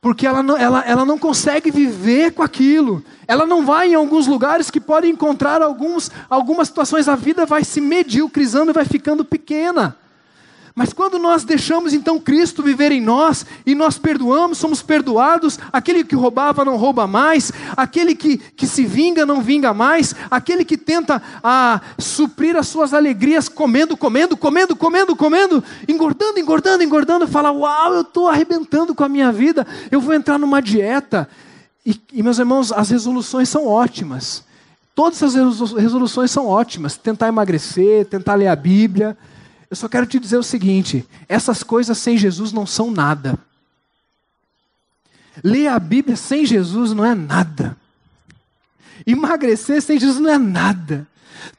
Porque 0.00 0.26
ela 0.26 0.42
não, 0.42 0.56
ela, 0.56 0.80
ela 0.80 1.04
não 1.04 1.16
consegue 1.16 1.70
viver 1.70 2.32
com 2.32 2.42
aquilo. 2.42 3.04
Ela 3.28 3.46
não 3.46 3.64
vai 3.64 3.92
em 3.92 3.94
alguns 3.94 4.26
lugares 4.26 4.68
que 4.68 4.80
pode 4.80 5.06
encontrar 5.06 5.62
alguns, 5.62 6.10
algumas 6.28 6.66
situações. 6.66 7.06
A 7.06 7.14
vida 7.14 7.46
vai 7.46 7.62
se 7.62 7.80
mediocrizando 7.80 8.72
e 8.72 8.74
vai 8.74 8.84
ficando 8.84 9.24
pequena. 9.24 9.96
Mas 10.74 10.92
quando 10.92 11.18
nós 11.18 11.44
deixamos 11.44 11.92
então 11.92 12.18
Cristo 12.20 12.62
viver 12.62 12.92
em 12.92 13.00
nós 13.00 13.44
e 13.66 13.74
nós 13.74 13.98
perdoamos, 13.98 14.58
somos 14.58 14.80
perdoados, 14.80 15.58
aquele 15.72 16.04
que 16.04 16.14
roubava 16.14 16.64
não 16.64 16.76
rouba 16.76 17.06
mais, 17.06 17.52
aquele 17.76 18.14
que, 18.14 18.38
que 18.38 18.66
se 18.66 18.84
vinga 18.84 19.26
não 19.26 19.42
vinga 19.42 19.74
mais, 19.74 20.14
aquele 20.30 20.64
que 20.64 20.76
tenta 20.76 21.20
ah, 21.42 21.80
suprir 21.98 22.56
as 22.56 22.68
suas 22.68 22.94
alegrias 22.94 23.48
comendo, 23.48 23.96
comendo, 23.96 24.36
comendo, 24.36 24.76
comendo, 24.76 25.16
comendo, 25.16 25.64
engordando, 25.88 26.38
engordando, 26.38 26.84
engordando, 26.84 27.26
fala: 27.26 27.50
Uau, 27.50 27.94
eu 27.94 28.02
estou 28.02 28.28
arrebentando 28.28 28.94
com 28.94 29.02
a 29.02 29.08
minha 29.08 29.32
vida, 29.32 29.66
eu 29.90 30.00
vou 30.00 30.14
entrar 30.14 30.38
numa 30.38 30.62
dieta. 30.62 31.28
E, 31.84 32.00
e 32.12 32.22
meus 32.22 32.38
irmãos, 32.38 32.70
as 32.70 32.90
resoluções 32.90 33.48
são 33.48 33.66
ótimas. 33.66 34.44
Todas 34.94 35.22
as 35.22 35.34
resoluções 35.34 36.30
são 36.30 36.46
ótimas. 36.46 36.96
Tentar 36.96 37.28
emagrecer, 37.28 38.04
tentar 38.04 38.34
ler 38.34 38.48
a 38.48 38.56
Bíblia 38.56 39.16
Eu 39.70 39.76
só 39.76 39.88
quero 39.88 40.04
te 40.04 40.18
dizer 40.18 40.36
o 40.36 40.42
seguinte: 40.42 41.06
essas 41.28 41.62
coisas 41.62 41.96
sem 41.96 42.18
Jesus 42.18 42.52
não 42.52 42.66
são 42.66 42.90
nada. 42.90 43.38
Ler 45.44 45.68
a 45.68 45.78
Bíblia 45.78 46.16
sem 46.16 46.44
Jesus 46.44 46.92
não 46.92 47.04
é 47.04 47.14
nada. 47.14 47.76
Emagrecer 49.06 49.80
sem 49.80 49.98
Jesus 49.98 50.18
não 50.18 50.30
é 50.30 50.38
nada. 50.38 51.06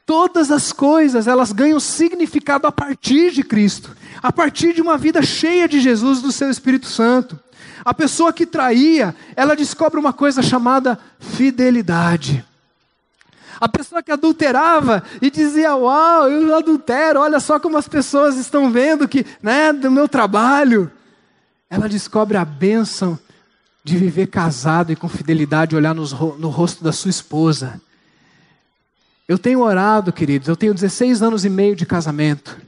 Todas 0.06 0.50
as 0.50 0.72
coisas, 0.72 1.26
elas 1.26 1.52
ganham 1.52 1.80
significado 1.80 2.66
a 2.66 2.72
partir 2.72 3.32
de 3.32 3.42
Cristo, 3.42 3.96
a 4.22 4.30
partir 4.30 4.74
de 4.74 4.82
uma 4.82 4.96
vida 4.96 5.22
cheia 5.22 5.66
de 5.66 5.80
Jesus, 5.80 6.20
do 6.20 6.30
seu 6.30 6.50
Espírito 6.50 6.86
Santo. 6.86 7.40
A 7.84 7.92
pessoa 7.92 8.32
que 8.32 8.46
traía, 8.46 9.14
ela 9.34 9.56
descobre 9.56 9.98
uma 9.98 10.12
coisa 10.12 10.40
chamada 10.40 10.98
fidelidade. 11.18 12.44
A 13.62 13.68
pessoa 13.68 14.02
que 14.02 14.10
adulterava 14.10 15.04
e 15.20 15.30
dizia: 15.30 15.76
Uau, 15.76 16.28
eu 16.28 16.56
adultero, 16.56 17.20
olha 17.20 17.38
só 17.38 17.60
como 17.60 17.78
as 17.78 17.86
pessoas 17.86 18.36
estão 18.36 18.72
vendo 18.72 19.06
que, 19.06 19.24
né, 19.40 19.72
do 19.72 19.88
meu 19.88 20.08
trabalho. 20.08 20.90
Ela 21.70 21.88
descobre 21.88 22.36
a 22.36 22.44
bênção 22.44 23.16
de 23.84 23.96
viver 23.96 24.26
casado 24.26 24.90
e 24.90 24.96
com 24.96 25.08
fidelidade, 25.08 25.76
olhar 25.76 25.94
no, 25.94 26.04
no 26.38 26.48
rosto 26.48 26.82
da 26.82 26.90
sua 26.90 27.10
esposa. 27.10 27.80
Eu 29.28 29.38
tenho 29.38 29.60
orado, 29.60 30.12
queridos, 30.12 30.48
eu 30.48 30.56
tenho 30.56 30.74
16 30.74 31.22
anos 31.22 31.44
e 31.44 31.48
meio 31.48 31.76
de 31.76 31.86
casamento. 31.86 32.58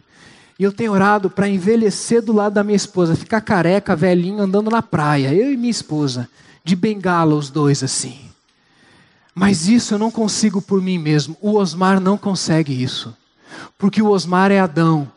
E 0.57 0.63
eu 0.63 0.71
tenho 0.71 0.93
orado 0.93 1.29
para 1.29 1.49
envelhecer 1.49 2.23
do 2.23 2.33
lado 2.33 2.53
da 2.53 2.63
minha 2.63 2.77
esposa, 2.77 3.17
ficar 3.17 3.41
careca, 3.41 3.97
velhinho, 3.97 4.41
andando 4.41 4.71
na 4.71 4.81
praia, 4.81 5.35
eu 5.35 5.53
e 5.53 5.57
minha 5.57 5.73
esposa, 5.73 6.29
de 6.63 6.77
bengala 6.77 7.35
os 7.35 7.51
dois 7.51 7.83
assim. 7.83 8.33
Mas 9.35 9.68
isso 9.68 9.95
eu 9.95 9.99
não 9.99 10.11
consigo 10.11 10.62
por 10.62 10.80
mim 10.80 10.99
mesmo. 10.99 11.37
O 11.41 11.55
Osmar 11.57 11.99
não 11.99 12.16
consegue 12.16 12.82
isso. 12.82 13.14
Porque 13.76 14.01
o 14.01 14.11
Osmar 14.11 14.53
é 14.53 14.61
Adão. 14.61 15.11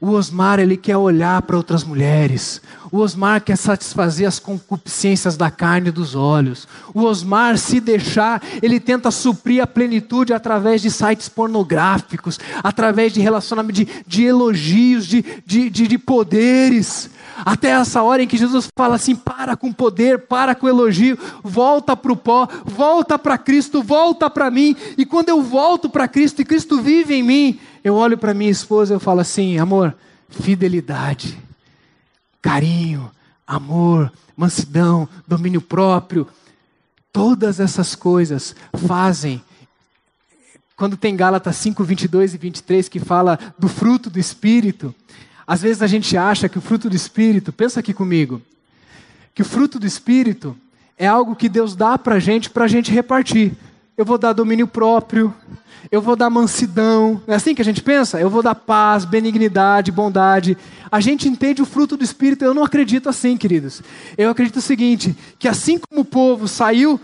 O 0.00 0.10
Osmar 0.10 0.58
ele 0.58 0.76
quer 0.76 0.96
olhar 0.96 1.40
para 1.42 1.56
outras 1.56 1.82
mulheres. 1.82 2.60
O 2.92 2.98
Osmar 2.98 3.40
quer 3.40 3.56
satisfazer 3.56 4.28
as 4.28 4.38
concupiscências 4.38 5.36
da 5.36 5.50
carne 5.50 5.88
e 5.88 5.92
dos 5.92 6.14
olhos. 6.14 6.68
O 6.92 7.02
Osmar, 7.02 7.56
se 7.56 7.80
deixar, 7.80 8.42
ele 8.62 8.78
tenta 8.78 9.10
suprir 9.10 9.62
a 9.62 9.66
plenitude 9.66 10.34
através 10.34 10.82
de 10.82 10.90
sites 10.90 11.28
pornográficos, 11.28 12.38
através 12.62 13.12
de 13.12 13.20
relacionamento, 13.20 13.72
de, 13.72 13.88
de 14.06 14.24
elogios, 14.24 15.06
de, 15.06 15.24
de, 15.46 15.70
de, 15.70 15.88
de 15.88 15.98
poderes. 15.98 17.10
Até 17.44 17.70
essa 17.70 18.02
hora 18.02 18.22
em 18.22 18.26
que 18.26 18.36
Jesus 18.36 18.68
fala 18.76 18.96
assim: 18.96 19.14
para 19.14 19.56
com 19.56 19.72
poder, 19.72 20.26
para 20.26 20.54
com 20.54 20.68
elogio, 20.68 21.18
volta 21.42 21.96
para 21.96 22.12
o 22.12 22.16
pó, 22.16 22.48
volta 22.64 23.18
para 23.18 23.36
Cristo, 23.36 23.82
volta 23.82 24.30
para 24.30 24.50
mim. 24.50 24.76
E 24.96 25.04
quando 25.04 25.28
eu 25.28 25.42
volto 25.42 25.88
para 25.88 26.08
Cristo 26.08 26.40
e 26.40 26.44
Cristo 26.44 26.80
vive 26.80 27.14
em 27.14 27.22
mim, 27.22 27.60
eu 27.84 27.94
olho 27.94 28.16
para 28.16 28.34
minha 28.34 28.50
esposa 28.50 28.94
e 28.94 28.96
eu 28.96 29.00
falo 29.00 29.20
assim: 29.20 29.58
amor, 29.58 29.94
fidelidade, 30.28 31.38
carinho, 32.40 33.10
amor, 33.46 34.12
mansidão, 34.36 35.08
domínio 35.26 35.60
próprio. 35.60 36.26
Todas 37.12 37.60
essas 37.60 37.94
coisas 37.94 38.54
fazem 38.86 39.42
quando 40.76 40.96
tem 40.96 41.16
Gálatas 41.16 41.56
5, 41.56 41.82
22 41.82 42.34
e 42.34 42.38
23 42.38 42.88
que 42.88 43.00
fala 43.00 43.38
do 43.58 43.66
fruto 43.66 44.10
do 44.10 44.18
Espírito, 44.18 44.94
às 45.46 45.62
vezes 45.62 45.82
a 45.82 45.86
gente 45.86 46.16
acha 46.16 46.48
que 46.48 46.58
o 46.58 46.60
fruto 46.60 46.90
do 46.90 46.96
Espírito, 46.96 47.52
pensa 47.52 47.80
aqui 47.80 47.94
comigo, 47.94 48.42
que 49.34 49.42
o 49.42 49.44
fruto 49.44 49.78
do 49.78 49.86
Espírito 49.86 50.56
é 50.98 51.06
algo 51.06 51.36
que 51.36 51.48
Deus 51.48 51.76
dá 51.76 51.96
para 51.96 52.16
a 52.16 52.18
gente, 52.18 52.50
para 52.50 52.64
a 52.64 52.68
gente 52.68 52.90
repartir. 52.90 53.52
Eu 53.96 54.04
vou 54.04 54.18
dar 54.18 54.32
domínio 54.32 54.66
próprio, 54.66 55.32
eu 55.90 56.02
vou 56.02 56.16
dar 56.16 56.28
mansidão, 56.28 57.22
não 57.26 57.34
é 57.34 57.36
assim 57.36 57.54
que 57.54 57.62
a 57.62 57.64
gente 57.64 57.82
pensa? 57.82 58.20
Eu 58.20 58.28
vou 58.28 58.42
dar 58.42 58.54
paz, 58.54 59.04
benignidade, 59.04 59.92
bondade. 59.92 60.56
A 60.90 61.00
gente 61.00 61.28
entende 61.28 61.62
o 61.62 61.66
fruto 61.66 61.96
do 61.96 62.04
Espírito, 62.04 62.44
eu 62.44 62.54
não 62.54 62.64
acredito 62.64 63.08
assim, 63.08 63.36
queridos. 63.36 63.82
Eu 64.18 64.30
acredito 64.30 64.56
o 64.56 64.62
seguinte: 64.62 65.16
que 65.38 65.46
assim 65.46 65.78
como 65.78 66.00
o 66.00 66.04
povo 66.04 66.48
saiu 66.48 67.00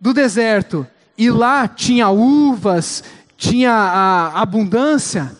do 0.00 0.12
deserto 0.12 0.86
e 1.16 1.30
lá 1.30 1.68
tinha 1.68 2.08
uvas, 2.10 3.04
tinha 3.36 4.32
abundância, 4.34 5.32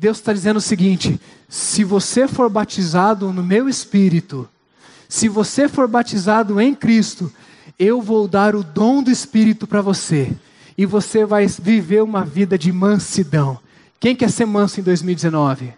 Deus 0.00 0.18
está 0.18 0.32
dizendo 0.32 0.58
o 0.58 0.60
seguinte: 0.60 1.20
se 1.48 1.82
você 1.82 2.28
for 2.28 2.48
batizado 2.48 3.32
no 3.32 3.42
meu 3.42 3.68
espírito, 3.68 4.48
se 5.08 5.28
você 5.28 5.68
for 5.68 5.88
batizado 5.88 6.60
em 6.60 6.72
Cristo, 6.72 7.32
eu 7.76 8.00
vou 8.00 8.28
dar 8.28 8.54
o 8.54 8.62
dom 8.62 9.02
do 9.02 9.10
espírito 9.10 9.66
para 9.66 9.80
você 9.80 10.32
e 10.76 10.86
você 10.86 11.24
vai 11.24 11.46
viver 11.46 12.00
uma 12.02 12.24
vida 12.24 12.56
de 12.56 12.70
mansidão. 12.70 13.58
Quem 13.98 14.14
quer 14.14 14.30
ser 14.30 14.46
manso 14.46 14.78
em 14.78 14.84
2019? 14.84 15.74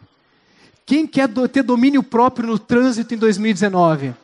Quem 0.85 1.07
quer 1.07 1.29
ter 1.51 1.63
domínio 1.63 2.03
próprio 2.03 2.47
no 2.47 2.59
trânsito 2.59 3.15
em 3.15 3.17
2019? 3.17 4.15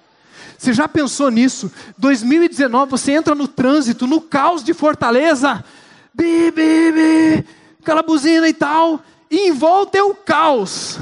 Você 0.58 0.74
já 0.74 0.86
pensou 0.86 1.30
nisso? 1.30 1.72
2019 1.96 2.90
você 2.90 3.12
entra 3.12 3.34
no 3.34 3.48
trânsito, 3.48 4.06
no 4.06 4.20
caos 4.20 4.62
de 4.62 4.74
Fortaleza, 4.74 5.64
bi, 6.12 6.50
bi, 6.50 6.92
bi, 6.92 7.44
aquela 7.80 8.02
buzina 8.02 8.46
e 8.46 8.52
tal, 8.52 9.02
em 9.30 9.52
volta 9.52 9.98
é 9.98 10.02
o 10.02 10.14
caos 10.14 10.98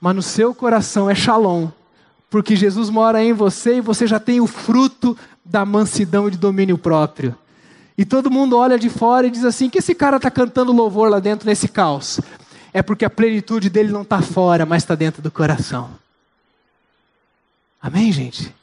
mas 0.00 0.14
no 0.14 0.22
seu 0.22 0.54
coração 0.54 1.10
é 1.10 1.14
shalom, 1.14 1.68
porque 2.30 2.54
Jesus 2.54 2.90
mora 2.90 3.22
em 3.24 3.32
você 3.32 3.78
e 3.78 3.80
você 3.80 4.06
já 4.06 4.20
tem 4.20 4.40
o 4.40 4.46
fruto 4.46 5.16
da 5.44 5.64
mansidão 5.64 6.28
e 6.28 6.30
de 6.30 6.38
domínio 6.38 6.78
próprio. 6.78 7.34
E 7.98 8.04
todo 8.04 8.30
mundo 8.30 8.56
olha 8.56 8.78
de 8.78 8.90
fora 8.90 9.26
e 9.26 9.30
diz 9.30 9.44
assim: 9.44 9.70
que 9.70 9.78
esse 9.78 9.94
cara 9.94 10.18
está 10.18 10.30
cantando 10.30 10.72
louvor 10.72 11.10
lá 11.10 11.18
dentro 11.18 11.48
nesse 11.48 11.66
caos? 11.66 12.20
É 12.72 12.82
porque 12.82 13.04
a 13.04 13.10
plenitude 13.10 13.70
dele 13.70 13.90
não 13.90 14.02
está 14.02 14.20
fora, 14.20 14.66
mas 14.66 14.82
está 14.82 14.94
dentro 14.94 15.22
do 15.22 15.30
coração. 15.30 15.90
Amém, 17.80 18.12
gente? 18.12 18.54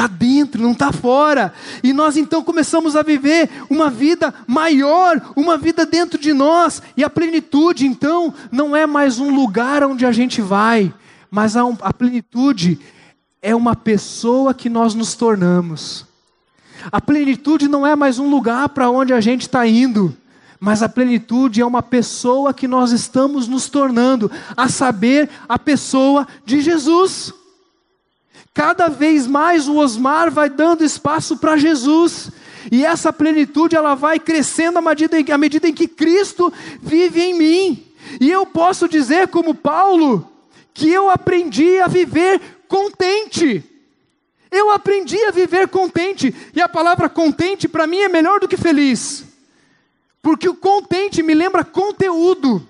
Está 0.00 0.06
dentro, 0.06 0.62
não 0.62 0.72
está 0.72 0.90
fora. 0.90 1.52
E 1.84 1.92
nós 1.92 2.16
então 2.16 2.42
começamos 2.42 2.96
a 2.96 3.02
viver 3.02 3.50
uma 3.68 3.90
vida 3.90 4.32
maior, 4.46 5.20
uma 5.36 5.58
vida 5.58 5.84
dentro 5.84 6.18
de 6.18 6.32
nós. 6.32 6.82
E 6.96 7.04
a 7.04 7.10
plenitude, 7.10 7.86
então, 7.86 8.32
não 8.50 8.74
é 8.74 8.86
mais 8.86 9.18
um 9.18 9.34
lugar 9.34 9.84
onde 9.84 10.06
a 10.06 10.10
gente 10.10 10.40
vai, 10.40 10.90
mas 11.30 11.54
a, 11.54 11.64
a 11.82 11.92
plenitude 11.92 12.80
é 13.42 13.54
uma 13.54 13.76
pessoa 13.76 14.54
que 14.54 14.70
nós 14.70 14.94
nos 14.94 15.12
tornamos. 15.14 16.06
A 16.90 16.98
plenitude 16.98 17.68
não 17.68 17.86
é 17.86 17.94
mais 17.94 18.18
um 18.18 18.30
lugar 18.30 18.70
para 18.70 18.88
onde 18.88 19.12
a 19.12 19.20
gente 19.20 19.42
está 19.42 19.66
indo, 19.66 20.16
mas 20.58 20.82
a 20.82 20.88
plenitude 20.88 21.60
é 21.60 21.66
uma 21.66 21.82
pessoa 21.82 22.54
que 22.54 22.66
nós 22.66 22.90
estamos 22.90 23.46
nos 23.46 23.68
tornando, 23.68 24.30
a 24.56 24.66
saber, 24.66 25.28
a 25.46 25.58
pessoa 25.58 26.26
de 26.46 26.62
Jesus. 26.62 27.34
Cada 28.52 28.88
vez 28.88 29.26
mais 29.26 29.68
o 29.68 29.76
Osmar 29.76 30.30
vai 30.30 30.50
dando 30.50 30.84
espaço 30.84 31.36
para 31.36 31.56
Jesus. 31.56 32.30
E 32.70 32.84
essa 32.84 33.12
plenitude 33.12 33.76
ela 33.76 33.94
vai 33.94 34.18
crescendo 34.18 34.78
à 34.78 34.82
medida, 34.82 35.18
em, 35.18 35.30
à 35.30 35.38
medida 35.38 35.68
em 35.68 35.72
que 35.72 35.88
Cristo 35.88 36.52
vive 36.82 37.20
em 37.20 37.34
mim. 37.34 37.86
E 38.20 38.30
eu 38.30 38.44
posso 38.44 38.88
dizer, 38.88 39.28
como 39.28 39.54
Paulo, 39.54 40.28
que 40.74 40.88
eu 40.88 41.08
aprendi 41.08 41.78
a 41.78 41.86
viver 41.86 42.40
contente. 42.66 43.64
Eu 44.50 44.70
aprendi 44.70 45.22
a 45.24 45.30
viver 45.30 45.68
contente. 45.68 46.34
E 46.54 46.60
a 46.60 46.68
palavra 46.68 47.08
contente 47.08 47.68
para 47.68 47.86
mim 47.86 47.98
é 47.98 48.08
melhor 48.08 48.40
do 48.40 48.48
que 48.48 48.56
feliz. 48.56 49.24
Porque 50.20 50.48
o 50.48 50.54
contente 50.54 51.22
me 51.22 51.34
lembra 51.34 51.64
conteúdo. 51.64 52.68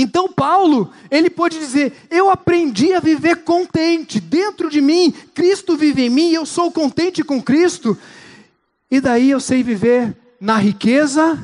Então 0.00 0.28
Paulo, 0.28 0.92
ele 1.10 1.28
pode 1.28 1.58
dizer: 1.58 1.92
"Eu 2.08 2.30
aprendi 2.30 2.92
a 2.92 3.00
viver 3.00 3.42
contente 3.42 4.20
dentro 4.20 4.70
de 4.70 4.80
mim, 4.80 5.10
Cristo 5.34 5.76
vive 5.76 6.02
em 6.02 6.08
mim, 6.08 6.30
eu 6.30 6.46
sou 6.46 6.70
contente 6.70 7.24
com 7.24 7.42
Cristo". 7.42 7.98
E 8.88 9.00
daí 9.00 9.28
eu 9.28 9.40
sei 9.40 9.60
viver 9.64 10.16
na 10.40 10.56
riqueza 10.56 11.36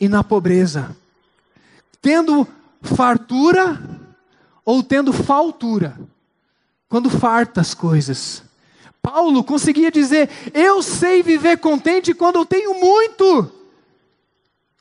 e 0.00 0.08
na 0.08 0.24
pobreza. 0.24 0.96
Tendo 2.02 2.44
fartura 2.82 3.80
ou 4.64 4.82
tendo 4.82 5.12
faltura. 5.12 5.96
Quando 6.88 7.08
farta 7.08 7.60
as 7.60 7.72
coisas. 7.72 8.42
Paulo 9.00 9.44
conseguia 9.44 9.92
dizer: 9.92 10.28
"Eu 10.52 10.82
sei 10.82 11.22
viver 11.22 11.58
contente 11.58 12.14
quando 12.14 12.40
eu 12.40 12.44
tenho 12.44 12.74
muito". 12.80 13.59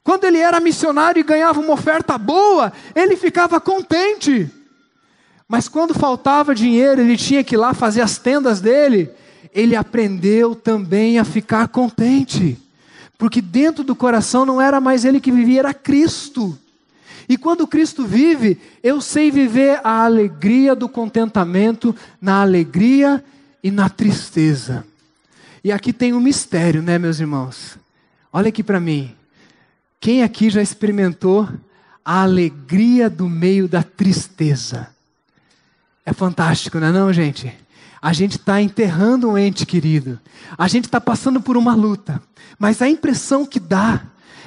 Quando 0.10 0.24
ele 0.24 0.40
era 0.40 0.60
missionário 0.60 1.20
e 1.20 1.24
ganhava 1.24 1.60
uma 1.60 1.74
oferta 1.74 2.18
boa, 2.18 2.74
ele 2.96 3.16
ficava 3.16 3.62
contente. 3.62 4.50
Mas 5.48 5.70
quando 5.70 5.94
faltava 5.94 6.56
dinheiro, 6.56 7.00
ele 7.00 7.16
tinha 7.16 7.44
que 7.44 7.54
ir 7.54 7.60
lá 7.60 7.76
fazer 7.76 8.02
as 8.02 8.18
tendas 8.18 8.60
dele, 8.60 9.12
ele 9.54 9.76
aprendeu 9.76 10.56
também 10.56 11.20
a 11.20 11.24
ficar 11.24 11.68
contente. 11.68 12.58
Porque 13.20 13.40
dentro 13.40 13.84
do 13.84 13.96
coração 13.96 14.48
não 14.48 14.60
era 14.60 14.82
mais 14.82 15.06
ele 15.06 15.20
que 15.20 15.32
vivia, 15.32 15.60
era 15.60 15.76
Cristo. 15.76 16.58
E 17.30 17.38
quando 17.38 17.68
Cristo 17.68 18.04
vive, 18.04 18.60
eu 18.82 19.02
sei 19.02 19.30
viver 19.30 19.80
a 19.84 20.06
alegria 20.06 20.74
do 20.74 20.90
contentamento 20.90 21.96
na 22.20 22.42
alegria 22.42 23.24
e 23.64 23.70
na 23.70 23.88
tristeza. 23.90 24.84
E 25.64 25.72
aqui 25.72 25.94
tem 25.94 26.14
um 26.14 26.20
mistério, 26.20 26.82
né, 26.82 26.98
meus 26.98 27.20
irmãos? 27.20 27.78
Olha 28.34 28.50
aqui 28.50 28.64
para 28.64 28.80
mim. 28.80 29.19
Quem 30.00 30.24
aqui 30.24 30.50
já 30.50 30.62
experimentou 30.62 31.48
a 32.04 32.22
alegria 32.24 33.10
do 33.10 33.28
meio 33.28 33.68
da 33.68 33.84
tristeza. 33.84 34.88
É 36.06 36.14
fantástico, 36.14 36.80
não 36.80 36.88
é 36.88 36.92
não, 36.92 37.14
gente? 37.14 37.54
A 38.02 38.14
gente 38.14 38.38
está 38.38 38.62
enterrando 38.62 39.30
um 39.30 39.38
ente 39.38 39.66
querido. 39.66 40.20
A 40.58 40.68
gente 40.68 40.86
está 40.86 41.02
passando 41.02 41.42
por 41.42 41.58
uma 41.58 41.76
luta. 41.76 42.22
Mas 42.58 42.82
a 42.82 42.90
impressão 42.90 43.46
que 43.46 43.60
dá 43.60 44.04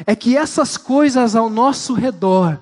é 0.06 0.16
que 0.16 0.36
essas 0.36 0.76
coisas 0.76 1.36
ao 1.36 1.50
nosso 1.50 1.92
redor 1.92 2.58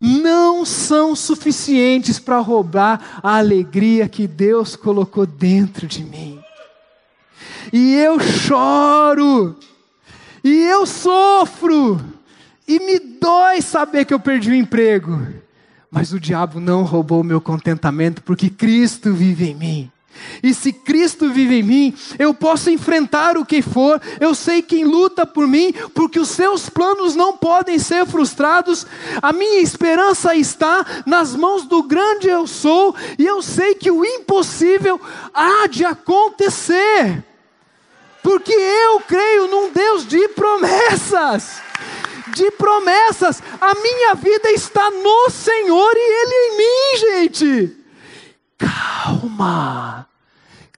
não 0.00 0.64
são 0.64 1.14
suficientes 1.14 2.18
para 2.18 2.38
roubar 2.38 3.20
a 3.22 3.38
alegria 3.38 4.08
que 4.08 4.26
Deus 4.26 4.74
colocou 4.74 5.24
dentro 5.24 5.86
de 5.86 6.04
mim. 6.04 6.40
E 7.72 7.94
eu 7.94 8.18
choro, 8.20 9.56
e 10.42 10.52
eu 10.64 10.84
sofro, 10.84 12.00
e 12.74 12.80
me 12.80 12.98
dói 12.98 13.60
saber 13.60 14.06
que 14.06 14.14
eu 14.14 14.20
perdi 14.20 14.50
o 14.50 14.54
emprego. 14.54 15.20
Mas 15.90 16.12
o 16.12 16.18
diabo 16.18 16.58
não 16.58 16.84
roubou 16.84 17.20
o 17.20 17.24
meu 17.24 17.38
contentamento, 17.38 18.22
porque 18.22 18.48
Cristo 18.48 19.12
vive 19.12 19.50
em 19.50 19.54
mim. 19.54 19.90
E 20.42 20.54
se 20.54 20.72
Cristo 20.72 21.30
vive 21.30 21.60
em 21.60 21.62
mim, 21.62 21.94
eu 22.18 22.32
posso 22.32 22.70
enfrentar 22.70 23.36
o 23.36 23.44
que 23.44 23.60
for, 23.60 24.00
eu 24.20 24.34
sei 24.34 24.62
quem 24.62 24.84
luta 24.84 25.26
por 25.26 25.46
mim, 25.46 25.74
porque 25.94 26.18
os 26.18 26.30
seus 26.30 26.68
planos 26.68 27.14
não 27.14 27.36
podem 27.36 27.78
ser 27.78 28.06
frustrados. 28.06 28.86
A 29.20 29.32
minha 29.32 29.60
esperança 29.60 30.34
está 30.34 30.84
nas 31.04 31.36
mãos 31.36 31.64
do 31.64 31.82
grande 31.82 32.28
eu 32.28 32.46
sou, 32.46 32.94
e 33.18 33.26
eu 33.26 33.42
sei 33.42 33.74
que 33.74 33.90
o 33.90 34.04
impossível 34.04 34.98
há 35.34 35.66
de 35.66 35.84
acontecer, 35.84 37.22
porque 38.22 38.52
eu 38.52 39.00
creio 39.00 39.48
num 39.48 39.70
Deus 39.72 40.06
de 40.06 40.28
promessas. 40.28 41.71
De 42.34 42.50
promessas, 42.52 43.42
a 43.60 43.74
minha 43.74 44.14
vida 44.14 44.50
está 44.50 44.90
no 44.90 45.30
Senhor 45.30 45.92
e 45.94 46.22
Ele 46.22 46.34
em 46.34 46.56
mim, 46.56 46.98
gente. 46.98 47.76
Calma, 48.58 50.06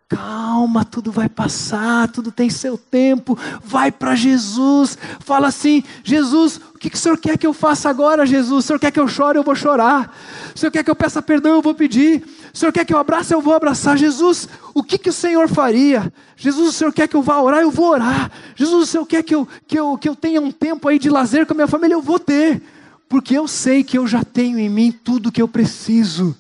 calma, 0.09 0.85
tudo 0.85 1.13
vai 1.13 1.29
passar, 1.29 2.09
tudo 2.09 2.33
tem 2.33 2.49
seu 2.49 2.79
tempo. 2.79 3.39
Vai 3.63 3.93
para 3.93 4.15
Jesus, 4.15 4.97
fala 5.21 5.49
assim: 5.49 5.85
Jesus, 6.03 6.61
que, 6.85 6.91
que 6.91 6.97
o 6.97 7.01
Senhor 7.01 7.17
quer 7.17 7.39
que 7.39 7.47
eu 7.47 7.55
faça 7.55 7.89
agora, 7.89 8.27
Jesus? 8.27 8.65
O 8.65 8.67
Senhor 8.67 8.79
quer 8.79 8.91
que 8.91 9.01
eu 9.01 9.09
chore, 9.09 9.39
eu 9.39 9.43
vou 9.43 9.55
chorar. 9.55 10.15
O 10.55 10.59
Senhor 10.59 10.71
quer 10.71 10.85
que 10.85 10.91
eu 10.91 10.95
peça 10.95 11.23
perdão, 11.23 11.55
eu 11.55 11.63
vou 11.63 11.75
pedir. 11.75 12.23
O 12.53 12.57
Senhor 12.57 12.71
quer 12.73 12.85
que 12.85 12.93
eu 12.93 12.99
abrace, 12.99 13.33
eu 13.33 13.41
vou 13.41 13.55
abraçar. 13.55 13.97
Jesus, 13.97 14.47
o 14.75 14.83
que, 14.83 14.99
que 14.99 15.09
o 15.09 15.13
Senhor 15.13 15.49
faria? 15.49 16.13
Jesus, 16.37 16.69
o 16.69 16.73
Senhor 16.73 16.93
quer 16.93 17.09
que 17.09 17.17
eu 17.17 17.23
vá 17.23 17.41
orar, 17.41 17.63
eu 17.63 17.71
vou 17.71 17.89
orar. 17.89 18.31
Jesus, 18.55 18.83
o 18.83 18.87
Senhor 18.87 19.07
quer 19.07 19.23
que 19.23 19.35
eu, 19.35 19.49
que 19.67 19.79
eu, 19.79 19.97
que 19.97 20.07
eu 20.07 20.15
tenha 20.15 20.43
um 20.43 20.53
tempo 20.53 20.87
aí 20.87 20.99
de 20.99 21.09
lazer 21.09 21.47
com 21.47 21.55
a 21.55 21.57
minha 21.57 21.67
família, 21.67 21.95
eu 21.95 22.03
vou 22.03 22.19
ter. 22.19 22.61
Porque 23.09 23.35
eu 23.35 23.49
sei 23.49 23.83
que 23.83 23.97
eu 23.97 24.07
já 24.07 24.23
tenho 24.23 24.59
em 24.59 24.69
mim 24.69 24.93
tudo 24.93 25.33
que 25.33 25.41
eu 25.41 25.49
preciso. 25.49 26.37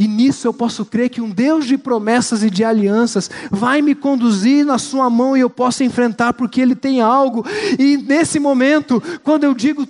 E 0.00 0.08
nisso 0.08 0.48
eu 0.48 0.54
posso 0.54 0.86
crer 0.86 1.10
que 1.10 1.20
um 1.20 1.28
Deus 1.28 1.66
de 1.66 1.76
promessas 1.76 2.42
e 2.42 2.48
de 2.48 2.64
alianças 2.64 3.30
vai 3.50 3.82
me 3.82 3.94
conduzir 3.94 4.64
na 4.64 4.78
sua 4.78 5.10
mão 5.10 5.36
e 5.36 5.40
eu 5.40 5.50
posso 5.50 5.84
enfrentar, 5.84 6.32
porque 6.32 6.58
Ele 6.58 6.74
tem 6.74 7.02
algo. 7.02 7.44
E 7.78 7.98
nesse 7.98 8.40
momento, 8.40 9.02
quando 9.22 9.44
eu 9.44 9.52
digo 9.52 9.86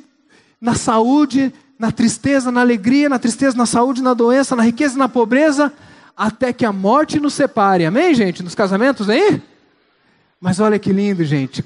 na 0.60 0.74
saúde, 0.74 1.54
na 1.78 1.92
tristeza, 1.92 2.50
na 2.50 2.60
alegria, 2.60 3.08
na 3.08 3.20
tristeza, 3.20 3.56
na 3.56 3.66
saúde, 3.66 4.02
na 4.02 4.12
doença, 4.12 4.56
na 4.56 4.64
riqueza 4.64 4.98
na 4.98 5.08
pobreza, 5.08 5.72
até 6.16 6.52
que 6.52 6.66
a 6.66 6.72
morte 6.72 7.20
nos 7.20 7.34
separe. 7.34 7.86
Amém, 7.86 8.12
gente? 8.12 8.42
Nos 8.42 8.56
casamentos 8.56 9.08
aí? 9.08 9.40
Mas 10.40 10.58
olha 10.58 10.76
que 10.76 10.92
lindo, 10.92 11.24
gente. 11.24 11.64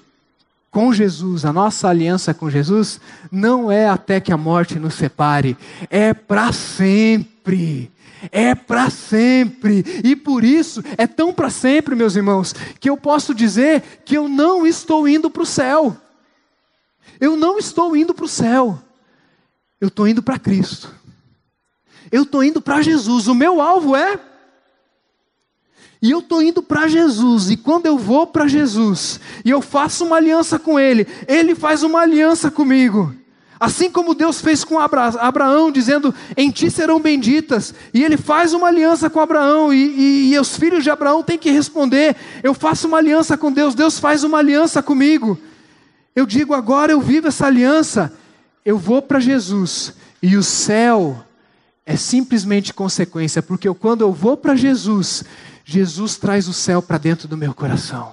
Com 0.74 0.92
Jesus, 0.92 1.44
a 1.44 1.52
nossa 1.52 1.88
aliança 1.88 2.34
com 2.34 2.50
Jesus, 2.50 3.00
não 3.30 3.70
é 3.70 3.88
até 3.88 4.20
que 4.20 4.32
a 4.32 4.36
morte 4.36 4.76
nos 4.76 4.94
separe, 4.94 5.56
é 5.88 6.12
para 6.12 6.52
sempre 6.52 7.92
é 8.32 8.54
para 8.54 8.88
sempre. 8.88 9.84
E 10.02 10.16
por 10.16 10.42
isso, 10.42 10.82
é 10.96 11.06
tão 11.06 11.32
para 11.32 11.50
sempre, 11.50 11.94
meus 11.94 12.16
irmãos, 12.16 12.54
que 12.80 12.88
eu 12.88 12.96
posso 12.96 13.34
dizer 13.34 13.82
que 14.02 14.16
eu 14.16 14.28
não 14.28 14.66
estou 14.66 15.06
indo 15.06 15.30
para 15.30 15.42
o 15.42 15.46
céu. 15.46 15.94
Eu 17.20 17.36
não 17.36 17.58
estou 17.58 17.94
indo 17.94 18.14
para 18.14 18.24
o 18.24 18.28
céu. 18.28 18.80
Eu 19.78 19.88
estou 19.88 20.08
indo 20.08 20.22
para 20.22 20.38
Cristo. 20.38 20.90
Eu 22.10 22.22
estou 22.22 22.42
indo 22.42 22.62
para 22.62 22.82
Jesus. 22.82 23.28
O 23.28 23.34
meu 23.34 23.60
alvo 23.60 23.94
é. 23.94 24.18
E 26.04 26.10
eu 26.10 26.18
estou 26.18 26.42
indo 26.42 26.62
para 26.62 26.86
Jesus, 26.86 27.50
e 27.50 27.56
quando 27.56 27.86
eu 27.86 27.96
vou 27.96 28.26
para 28.26 28.46
Jesus, 28.46 29.18
e 29.42 29.48
eu 29.48 29.62
faço 29.62 30.04
uma 30.04 30.16
aliança 30.16 30.58
com 30.58 30.78
Ele, 30.78 31.06
Ele 31.26 31.54
faz 31.54 31.82
uma 31.82 32.00
aliança 32.00 32.50
comigo. 32.50 33.14
Assim 33.58 33.90
como 33.90 34.14
Deus 34.14 34.38
fez 34.38 34.64
com 34.64 34.78
Abraão, 34.78 35.72
dizendo: 35.72 36.14
Em 36.36 36.50
ti 36.50 36.70
serão 36.70 37.00
benditas. 37.00 37.72
E 37.94 38.04
ele 38.04 38.18
faz 38.18 38.52
uma 38.52 38.68
aliança 38.68 39.08
com 39.08 39.18
Abraão, 39.18 39.72
e, 39.72 39.78
e, 39.78 40.34
e, 40.34 40.38
os 40.38 40.54
filhos 40.58 40.84
de 40.84 40.90
Abraão 40.90 41.22
têm 41.22 41.38
que 41.38 41.50
responder: 41.50 42.14
Eu 42.42 42.52
faço 42.52 42.86
uma 42.86 42.98
aliança 42.98 43.38
com 43.38 43.50
Deus, 43.50 43.74
Deus 43.74 43.98
faz 43.98 44.24
uma 44.24 44.40
aliança 44.40 44.82
comigo. 44.82 45.38
Eu 46.14 46.26
digo: 46.26 46.52
Agora 46.52 46.92
eu 46.92 47.00
vivo 47.00 47.28
essa 47.28 47.46
aliança, 47.46 48.12
eu 48.62 48.76
vou 48.76 49.00
para 49.00 49.20
Jesus, 49.20 49.94
e 50.22 50.36
o 50.36 50.42
céu 50.42 51.24
é 51.86 51.96
simplesmente 51.96 52.74
consequência, 52.74 53.42
porque 53.42 53.66
eu, 53.66 53.74
quando 53.74 54.02
eu 54.02 54.12
vou 54.12 54.36
para 54.36 54.54
Jesus, 54.54 55.24
Jesus 55.64 56.16
traz 56.16 56.46
o 56.48 56.52
céu 56.52 56.82
para 56.82 56.98
dentro 56.98 57.26
do 57.26 57.36
meu 57.36 57.54
coração. 57.54 58.12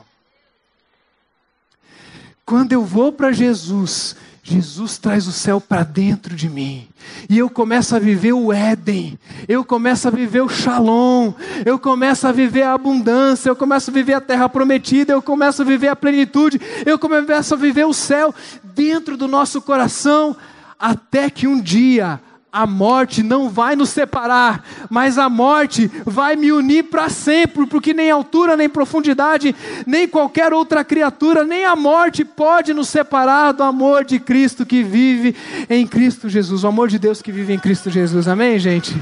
Quando 2.45 2.73
eu 2.73 2.83
vou 2.83 3.11
para 3.11 3.31
Jesus, 3.31 4.15
Jesus 4.43 4.97
traz 4.97 5.27
o 5.27 5.31
céu 5.31 5.61
para 5.61 5.83
dentro 5.83 6.35
de 6.35 6.49
mim. 6.49 6.87
E 7.29 7.37
eu 7.37 7.49
começo 7.49 7.95
a 7.95 7.99
viver 7.99 8.33
o 8.33 8.51
Éden. 8.51 9.17
Eu 9.47 9.63
começo 9.63 10.07
a 10.07 10.11
viver 10.11 10.41
o 10.41 10.49
Shalom. 10.49 11.33
Eu 11.65 11.77
começo 11.77 12.27
a 12.27 12.31
viver 12.31 12.63
a 12.63 12.73
abundância. 12.73 13.49
Eu 13.49 13.55
começo 13.55 13.91
a 13.91 13.93
viver 13.93 14.13
a 14.13 14.21
terra 14.21 14.49
prometida. 14.49 15.13
Eu 15.13 15.21
começo 15.21 15.61
a 15.61 15.65
viver 15.65 15.89
a 15.89 15.95
plenitude. 15.95 16.59
Eu 16.85 16.97
começo 16.97 17.53
a 17.53 17.57
viver 17.57 17.85
o 17.85 17.93
céu 17.93 18.33
dentro 18.63 19.15
do 19.15 19.27
nosso 19.27 19.61
coração. 19.61 20.35
Até 20.79 21.29
que 21.29 21.47
um 21.47 21.61
dia 21.61 22.19
a 22.51 22.67
morte 22.67 23.23
não 23.23 23.49
vai 23.49 23.77
nos 23.77 23.89
separar, 23.89 24.65
mas 24.89 25.17
a 25.17 25.29
morte 25.29 25.89
vai 26.05 26.35
me 26.35 26.51
unir 26.51 26.83
para 26.83 27.07
sempre, 27.07 27.65
porque 27.65 27.93
nem 27.93 28.11
altura, 28.11 28.57
nem 28.57 28.67
profundidade, 28.67 29.55
nem 29.87 30.05
qualquer 30.05 30.51
outra 30.51 30.83
criatura, 30.83 31.45
nem 31.45 31.63
a 31.63 31.77
morte 31.77 32.25
pode 32.25 32.73
nos 32.73 32.89
separar 32.89 33.53
do 33.53 33.63
amor 33.63 34.03
de 34.03 34.19
Cristo 34.19 34.65
que 34.65 34.83
vive 34.83 35.33
em 35.69 35.87
Cristo 35.87 36.27
Jesus, 36.27 36.65
o 36.65 36.67
amor 36.67 36.89
de 36.89 36.99
Deus 36.99 37.21
que 37.21 37.31
vive 37.31 37.53
em 37.53 37.59
Cristo 37.59 37.89
Jesus. 37.89 38.27
Amém, 38.27 38.59
gente? 38.59 39.01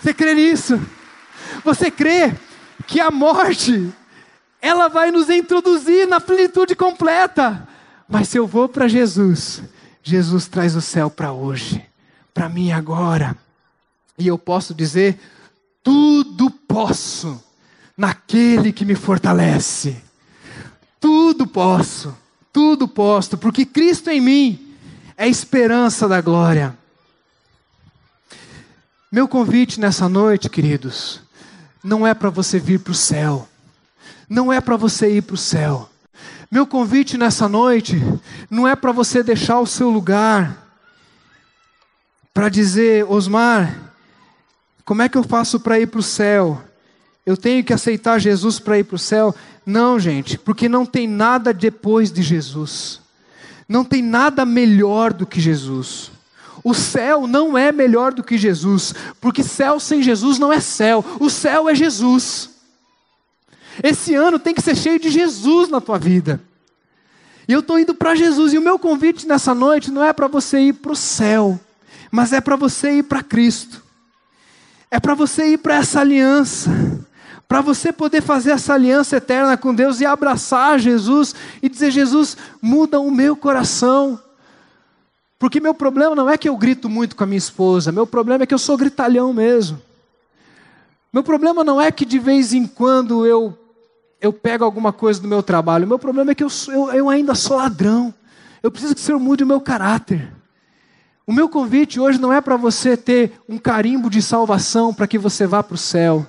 Você 0.00 0.12
crê 0.12 0.34
nisso? 0.34 0.80
Você 1.64 1.88
crê 1.88 2.34
que 2.86 2.98
a 2.98 3.12
morte 3.12 3.92
ela 4.60 4.88
vai 4.88 5.12
nos 5.12 5.30
introduzir 5.30 6.08
na 6.08 6.20
plenitude 6.20 6.74
completa? 6.74 7.68
Mas 8.08 8.28
se 8.28 8.38
eu 8.38 8.46
vou 8.46 8.68
para 8.68 8.88
Jesus, 8.88 9.62
Jesus 10.02 10.48
traz 10.48 10.74
o 10.74 10.80
céu 10.80 11.08
para 11.08 11.32
hoje 11.32 11.87
para 12.32 12.48
mim 12.48 12.72
agora. 12.72 13.36
E 14.18 14.26
eu 14.26 14.38
posso 14.38 14.74
dizer: 14.74 15.18
tudo 15.82 16.50
posso 16.50 17.42
naquele 17.96 18.72
que 18.72 18.84
me 18.84 18.94
fortalece. 18.94 20.02
Tudo 21.00 21.46
posso, 21.46 22.16
tudo 22.52 22.88
posso, 22.88 23.38
porque 23.38 23.64
Cristo 23.64 24.10
em 24.10 24.20
mim 24.20 24.74
é 25.16 25.24
a 25.24 25.28
esperança 25.28 26.08
da 26.08 26.20
glória. 26.20 26.76
Meu 29.10 29.26
convite 29.26 29.80
nessa 29.80 30.08
noite, 30.08 30.50
queridos, 30.50 31.22
não 31.82 32.06
é 32.06 32.12
para 32.12 32.30
você 32.30 32.58
vir 32.58 32.80
para 32.80 32.90
o 32.90 32.94
céu, 32.94 33.48
não 34.28 34.52
é 34.52 34.60
para 34.60 34.76
você 34.76 35.16
ir 35.16 35.22
para 35.22 35.34
o 35.34 35.38
céu. 35.38 35.88
Meu 36.50 36.66
convite 36.66 37.16
nessa 37.16 37.48
noite 37.48 38.02
não 38.50 38.66
é 38.66 38.76
para 38.76 38.92
você 38.92 39.22
deixar 39.22 39.60
o 39.60 39.66
seu 39.66 39.88
lugar, 39.88 40.67
para 42.38 42.48
dizer, 42.48 43.04
Osmar, 43.10 43.92
como 44.84 45.02
é 45.02 45.08
que 45.08 45.18
eu 45.18 45.24
faço 45.24 45.58
para 45.58 45.80
ir 45.80 45.88
para 45.88 45.98
o 45.98 46.04
céu? 46.04 46.62
Eu 47.26 47.36
tenho 47.36 47.64
que 47.64 47.72
aceitar 47.72 48.20
Jesus 48.20 48.60
para 48.60 48.78
ir 48.78 48.84
para 48.84 48.94
o 48.94 48.98
céu? 48.98 49.34
Não, 49.66 49.98
gente, 49.98 50.38
porque 50.38 50.68
não 50.68 50.86
tem 50.86 51.08
nada 51.08 51.52
depois 51.52 52.12
de 52.12 52.22
Jesus. 52.22 53.00
Não 53.68 53.84
tem 53.84 54.02
nada 54.02 54.44
melhor 54.46 55.12
do 55.12 55.26
que 55.26 55.40
Jesus. 55.40 56.12
O 56.62 56.74
céu 56.74 57.26
não 57.26 57.58
é 57.58 57.72
melhor 57.72 58.14
do 58.14 58.22
que 58.22 58.38
Jesus, 58.38 58.94
porque 59.20 59.42
céu 59.42 59.80
sem 59.80 60.00
Jesus 60.00 60.38
não 60.38 60.52
é 60.52 60.60
céu. 60.60 61.04
O 61.18 61.28
céu 61.28 61.68
é 61.68 61.74
Jesus. 61.74 62.50
Esse 63.82 64.14
ano 64.14 64.38
tem 64.38 64.54
que 64.54 64.62
ser 64.62 64.76
cheio 64.76 65.00
de 65.00 65.10
Jesus 65.10 65.68
na 65.68 65.80
tua 65.80 65.98
vida. 65.98 66.40
E 67.48 67.52
eu 67.52 67.58
estou 67.58 67.80
indo 67.80 67.96
para 67.96 68.14
Jesus, 68.14 68.52
e 68.52 68.58
o 68.58 68.62
meu 68.62 68.78
convite 68.78 69.26
nessa 69.26 69.52
noite 69.52 69.90
não 69.90 70.04
é 70.04 70.12
para 70.12 70.28
você 70.28 70.60
ir 70.60 70.74
para 70.74 70.92
o 70.92 70.96
céu, 70.96 71.58
mas 72.10 72.32
é 72.32 72.40
para 72.40 72.56
você 72.56 72.98
ir 72.98 73.02
para 73.04 73.22
Cristo, 73.22 73.82
é 74.90 74.98
para 74.98 75.14
você 75.14 75.52
ir 75.52 75.58
para 75.58 75.76
essa 75.76 76.00
aliança, 76.00 76.70
para 77.46 77.60
você 77.60 77.92
poder 77.92 78.22
fazer 78.22 78.50
essa 78.50 78.74
aliança 78.74 79.16
eterna 79.16 79.56
com 79.56 79.74
Deus 79.74 80.00
e 80.00 80.06
abraçar 80.06 80.78
Jesus 80.78 81.34
e 81.62 81.68
dizer: 81.68 81.90
Jesus, 81.90 82.36
muda 82.60 83.00
o 83.00 83.10
meu 83.10 83.36
coração. 83.36 84.20
Porque 85.38 85.60
meu 85.60 85.72
problema 85.72 86.16
não 86.16 86.28
é 86.28 86.36
que 86.36 86.48
eu 86.48 86.56
grito 86.56 86.88
muito 86.88 87.14
com 87.14 87.22
a 87.22 87.26
minha 87.26 87.38
esposa, 87.38 87.92
meu 87.92 88.06
problema 88.06 88.42
é 88.42 88.46
que 88.46 88.54
eu 88.54 88.58
sou 88.58 88.76
gritalhão 88.76 89.32
mesmo. 89.32 89.80
Meu 91.12 91.22
problema 91.22 91.64
não 91.64 91.80
é 91.80 91.90
que 91.90 92.04
de 92.04 92.18
vez 92.18 92.52
em 92.52 92.66
quando 92.66 93.24
eu, 93.24 93.56
eu 94.20 94.32
pego 94.32 94.64
alguma 94.64 94.92
coisa 94.92 95.20
do 95.20 95.28
meu 95.28 95.42
trabalho, 95.42 95.86
meu 95.86 95.98
problema 95.98 96.32
é 96.32 96.34
que 96.34 96.44
eu, 96.44 96.48
eu, 96.68 96.92
eu 96.92 97.08
ainda 97.08 97.34
sou 97.34 97.56
ladrão. 97.56 98.12
Eu 98.62 98.70
preciso 98.70 98.94
que 98.94 99.00
o 99.00 99.04
Senhor 99.04 99.18
mude 99.18 99.44
o 99.44 99.46
meu 99.46 99.60
caráter. 99.60 100.37
O 101.28 101.32
meu 101.32 101.46
convite 101.46 102.00
hoje 102.00 102.18
não 102.18 102.32
é 102.32 102.40
para 102.40 102.56
você 102.56 102.96
ter 102.96 103.38
um 103.46 103.58
carimbo 103.58 104.08
de 104.08 104.22
salvação 104.22 104.94
para 104.94 105.06
que 105.06 105.18
você 105.18 105.46
vá 105.46 105.62
para 105.62 105.74
o 105.74 105.76
céu, 105.76 106.26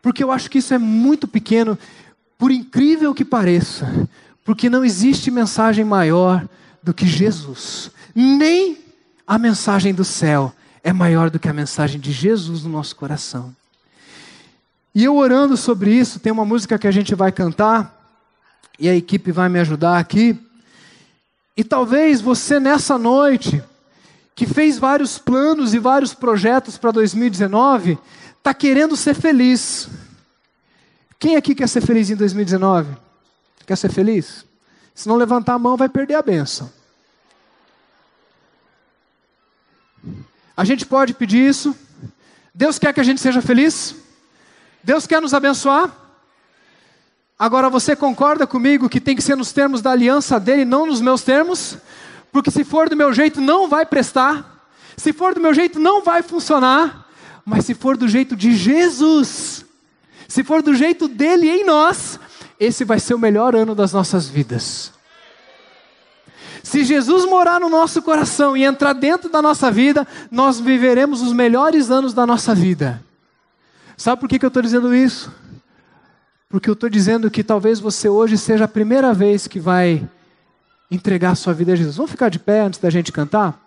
porque 0.00 0.24
eu 0.24 0.32
acho 0.32 0.50
que 0.50 0.56
isso 0.56 0.72
é 0.72 0.78
muito 0.78 1.28
pequeno, 1.28 1.78
por 2.38 2.50
incrível 2.50 3.12
que 3.12 3.26
pareça, 3.26 4.08
porque 4.42 4.70
não 4.70 4.86
existe 4.86 5.30
mensagem 5.30 5.84
maior 5.84 6.48
do 6.82 6.94
que 6.94 7.06
Jesus, 7.06 7.90
nem 8.14 8.78
a 9.26 9.36
mensagem 9.36 9.92
do 9.92 10.02
céu 10.02 10.50
é 10.82 10.94
maior 10.94 11.28
do 11.28 11.38
que 11.38 11.50
a 11.50 11.52
mensagem 11.52 12.00
de 12.00 12.10
Jesus 12.10 12.64
no 12.64 12.70
nosso 12.70 12.96
coração. 12.96 13.54
E 14.94 15.04
eu 15.04 15.14
orando 15.14 15.58
sobre 15.58 15.94
isso, 15.94 16.18
tem 16.18 16.32
uma 16.32 16.46
música 16.46 16.78
que 16.78 16.88
a 16.88 16.90
gente 16.90 17.14
vai 17.14 17.32
cantar, 17.32 18.18
e 18.78 18.88
a 18.88 18.96
equipe 18.96 19.30
vai 19.30 19.50
me 19.50 19.58
ajudar 19.58 19.98
aqui. 19.98 20.40
E 21.54 21.62
talvez 21.62 22.22
você 22.22 22.58
nessa 22.58 22.96
noite 22.96 23.62
que 24.34 24.46
fez 24.46 24.78
vários 24.78 25.18
planos 25.18 25.74
e 25.74 25.78
vários 25.78 26.14
projetos 26.14 26.78
para 26.78 26.90
2019, 26.90 27.98
está 28.38 28.54
querendo 28.54 28.96
ser 28.96 29.14
feliz. 29.14 29.88
Quem 31.18 31.36
aqui 31.36 31.54
quer 31.54 31.68
ser 31.68 31.80
feliz 31.80 32.10
em 32.10 32.16
2019? 32.16 32.96
Quer 33.66 33.76
ser 33.76 33.90
feliz? 33.90 34.44
Se 34.94 35.08
não 35.08 35.16
levantar 35.16 35.54
a 35.54 35.58
mão, 35.58 35.76
vai 35.76 35.88
perder 35.88 36.14
a 36.14 36.22
benção. 36.22 36.70
A 40.56 40.64
gente 40.64 40.84
pode 40.84 41.14
pedir 41.14 41.48
isso. 41.48 41.74
Deus 42.54 42.78
quer 42.78 42.92
que 42.92 43.00
a 43.00 43.04
gente 43.04 43.20
seja 43.20 43.40
feliz? 43.40 43.94
Deus 44.82 45.06
quer 45.06 45.20
nos 45.20 45.32
abençoar? 45.32 45.90
Agora 47.38 47.70
você 47.70 47.96
concorda 47.96 48.46
comigo 48.46 48.88
que 48.88 49.00
tem 49.00 49.16
que 49.16 49.22
ser 49.22 49.36
nos 49.36 49.52
termos 49.52 49.80
da 49.80 49.90
aliança 49.90 50.38
dele, 50.38 50.64
não 50.64 50.86
nos 50.86 51.00
meus 51.00 51.22
termos? 51.22 51.78
Porque 52.32 52.50
se 52.50 52.64
for 52.64 52.88
do 52.88 52.96
meu 52.96 53.12
jeito 53.12 53.40
não 53.40 53.68
vai 53.68 53.84
prestar, 53.84 54.66
se 54.96 55.12
for 55.12 55.34
do 55.34 55.40
meu 55.40 55.52
jeito 55.52 55.78
não 55.78 56.02
vai 56.02 56.22
funcionar, 56.22 57.06
mas 57.44 57.66
se 57.66 57.74
for 57.74 57.96
do 57.96 58.08
jeito 58.08 58.34
de 58.34 58.56
Jesus, 58.56 59.64
se 60.26 60.42
for 60.42 60.62
do 60.62 60.74
jeito 60.74 61.06
dele 61.06 61.50
em 61.50 61.64
nós, 61.64 62.18
esse 62.58 62.84
vai 62.84 62.98
ser 62.98 63.12
o 63.12 63.18
melhor 63.18 63.54
ano 63.54 63.74
das 63.74 63.92
nossas 63.92 64.28
vidas. 64.28 64.92
Se 66.62 66.84
Jesus 66.84 67.26
morar 67.26 67.60
no 67.60 67.68
nosso 67.68 68.00
coração 68.00 68.56
e 68.56 68.64
entrar 68.64 68.94
dentro 68.94 69.28
da 69.28 69.42
nossa 69.42 69.70
vida, 69.70 70.06
nós 70.30 70.58
viveremos 70.58 71.20
os 71.20 71.32
melhores 71.32 71.90
anos 71.90 72.14
da 72.14 72.24
nossa 72.24 72.54
vida. 72.54 73.02
Sabe 73.96 74.20
por 74.20 74.28
que, 74.28 74.38
que 74.38 74.44
eu 74.44 74.48
estou 74.48 74.62
dizendo 74.62 74.94
isso? 74.94 75.30
Porque 76.48 76.70
eu 76.70 76.74
estou 76.74 76.88
dizendo 76.88 77.30
que 77.30 77.42
talvez 77.42 77.78
você 77.78 78.08
hoje 78.08 78.38
seja 78.38 78.64
a 78.64 78.68
primeira 78.68 79.12
vez 79.12 79.46
que 79.46 79.60
vai 79.60 80.08
entregar 80.94 81.34
sua 81.34 81.54
vida 81.54 81.72
a 81.72 81.76
Jesus. 81.76 81.96
Vamos 81.96 82.10
ficar 82.10 82.28
de 82.28 82.38
pé 82.38 82.60
antes 82.60 82.78
da 82.78 82.90
gente 82.90 83.10
cantar? 83.10 83.58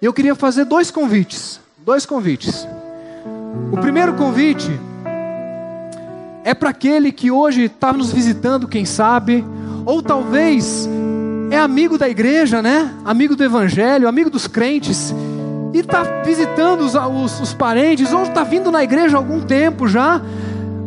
Eu 0.00 0.12
queria 0.12 0.34
fazer 0.34 0.64
dois 0.64 0.90
convites. 0.90 1.60
Dois 1.84 2.06
convites. 2.06 2.66
O 3.70 3.76
primeiro 3.78 4.14
convite 4.14 4.70
é 6.44 6.54
para 6.54 6.70
aquele 6.70 7.12
que 7.12 7.30
hoje 7.30 7.64
está 7.64 7.92
nos 7.92 8.12
visitando, 8.12 8.68
quem 8.68 8.84
sabe, 8.84 9.44
ou 9.84 10.02
talvez 10.02 10.88
é 11.50 11.58
amigo 11.58 11.98
da 11.98 12.08
igreja, 12.08 12.62
né? 12.62 12.92
Amigo 13.04 13.36
do 13.36 13.44
evangelho, 13.44 14.08
amigo 14.08 14.30
dos 14.30 14.46
crentes, 14.46 15.14
e 15.72 15.78
está 15.78 16.22
visitando 16.24 16.80
os, 16.80 16.94
os, 16.94 17.40
os 17.40 17.54
parentes, 17.54 18.12
ou 18.12 18.22
está 18.22 18.42
vindo 18.42 18.70
na 18.70 18.82
igreja 18.82 19.16
há 19.16 19.18
algum 19.18 19.40
tempo 19.40 19.86
já, 19.86 20.20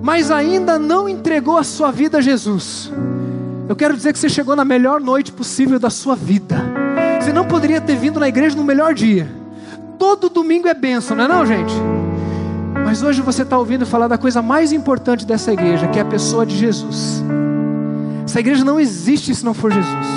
mas 0.01 0.31
ainda 0.31 0.79
não 0.79 1.07
entregou 1.07 1.57
a 1.57 1.63
sua 1.63 1.91
vida 1.91 2.17
a 2.17 2.21
Jesus. 2.21 2.91
Eu 3.69 3.75
quero 3.75 3.95
dizer 3.95 4.13
que 4.13 4.17
você 4.17 4.27
chegou 4.27 4.55
na 4.55 4.65
melhor 4.65 4.99
noite 4.99 5.31
possível 5.31 5.77
da 5.77 5.91
sua 5.91 6.15
vida. 6.15 6.59
Você 7.21 7.31
não 7.31 7.45
poderia 7.45 7.79
ter 7.79 7.95
vindo 7.95 8.19
na 8.19 8.27
igreja 8.27 8.55
no 8.55 8.63
melhor 8.63 8.95
dia. 8.95 9.29
Todo 9.99 10.27
domingo 10.27 10.67
é 10.67 10.73
bênção, 10.73 11.15
não 11.15 11.25
é 11.25 11.27
não, 11.27 11.45
gente? 11.45 11.71
Mas 12.83 13.03
hoje 13.03 13.21
você 13.21 13.43
está 13.43 13.59
ouvindo 13.59 13.85
falar 13.85 14.07
da 14.07 14.17
coisa 14.17 14.41
mais 14.41 14.73
importante 14.73 15.23
dessa 15.23 15.53
igreja, 15.53 15.87
que 15.87 15.99
é 15.99 16.01
a 16.01 16.05
pessoa 16.05 16.47
de 16.47 16.57
Jesus. 16.57 17.23
Essa 18.25 18.39
igreja 18.39 18.65
não 18.65 18.79
existe 18.79 19.35
se 19.35 19.45
não 19.45 19.53
for 19.53 19.71
Jesus. 19.71 20.07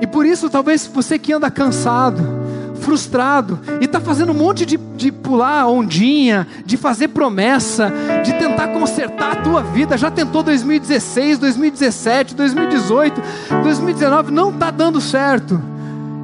E 0.00 0.08
por 0.08 0.26
isso, 0.26 0.50
talvez 0.50 0.88
você 0.88 1.20
que 1.20 1.32
anda 1.32 1.48
cansado, 1.52 2.39
frustrado 2.80 3.58
e 3.80 3.84
está 3.84 4.00
fazendo 4.00 4.32
um 4.32 4.34
monte 4.34 4.66
de, 4.66 4.76
de 4.76 5.12
pular 5.12 5.68
ondinha, 5.68 6.46
de 6.64 6.76
fazer 6.76 7.08
promessa, 7.08 7.92
de 8.24 8.32
tentar 8.34 8.68
consertar 8.68 9.32
a 9.32 9.36
tua 9.36 9.62
vida. 9.62 9.96
Já 9.96 10.10
tentou 10.10 10.42
2016, 10.42 11.38
2017, 11.38 12.34
2018, 12.34 13.22
2019, 13.62 14.32
não 14.32 14.50
está 14.50 14.70
dando 14.70 15.00
certo. 15.00 15.60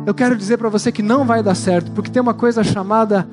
Eu 0.05 0.15
quero 0.15 0.37
dizer 0.37 0.57
para 0.57 0.69
você 0.69 0.91
que 0.91 1.03
não 1.03 1.25
vai 1.25 1.43
dar 1.43 1.55
certo, 1.55 1.91
porque 1.93 2.11
tem 2.11 2.23
uma 2.23 2.35
coisa 2.35 2.63
chamada 2.63 3.27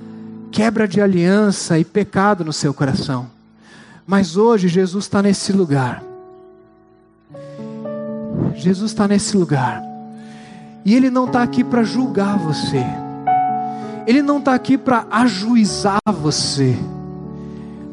quebra 0.51 0.87
de 0.87 1.01
aliança 1.01 1.79
e 1.79 1.83
pecado 1.83 2.45
no 2.45 2.53
seu 2.53 2.73
coração. 2.73 3.27
Mas 4.05 4.37
hoje 4.37 4.67
Jesus 4.67 5.05
está 5.05 5.21
nesse 5.21 5.51
lugar. 5.51 6.03
Jesus 8.55 8.91
está 8.91 9.07
nesse 9.07 9.35
lugar. 9.35 9.83
E 10.85 10.93
Ele 10.95 11.09
não 11.09 11.25
está 11.25 11.41
aqui 11.43 11.63
para 11.63 11.83
julgar 11.83 12.37
você. 12.37 12.83
Ele 14.05 14.21
não 14.21 14.39
está 14.39 14.53
aqui 14.53 14.77
para 14.77 15.05
ajuizar 15.09 15.99
você, 16.05 16.75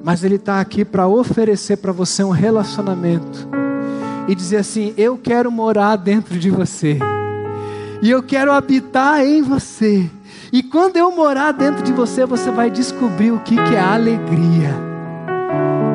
mas 0.03 0.25
Ele 0.25 0.37
está 0.37 0.61
aqui 0.61 0.85
para 0.85 1.07
oferecer 1.07 1.77
para 1.77 1.93
você 1.93 2.25
um 2.25 2.31
relacionamento 2.31 3.49
e 4.27 4.35
dizer 4.35 4.59
assim: 4.59 4.93
Eu 4.97 5.17
quero 5.17 5.51
morar 5.51 5.97
dentro 5.97 6.39
de 6.39 6.51
você, 6.51 6.99
e 8.03 8.11
eu 8.11 8.23
quero 8.23 8.53
habitar 8.53 9.25
em 9.25 9.43
você. 9.43 10.11
E 10.53 10.63
quando 10.63 10.97
eu 10.97 11.13
morar 11.13 11.53
dentro 11.53 11.83
de 11.85 11.93
você, 11.93 12.27
você 12.27 12.51
vai 12.51 12.71
descobrir 12.71 13.31
o 13.31 13.39
que, 13.41 13.55
que 13.55 13.75
é 13.75 13.81
alegria. 13.81 14.75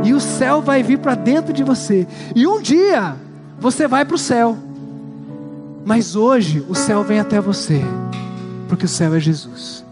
E 0.03 0.13
o 0.13 0.20
céu 0.20 0.61
vai 0.61 0.82
vir 0.82 0.99
para 0.99 1.16
dentro 1.16 1.51
de 1.51 1.63
você. 1.63 2.07
E 2.34 2.47
um 2.47 2.61
dia 2.61 3.16
você 3.59 3.88
vai 3.88 4.05
para 4.05 4.16
o 4.16 4.20
céu. 4.20 4.57
Mas 5.84 6.16
hoje 6.16 6.66
o 6.70 6.76
céu 6.76 7.03
vem 7.03 7.20
até 7.20 7.41
você. 7.41 7.82
Porque 8.70 8.86
o 8.86 8.89
céu 8.89 9.13
é 9.13 9.20
Jesus. 9.20 9.85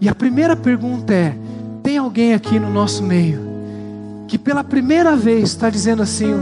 E 0.00 0.08
a 0.08 0.14
primeira 0.14 0.56
pergunta 0.56 1.12
é: 1.12 1.34
tem 1.82 1.98
alguém 1.98 2.32
aqui 2.32 2.58
no 2.58 2.70
nosso 2.70 3.02
meio 3.02 3.50
que 4.26 4.38
pela 4.38 4.62
primeira 4.62 5.14
vez 5.14 5.50
está 5.50 5.68
dizendo 5.68 6.02
assim: 6.02 6.34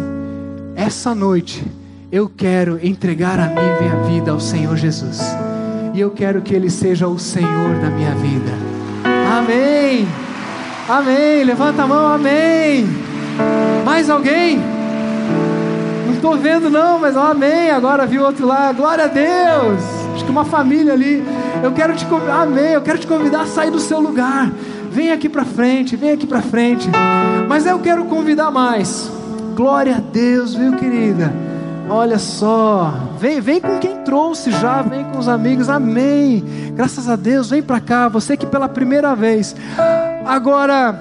essa 0.76 1.14
noite 1.14 1.64
eu 2.12 2.28
quero 2.28 2.78
entregar 2.86 3.38
a 3.40 3.48
minha 3.48 3.96
vida 4.08 4.30
ao 4.30 4.38
Senhor 4.38 4.76
Jesus, 4.76 5.20
e 5.92 6.00
eu 6.00 6.10
quero 6.10 6.40
que 6.42 6.54
Ele 6.54 6.70
seja 6.70 7.08
o 7.08 7.18
Senhor 7.18 7.80
da 7.80 7.90
minha 7.90 8.14
vida. 8.14 8.52
Amém. 9.38 10.06
Amém. 10.88 11.44
Levanta 11.44 11.82
a 11.82 11.86
mão, 11.86 12.06
amém. 12.12 12.86
Mais 13.84 14.08
alguém? 14.08 14.58
Não 16.06 16.14
estou 16.14 16.36
vendo, 16.36 16.70
não, 16.70 16.98
mas 16.98 17.16
amém. 17.16 17.70
Agora 17.70 18.06
viu 18.06 18.22
outro 18.22 18.46
lá. 18.46 18.72
Glória 18.72 19.04
a 19.04 19.08
Deus. 19.08 19.82
Acho 20.14 20.24
que 20.24 20.30
uma 20.30 20.44
família 20.44 20.92
ali. 20.92 21.22
Eu 21.62 21.72
quero 21.72 21.94
te 21.96 22.06
convidar, 22.06 22.42
amém. 22.42 22.72
Eu 22.72 22.82
quero 22.82 22.98
te 22.98 23.06
convidar 23.06 23.42
a 23.42 23.46
sair 23.46 23.70
do 23.70 23.80
seu 23.80 24.00
lugar. 24.00 24.50
Vem 24.90 25.12
aqui 25.12 25.28
para 25.28 25.44
frente, 25.44 25.96
vem 25.96 26.12
aqui 26.12 26.26
para 26.26 26.40
frente. 26.40 26.88
Mas 27.48 27.66
eu 27.66 27.78
quero 27.78 28.04
convidar 28.04 28.50
mais. 28.50 29.10
Glória 29.54 29.96
a 29.96 30.00
Deus, 30.00 30.54
viu, 30.54 30.72
querida? 30.76 31.32
Olha 31.90 32.18
só, 32.18 32.92
vem, 33.18 33.40
vem 33.40 33.60
com 33.60 33.78
quem 33.78 33.96
trouxe 33.98 34.50
já, 34.50 34.82
vem 34.82 35.04
com 35.04 35.18
os 35.18 35.26
amigos, 35.26 35.70
amém. 35.70 36.44
Graças 36.74 37.08
a 37.08 37.16
Deus, 37.16 37.48
vem 37.48 37.62
para 37.62 37.80
cá, 37.80 38.08
você 38.08 38.36
que 38.36 38.46
pela 38.46 38.68
primeira 38.68 39.16
vez. 39.16 39.56
Agora, 40.26 40.94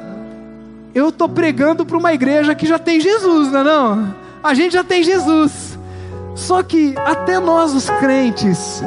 eu 0.95 1.11
tô 1.11 1.27
pregando 1.27 1.85
para 1.85 1.97
uma 1.97 2.13
igreja 2.13 2.55
que 2.55 2.65
já 2.65 2.79
tem 2.79 3.01
Jesus, 3.01 3.51
não 3.51 3.59
é 3.59 3.63
não? 3.63 4.15
A 4.41 4.53
gente 4.53 4.73
já 4.73 4.83
tem 4.83 5.03
Jesus. 5.03 5.77
Só 6.35 6.63
que 6.63 6.95
até 7.05 7.39
nós 7.39 7.73
os 7.73 7.89
crentes, 7.89 8.81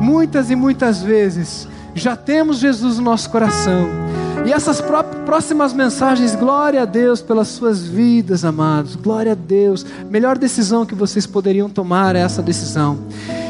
muitas 0.00 0.50
e 0.50 0.56
muitas 0.56 1.02
vezes, 1.02 1.68
já 1.94 2.16
temos 2.16 2.58
Jesus 2.58 2.98
no 2.98 3.04
nosso 3.04 3.30
coração. 3.30 3.88
E 4.44 4.52
essas 4.52 4.82
próximas 5.24 5.72
mensagens, 5.72 6.34
glória 6.34 6.82
a 6.82 6.84
Deus 6.84 7.22
pelas 7.22 7.48
suas 7.48 7.82
vidas, 7.82 8.44
amados. 8.44 8.94
Glória 8.94 9.32
a 9.32 9.34
Deus. 9.34 9.86
Melhor 10.10 10.36
decisão 10.36 10.84
que 10.84 10.94
vocês 10.94 11.26
poderiam 11.26 11.68
tomar 11.68 12.14
é 12.14 12.20
essa 12.20 12.42
decisão. 12.42 12.98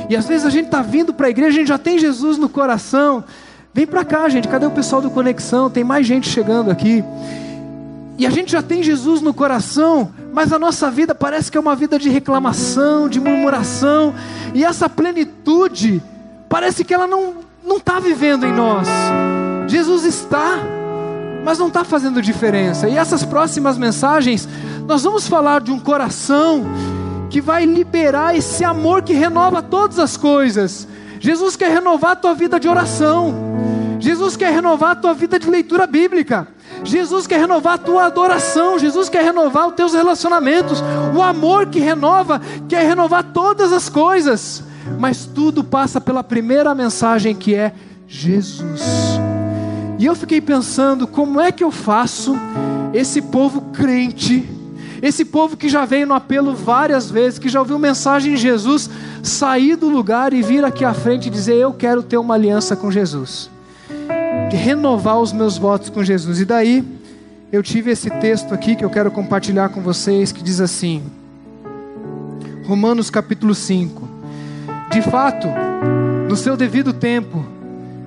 E 0.09 0.15
às 0.15 0.27
vezes 0.27 0.47
a 0.47 0.51
gente 0.51 0.67
está 0.67 0.83
vindo 0.83 1.13
para 1.13 1.27
a 1.27 1.31
igreja, 1.31 1.49
a 1.49 1.59
gente 1.59 1.69
já 1.69 1.79
tem 1.79 1.99
Jesus 1.99 2.39
no 2.39 2.49
coração. 2.49 3.25
Vem 3.73 3.89
para 3.89 4.05
cá, 4.05 4.29
gente. 4.29 4.47
Cadê 4.47 4.67
o 4.67 4.71
pessoal 4.71 5.03
do 5.03 5.11
Conexão? 5.11 5.69
Tem 5.69 5.83
mais 5.83 6.07
gente 6.07 6.29
chegando 6.29 6.71
aqui. 6.71 7.03
E 8.17 8.25
a 8.25 8.31
gente 8.31 8.53
já 8.53 8.63
tem 8.63 8.81
Jesus 8.81 9.21
no 9.21 9.35
coração, 9.35 10.13
mas 10.33 10.53
a 10.53 10.59
nossa 10.61 10.89
vida 10.89 11.13
parece 11.13 11.51
que 11.51 11.59
é 11.59 11.61
uma 11.61 11.75
vida 11.75 11.99
de 11.99 12.09
reclamação, 12.09 13.09
de 13.09 13.19
murmuração. 13.19 14.15
E 14.55 14.65
essa 14.65 14.89
plenitude 14.89 16.01
Parece 16.55 16.85
que 16.85 16.95
ela 16.95 17.09
não 17.09 17.35
não 17.65 17.79
está 17.79 17.99
vivendo 17.99 18.47
em 18.47 18.53
nós. 18.53 18.87
Jesus 19.67 20.05
está, 20.05 20.57
mas 21.45 21.59
não 21.59 21.67
está 21.67 21.83
fazendo 21.83 22.23
diferença. 22.23 22.89
E 22.89 22.97
essas 22.97 23.25
próximas 23.25 23.77
mensagens, 23.77 24.49
nós 24.87 25.03
vamos 25.03 25.27
falar 25.27 25.63
de 25.63 25.73
um 25.73 25.81
coração 25.81 26.65
que 27.29 27.41
vai 27.41 27.65
liberar 27.65 28.37
esse 28.37 28.65
amor 28.65 29.03
que 29.03 29.13
renova 29.13 29.63
todas 29.63 29.99
as 29.99 30.17
coisas. 30.17 30.87
Jesus 31.19 31.57
quer 31.57 31.73
renovar 31.73 32.13
a 32.13 32.17
tua 32.17 32.35
vida 32.35 32.61
de 32.61 32.69
oração. 32.69 33.35
Jesus 33.99 34.37
quer 34.37 34.53
renovar 34.53 34.93
a 34.93 34.97
tua 34.97 35.13
vida 35.13 35.41
de 35.41 35.51
leitura 35.51 35.89
bíblica. 35.89 36.47
Jesus 36.85 37.27
quer 37.27 37.41
renovar 37.41 37.75
a 37.75 37.79
tua 37.79 38.05
adoração, 38.05 38.79
Jesus 38.79 39.09
quer 39.09 39.25
renovar 39.25 39.67
os 39.67 39.75
teus 39.75 39.93
relacionamentos. 39.93 40.81
O 41.17 41.21
amor 41.21 41.67
que 41.67 41.81
renova 41.81 42.41
quer 42.69 42.87
renovar 42.87 43.25
todas 43.25 43.73
as 43.73 43.89
coisas. 43.89 44.63
Mas 44.99 45.27
tudo 45.27 45.65
passa 45.65 46.01
pela 46.01 46.23
primeira 46.23 46.75
mensagem 46.75 47.35
que 47.35 47.55
é 47.55 47.73
Jesus. 48.07 48.83
E 49.99 50.07
eu 50.07 50.15
fiquei 50.15 50.41
pensando, 50.41 51.07
como 51.07 51.41
é 51.41 51.51
que 51.51 51.65
eu 51.65 51.71
faço 51.71 52.37
esse 52.93 53.23
povo 53.23 53.61
crente, 53.73 54.49
esse 55.03 55.25
povo 55.25 55.57
que 55.57 55.69
já 55.69 55.85
veio 55.85 56.07
no 56.07 56.15
apelo 56.15 56.55
várias 56.55 57.11
vezes, 57.11 57.39
que 57.39 57.49
já 57.49 57.61
ouviu 57.61 57.79
mensagem 57.79 58.35
de 58.35 58.41
Jesus, 58.41 58.91
sair 59.23 59.77
do 59.77 59.89
lugar 59.89 60.33
e 60.33 60.43
vir 60.43 60.65
aqui 60.65 60.85
à 60.85 60.95
frente 60.95 61.27
e 61.27 61.31
dizer: 61.31 61.55
Eu 61.55 61.73
quero 61.73 62.03
ter 62.03 62.17
uma 62.17 62.35
aliança 62.35 62.77
com 62.77 62.91
Jesus 62.91 63.51
renovar 64.55 65.21
os 65.21 65.33
meus 65.33 65.59
votos 65.59 65.91
com 65.91 66.03
Jesus. 66.03 66.41
E 66.41 66.45
daí 66.45 66.85
eu 67.53 67.63
tive 67.63 67.91
esse 67.91 68.11
texto 68.11 68.55
aqui 68.55 68.75
que 68.75 68.85
eu 68.85 68.91
quero 68.91 69.11
compartilhar 69.11 69.69
com 69.69 69.81
vocês 69.81 70.33
que 70.33 70.43
diz 70.43 70.61
assim: 70.61 71.03
Romanos 72.67 73.11
capítulo 73.11 73.55
5. 73.55 74.14
De 74.91 75.03
fato, 75.03 75.49
no 76.29 76.37
seu 76.37 76.57
devido 76.57 76.93
tempo, 76.93 77.45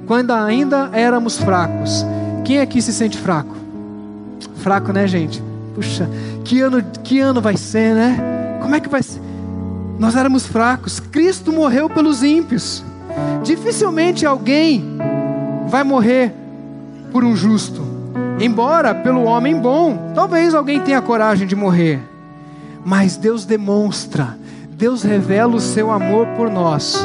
quando 0.06 0.32
ainda 0.32 0.90
éramos 0.94 1.38
fracos, 1.38 2.06
quem 2.46 2.60
aqui 2.60 2.82
se 2.82 2.94
sente 2.94 3.18
fraco? 3.18 3.56
Fraco, 4.58 4.94
né, 4.94 5.08
gente? 5.08 5.44
Puxa, 5.76 6.10
que 6.44 6.62
ano, 6.62 6.82
que 7.04 7.20
ano 7.20 7.42
vai 7.42 7.58
ser, 7.58 7.94
né? 7.94 8.18
Como 8.62 8.74
é 8.74 8.80
que 8.80 8.90
vai 8.90 9.04
ser? 9.04 9.22
Nós 10.00 10.16
éramos 10.16 10.46
fracos. 10.46 11.00
Cristo 11.00 11.52
morreu 11.52 11.90
pelos 11.90 12.24
ímpios. 12.24 12.84
Dificilmente 13.44 14.26
alguém 14.26 14.98
vai 15.68 15.84
morrer 15.84 16.34
por 17.12 17.24
um 17.24 17.36
justo. 17.36 17.82
Embora 18.40 18.94
pelo 18.94 19.24
homem 19.24 19.56
bom, 19.60 20.12
talvez 20.14 20.54
alguém 20.54 20.80
tenha 20.80 21.02
coragem 21.02 21.48
de 21.48 21.56
morrer. 21.56 22.00
Mas 22.86 23.18
Deus 23.18 23.44
demonstra, 23.44 24.38
Deus 24.78 25.02
revela 25.02 25.56
o 25.56 25.60
seu 25.60 25.90
amor 25.90 26.28
por 26.38 26.52
nós. 26.52 27.04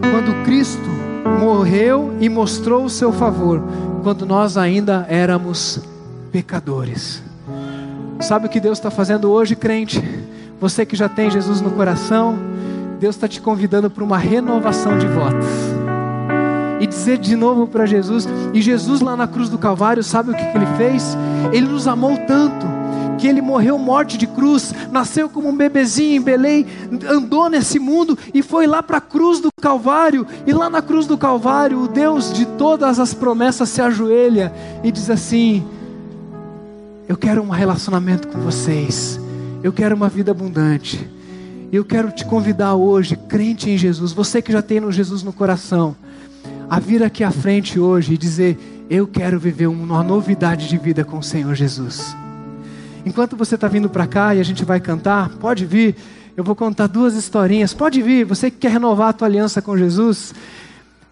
Quando 0.00 0.44
Cristo 0.44 0.88
morreu 1.40 2.14
e 2.20 2.28
mostrou 2.28 2.84
o 2.84 2.88
seu 2.88 3.12
favor, 3.12 3.60
quando 4.04 4.24
nós 4.24 4.56
ainda 4.56 5.04
éramos 5.10 5.80
pecadores. 6.30 7.20
Sabe 8.20 8.46
o 8.46 8.48
que 8.48 8.60
Deus 8.60 8.78
está 8.78 8.88
fazendo 8.88 9.28
hoje, 9.32 9.56
crente? 9.56 10.00
Você 10.60 10.86
que 10.86 10.94
já 10.94 11.08
tem 11.08 11.28
Jesus 11.28 11.60
no 11.60 11.72
coração, 11.72 12.38
Deus 13.00 13.16
está 13.16 13.26
te 13.26 13.40
convidando 13.40 13.90
para 13.90 14.04
uma 14.04 14.18
renovação 14.18 14.96
de 14.96 15.08
votos 15.08 15.46
e 16.78 16.86
dizer 16.86 17.18
de 17.18 17.34
novo 17.34 17.66
para 17.66 17.84
Jesus. 17.84 18.28
E 18.54 18.62
Jesus 18.62 19.00
lá 19.00 19.16
na 19.16 19.26
cruz 19.26 19.48
do 19.48 19.58
Calvário, 19.58 20.04
sabe 20.04 20.30
o 20.30 20.34
que, 20.34 20.44
que 20.44 20.56
ele 20.56 20.66
fez? 20.76 21.16
Ele 21.52 21.66
nos 21.66 21.88
amou 21.88 22.16
tanto 22.28 22.77
que 23.18 23.26
ele 23.26 23.42
morreu 23.42 23.76
morte 23.76 24.16
de 24.16 24.26
cruz, 24.26 24.72
nasceu 24.90 25.28
como 25.28 25.48
um 25.48 25.56
bebezinho 25.56 26.16
em 26.16 26.22
Belém, 26.22 26.66
andou 27.08 27.50
nesse 27.50 27.78
mundo 27.78 28.16
e 28.32 28.42
foi 28.42 28.66
lá 28.66 28.82
para 28.82 28.98
a 28.98 29.00
cruz 29.00 29.40
do 29.40 29.50
Calvário. 29.60 30.26
E 30.46 30.52
lá 30.52 30.70
na 30.70 30.80
cruz 30.80 31.06
do 31.06 31.18
Calvário, 31.18 31.82
o 31.82 31.88
Deus 31.88 32.32
de 32.32 32.46
todas 32.46 32.98
as 32.98 33.12
promessas 33.12 33.68
se 33.68 33.82
ajoelha 33.82 34.52
e 34.82 34.90
diz 34.90 35.10
assim: 35.10 35.64
Eu 37.08 37.16
quero 37.16 37.42
um 37.42 37.50
relacionamento 37.50 38.28
com 38.28 38.38
vocês, 38.38 39.20
eu 39.62 39.72
quero 39.72 39.94
uma 39.94 40.08
vida 40.08 40.30
abundante. 40.30 41.06
Eu 41.70 41.84
quero 41.84 42.10
te 42.10 42.24
convidar 42.24 42.76
hoje, 42.76 43.14
crente 43.14 43.68
em 43.68 43.76
Jesus, 43.76 44.12
você 44.12 44.40
que 44.40 44.50
já 44.50 44.62
tem 44.62 44.80
no 44.80 44.90
Jesus 44.90 45.22
no 45.22 45.34
coração 45.34 45.94
a 46.70 46.78
vir 46.78 47.02
aqui 47.02 47.24
à 47.24 47.30
frente 47.30 47.78
hoje 47.78 48.14
e 48.14 48.18
dizer: 48.18 48.86
Eu 48.88 49.06
quero 49.06 49.38
viver 49.38 49.66
uma 49.66 50.02
novidade 50.02 50.68
de 50.68 50.78
vida 50.78 51.04
com 51.04 51.18
o 51.18 51.22
Senhor 51.22 51.54
Jesus. 51.54 52.16
Enquanto 53.04 53.36
você 53.36 53.54
está 53.54 53.68
vindo 53.68 53.88
para 53.88 54.06
cá 54.06 54.34
e 54.34 54.40
a 54.40 54.42
gente 54.42 54.64
vai 54.64 54.80
cantar, 54.80 55.30
pode 55.36 55.64
vir. 55.64 55.96
Eu 56.36 56.44
vou 56.44 56.54
contar 56.54 56.86
duas 56.86 57.14
historinhas. 57.14 57.74
Pode 57.74 58.00
vir. 58.02 58.24
Você 58.24 58.50
que 58.50 58.58
quer 58.58 58.70
renovar 58.70 59.08
a 59.08 59.12
tua 59.12 59.26
aliança 59.26 59.60
com 59.60 59.76
Jesus. 59.76 60.34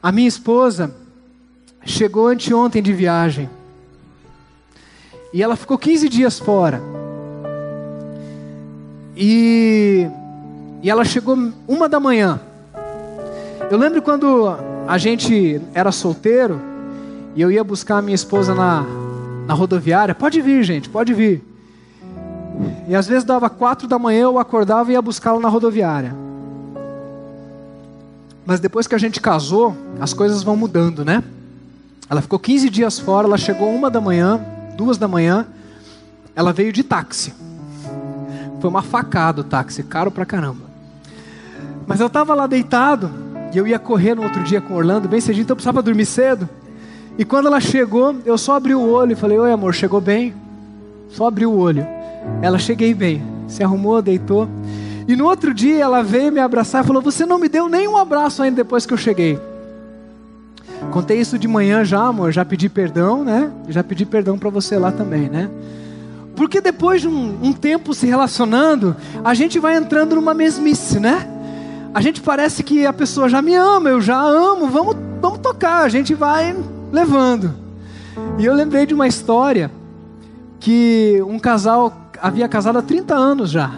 A 0.03 0.13
minha 0.13 0.29
esposa 0.29 0.95
chegou 1.85 2.29
anteontem 2.29 2.83
de 2.83 2.93
viagem. 2.93 3.49
E 5.33 5.43
ela 5.43 5.57
ficou 5.57 5.77
15 5.77 6.09
dias 6.09 6.39
fora. 6.39 6.81
E, 9.17 10.07
e 10.83 10.91
ela 10.91 11.05
chegou 11.05 11.53
uma 11.67 11.89
da 11.89 11.99
manhã. 11.99 12.41
Eu 13.71 13.79
lembro 13.79 14.01
quando 14.03 14.47
a 14.87 14.99
gente 14.99 15.61
era 15.75 15.91
solteiro 15.91 16.61
e 17.35 17.43
eu 17.43 17.51
ia 17.51 17.65
buscar 17.65 17.99
a 17.99 18.03
minha 18.03 18.15
esposa 18.15 18.55
na, 18.55 18.85
na 19.47 19.55
rodoviária. 19.55 20.15
Pode 20.15 20.41
vir, 20.41 20.63
gente, 20.63 20.89
pode 20.89 21.13
vir. 21.13 21.43
E 22.89 22.95
às 22.95 23.07
vezes 23.07 23.25
dava 23.25 23.51
quatro 23.51 23.89
da 23.89 23.99
manhã, 23.99 24.23
eu 24.23 24.39
acordava 24.39 24.91
e 24.91 24.95
ia 24.95 25.03
buscá-la 25.03 25.41
na 25.41 25.49
rodoviária. 25.49 26.15
Mas 28.45 28.61
depois 28.61 28.87
que 28.87 28.95
a 28.95 28.99
gente 28.99 29.21
casou, 29.21 29.77
as 30.01 30.15
coisas 30.15 30.43
vão 30.43 30.57
mudando, 30.57 31.05
né? 31.05 31.23
Ela 32.09 32.23
ficou 32.23 32.39
15 32.39 32.71
dias 32.71 32.99
fora, 32.99 33.27
ela 33.27 33.37
chegou 33.37 33.69
uma 33.75 33.91
da 33.91 34.01
manhã, 34.01 34.41
duas 34.77 34.97
da 34.97 35.09
manhã, 35.09 35.47
ela 36.35 36.53
veio 36.53 36.73
de 36.73 36.85
táxi. 36.85 37.35
Foi 38.61 38.71
uma 38.71 38.83
facada 38.83 39.41
o 39.41 39.45
táxi, 39.45 39.83
caro 39.83 40.11
pra 40.11 40.25
caramba. 40.25 40.65
Mas 41.87 42.01
eu 42.01 42.07
estava 42.07 42.35
lá 42.35 42.47
deitado, 42.47 43.11
e 43.53 43.59
eu 43.59 43.67
ia 43.67 43.79
correr 43.79 44.15
no 44.15 44.23
outro 44.23 44.43
dia 44.45 44.61
com 44.61 44.75
Orlando, 44.75 45.09
bem 45.09 45.21
cedinho, 45.21 45.43
então 45.43 45.55
eu 45.55 45.57
precisava 45.57 45.83
dormir 45.83 46.07
cedo. 46.07 46.49
E 47.19 47.25
quando 47.25 47.47
ela 47.47 47.61
chegou, 47.61 48.15
eu 48.25 48.37
só 48.37 48.57
abri 48.57 48.75
o 48.75 48.89
olho 48.89 49.13
e 49.13 49.17
falei: 49.17 49.39
Oi, 49.39 49.51
amor, 49.51 49.75
chegou 49.75 50.01
bem? 50.01 50.35
Só 51.11 51.27
abri 51.27 51.47
o 51.47 51.57
olho. 51.57 51.96
Ela, 52.43 52.59
cheguei 52.59 52.95
bem. 52.95 53.23
Se 53.49 53.63
arrumou, 53.63 54.01
deitou. 54.03 54.49
E 55.09 55.15
no 55.15 55.27
outro 55.27 55.55
dia 55.55 55.83
ela 55.83 56.03
veio 56.03 56.33
me 56.33 56.41
abraçar 56.41 56.83
e 56.83 56.87
falou: 56.87 57.01
Você 57.03 57.25
não 57.25 57.39
me 57.39 57.49
deu 57.49 57.69
nenhum 57.69 57.97
abraço 57.97 58.43
ainda 58.43 58.57
depois 58.57 58.85
que 58.85 58.93
eu 58.93 58.99
cheguei. 58.99 59.39
Contei 60.91 61.19
isso 61.19 61.39
de 61.39 61.49
manhã 61.49 61.85
já, 61.85 62.01
amor. 62.01 62.33
Já 62.33 62.45
pedi 62.45 62.69
perdão, 62.69 63.25
né? 63.25 63.51
Já 63.69 63.83
pedi 63.83 64.05
perdão 64.05 64.39
para 64.39 64.51
você 64.51 64.77
lá 64.77 64.93
também, 64.93 65.29
né? 65.29 65.49
Porque 66.35 66.61
depois 66.61 67.01
de 67.01 67.09
um, 67.09 67.39
um 67.43 67.53
tempo 67.53 67.95
se 67.95 68.07
relacionando, 68.07 68.95
a 69.25 69.33
gente 69.33 69.59
vai 69.59 69.77
entrando 69.77 70.17
numa 70.17 70.35
mesmice, 70.35 71.01
né? 71.01 71.33
a 71.97 72.01
gente 72.03 72.21
parece 72.21 72.63
que 72.63 72.85
a 72.85 72.93
pessoa 72.93 73.27
já 73.27 73.41
me 73.41 73.55
ama, 73.55 73.89
eu 73.89 74.03
já 74.03 74.21
amo, 74.21 74.69
vamos, 74.69 74.95
vamos 75.19 75.39
tocar, 75.39 75.83
a 75.83 75.89
gente 75.89 76.13
vai 76.13 76.55
levando. 76.93 77.55
E 78.37 78.45
eu 78.45 78.53
lembrei 78.53 78.85
de 78.85 78.93
uma 78.93 79.09
história 79.09 79.71
que 80.61 81.23
um 81.27 81.39
casal 81.39 81.91
havia 82.21 82.49
casado 82.49 82.79
há 82.79 82.83
30 82.83 83.15
anos 83.15 83.51
já. 83.51 83.71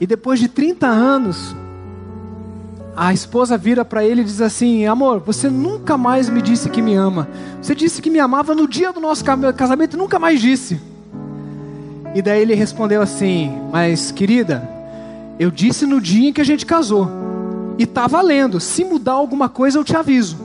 E 0.00 0.06
depois 0.06 0.40
de 0.40 0.48
30 0.48 0.86
anos, 0.86 1.54
a 2.96 3.12
esposa 3.12 3.56
vira 3.56 3.84
para 3.84 4.04
ele 4.04 4.22
e 4.22 4.24
diz 4.24 4.40
assim: 4.40 4.86
Amor, 4.86 5.20
você 5.20 5.48
nunca 5.48 5.96
mais 5.96 6.28
me 6.28 6.42
disse 6.42 6.68
que 6.68 6.82
me 6.82 6.94
ama. 6.94 7.28
Você 7.60 7.74
disse 7.74 8.02
que 8.02 8.10
me 8.10 8.18
amava 8.18 8.54
no 8.54 8.68
dia 8.68 8.92
do 8.92 9.00
nosso 9.00 9.24
casamento 9.56 9.96
e 9.96 9.98
nunca 9.98 10.18
mais 10.18 10.40
disse. 10.40 10.80
E 12.14 12.20
daí 12.20 12.42
ele 12.42 12.54
respondeu 12.54 13.00
assim: 13.00 13.52
Mas 13.72 14.10
querida, 14.10 14.68
eu 15.38 15.50
disse 15.50 15.86
no 15.86 16.00
dia 16.00 16.28
em 16.28 16.32
que 16.32 16.40
a 16.40 16.44
gente 16.44 16.66
casou. 16.66 17.08
E 17.78 17.86
tá 17.86 18.06
valendo. 18.06 18.60
Se 18.60 18.84
mudar 18.84 19.12
alguma 19.12 19.48
coisa, 19.48 19.78
eu 19.78 19.84
te 19.84 19.96
aviso. 19.96 20.36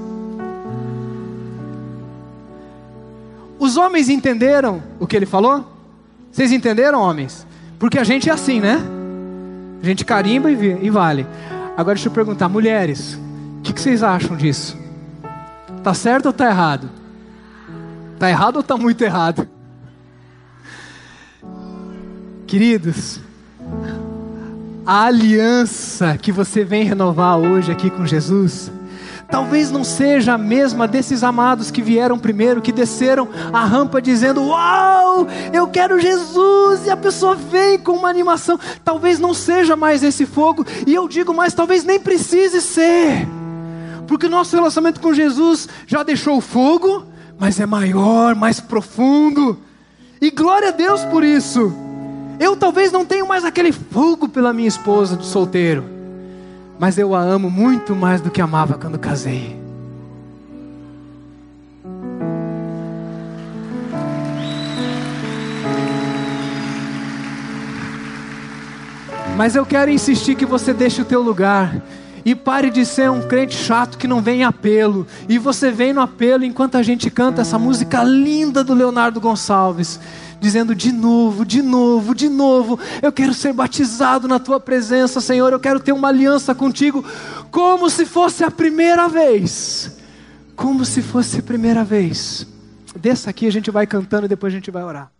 Os 3.59 3.75
homens 3.77 4.09
entenderam 4.09 4.81
o 4.99 5.07
que 5.07 5.15
ele 5.15 5.25
falou? 5.25 5.74
Vocês 6.35 6.51
entenderam, 6.51 6.99
homens? 6.99 7.47
Porque 7.79 7.97
a 7.97 8.03
gente 8.03 8.29
é 8.29 8.33
assim, 8.33 8.59
né? 8.59 8.81
A 9.81 9.85
gente 9.85 10.03
carimba 10.03 10.51
e, 10.51 10.89
vale. 10.89 11.25
Agora 11.77 11.95
deixa 11.95 12.09
eu 12.09 12.11
perguntar, 12.11 12.49
mulheres, 12.49 13.17
o 13.59 13.61
que, 13.61 13.71
que 13.71 13.79
vocês 13.79 14.03
acham 14.03 14.35
disso? 14.35 14.77
Tá 15.81 15.93
certo 15.93 16.25
ou 16.25 16.33
tá 16.33 16.49
errado? 16.49 16.89
Tá 18.19 18.29
errado 18.29 18.57
ou 18.57 18.63
tá 18.63 18.75
muito 18.75 19.01
errado? 19.01 19.47
Queridos, 22.45 23.21
a 24.85 25.05
aliança 25.05 26.17
que 26.17 26.33
você 26.33 26.65
vem 26.65 26.83
renovar 26.83 27.37
hoje 27.37 27.71
aqui 27.71 27.89
com 27.89 28.05
Jesus, 28.05 28.69
talvez 29.29 29.71
não 29.71 29.83
seja 29.83 30.33
a 30.33 30.37
mesma 30.37 30.87
desses 30.87 31.23
amados 31.23 31.71
que 31.71 31.81
vieram 31.81 32.17
primeiro, 32.17 32.61
que 32.61 32.71
desceram 32.71 33.27
a 33.51 33.65
rampa 33.65 34.01
dizendo: 34.01 34.43
Uau, 34.43 35.27
eu 35.53 35.67
quero 35.67 35.99
Jesus, 35.99 36.85
e 36.85 36.89
a 36.89 36.97
pessoa 36.97 37.35
vem 37.35 37.79
com 37.79 37.93
uma 37.93 38.09
animação. 38.09 38.59
Talvez 38.83 39.19
não 39.19 39.33
seja 39.33 39.75
mais 39.75 40.03
esse 40.03 40.25
fogo, 40.25 40.65
e 40.85 40.93
eu 40.93 41.07
digo 41.07 41.33
mais: 41.33 41.53
talvez 41.53 41.83
nem 41.83 41.99
precise 41.99 42.61
ser, 42.61 43.27
Porque 44.07 44.27
o 44.27 44.29
nosso 44.29 44.55
relacionamento 44.55 44.99
com 44.99 45.13
Jesus 45.13 45.67
já 45.87 46.03
deixou 46.03 46.39
fogo, 46.41 47.05
mas 47.39 47.59
é 47.59 47.65
maior, 47.65 48.35
mais 48.35 48.59
profundo. 48.59 49.59
E 50.21 50.31
glória 50.31 50.69
a 50.69 50.71
Deus 50.71 51.03
por 51.05 51.23
isso. 51.23 51.73
Eu 52.39 52.55
talvez 52.55 52.91
não 52.91 53.05
tenha 53.05 53.25
mais 53.25 53.45
aquele 53.45 53.71
fogo 53.71 54.27
pela 54.27 54.51
minha 54.51 54.67
esposa 54.67 55.15
de 55.15 55.25
solteiro, 55.25 55.83
mas 56.79 56.97
eu 56.97 57.15
a 57.15 57.19
amo 57.19 57.49
muito 57.49 57.95
mais 57.95 58.21
do 58.21 58.29
que 58.29 58.41
amava 58.41 58.77
quando 58.77 58.99
casei. 58.99 59.65
Mas 69.35 69.53
eu 69.53 69.65
quero 69.65 69.91
insistir 69.91 70.35
que 70.35 70.45
você 70.45 70.73
deixe 70.73 71.01
o 71.01 71.05
teu 71.05 71.21
lugar 71.21 71.81
e 72.23 72.33
pare 72.33 72.69
de 72.69 72.85
ser 72.85 73.11
um 73.11 73.21
crente 73.21 73.55
chato 73.55 73.97
que 73.97 74.07
não 74.07 74.21
vem 74.21 74.39
em 74.39 74.43
apelo. 74.43 75.05
E 75.27 75.37
você 75.37 75.69
vem 75.69 75.93
no 75.93 76.01
apelo 76.01 76.45
enquanto 76.45 76.75
a 76.75 76.81
gente 76.81 77.11
canta 77.11 77.41
essa 77.41 77.59
música 77.59 78.01
linda 78.01 78.63
do 78.63 78.73
Leonardo 78.73 79.19
Gonçalves, 79.19 79.99
dizendo 80.39 80.75
de 80.75 80.91
novo, 80.91 81.45
de 81.45 81.61
novo, 81.61 82.13
de 82.13 82.29
novo, 82.29 82.79
eu 83.01 83.11
quero 83.11 83.33
ser 83.33 83.53
batizado 83.53 84.27
na 84.27 84.39
tua 84.39 84.59
presença, 84.59 85.21
Senhor, 85.21 85.51
eu 85.51 85.59
quero 85.59 85.79
ter 85.79 85.91
uma 85.91 86.09
aliança 86.09 86.53
contigo, 86.53 87.03
como 87.51 87.89
se 87.89 88.05
fosse 88.05 88.43
a 88.43 88.51
primeira 88.51 89.07
vez. 89.07 89.97
Como 90.55 90.85
se 90.85 91.01
fosse 91.01 91.39
a 91.39 91.43
primeira 91.43 91.83
vez. 91.83 92.47
Desça 92.95 93.29
aqui, 93.29 93.45
a 93.45 93.51
gente 93.51 93.69
vai 93.69 93.85
cantando 93.85 94.25
e 94.25 94.29
depois 94.29 94.53
a 94.53 94.55
gente 94.55 94.71
vai 94.71 94.83
orar. 94.83 95.14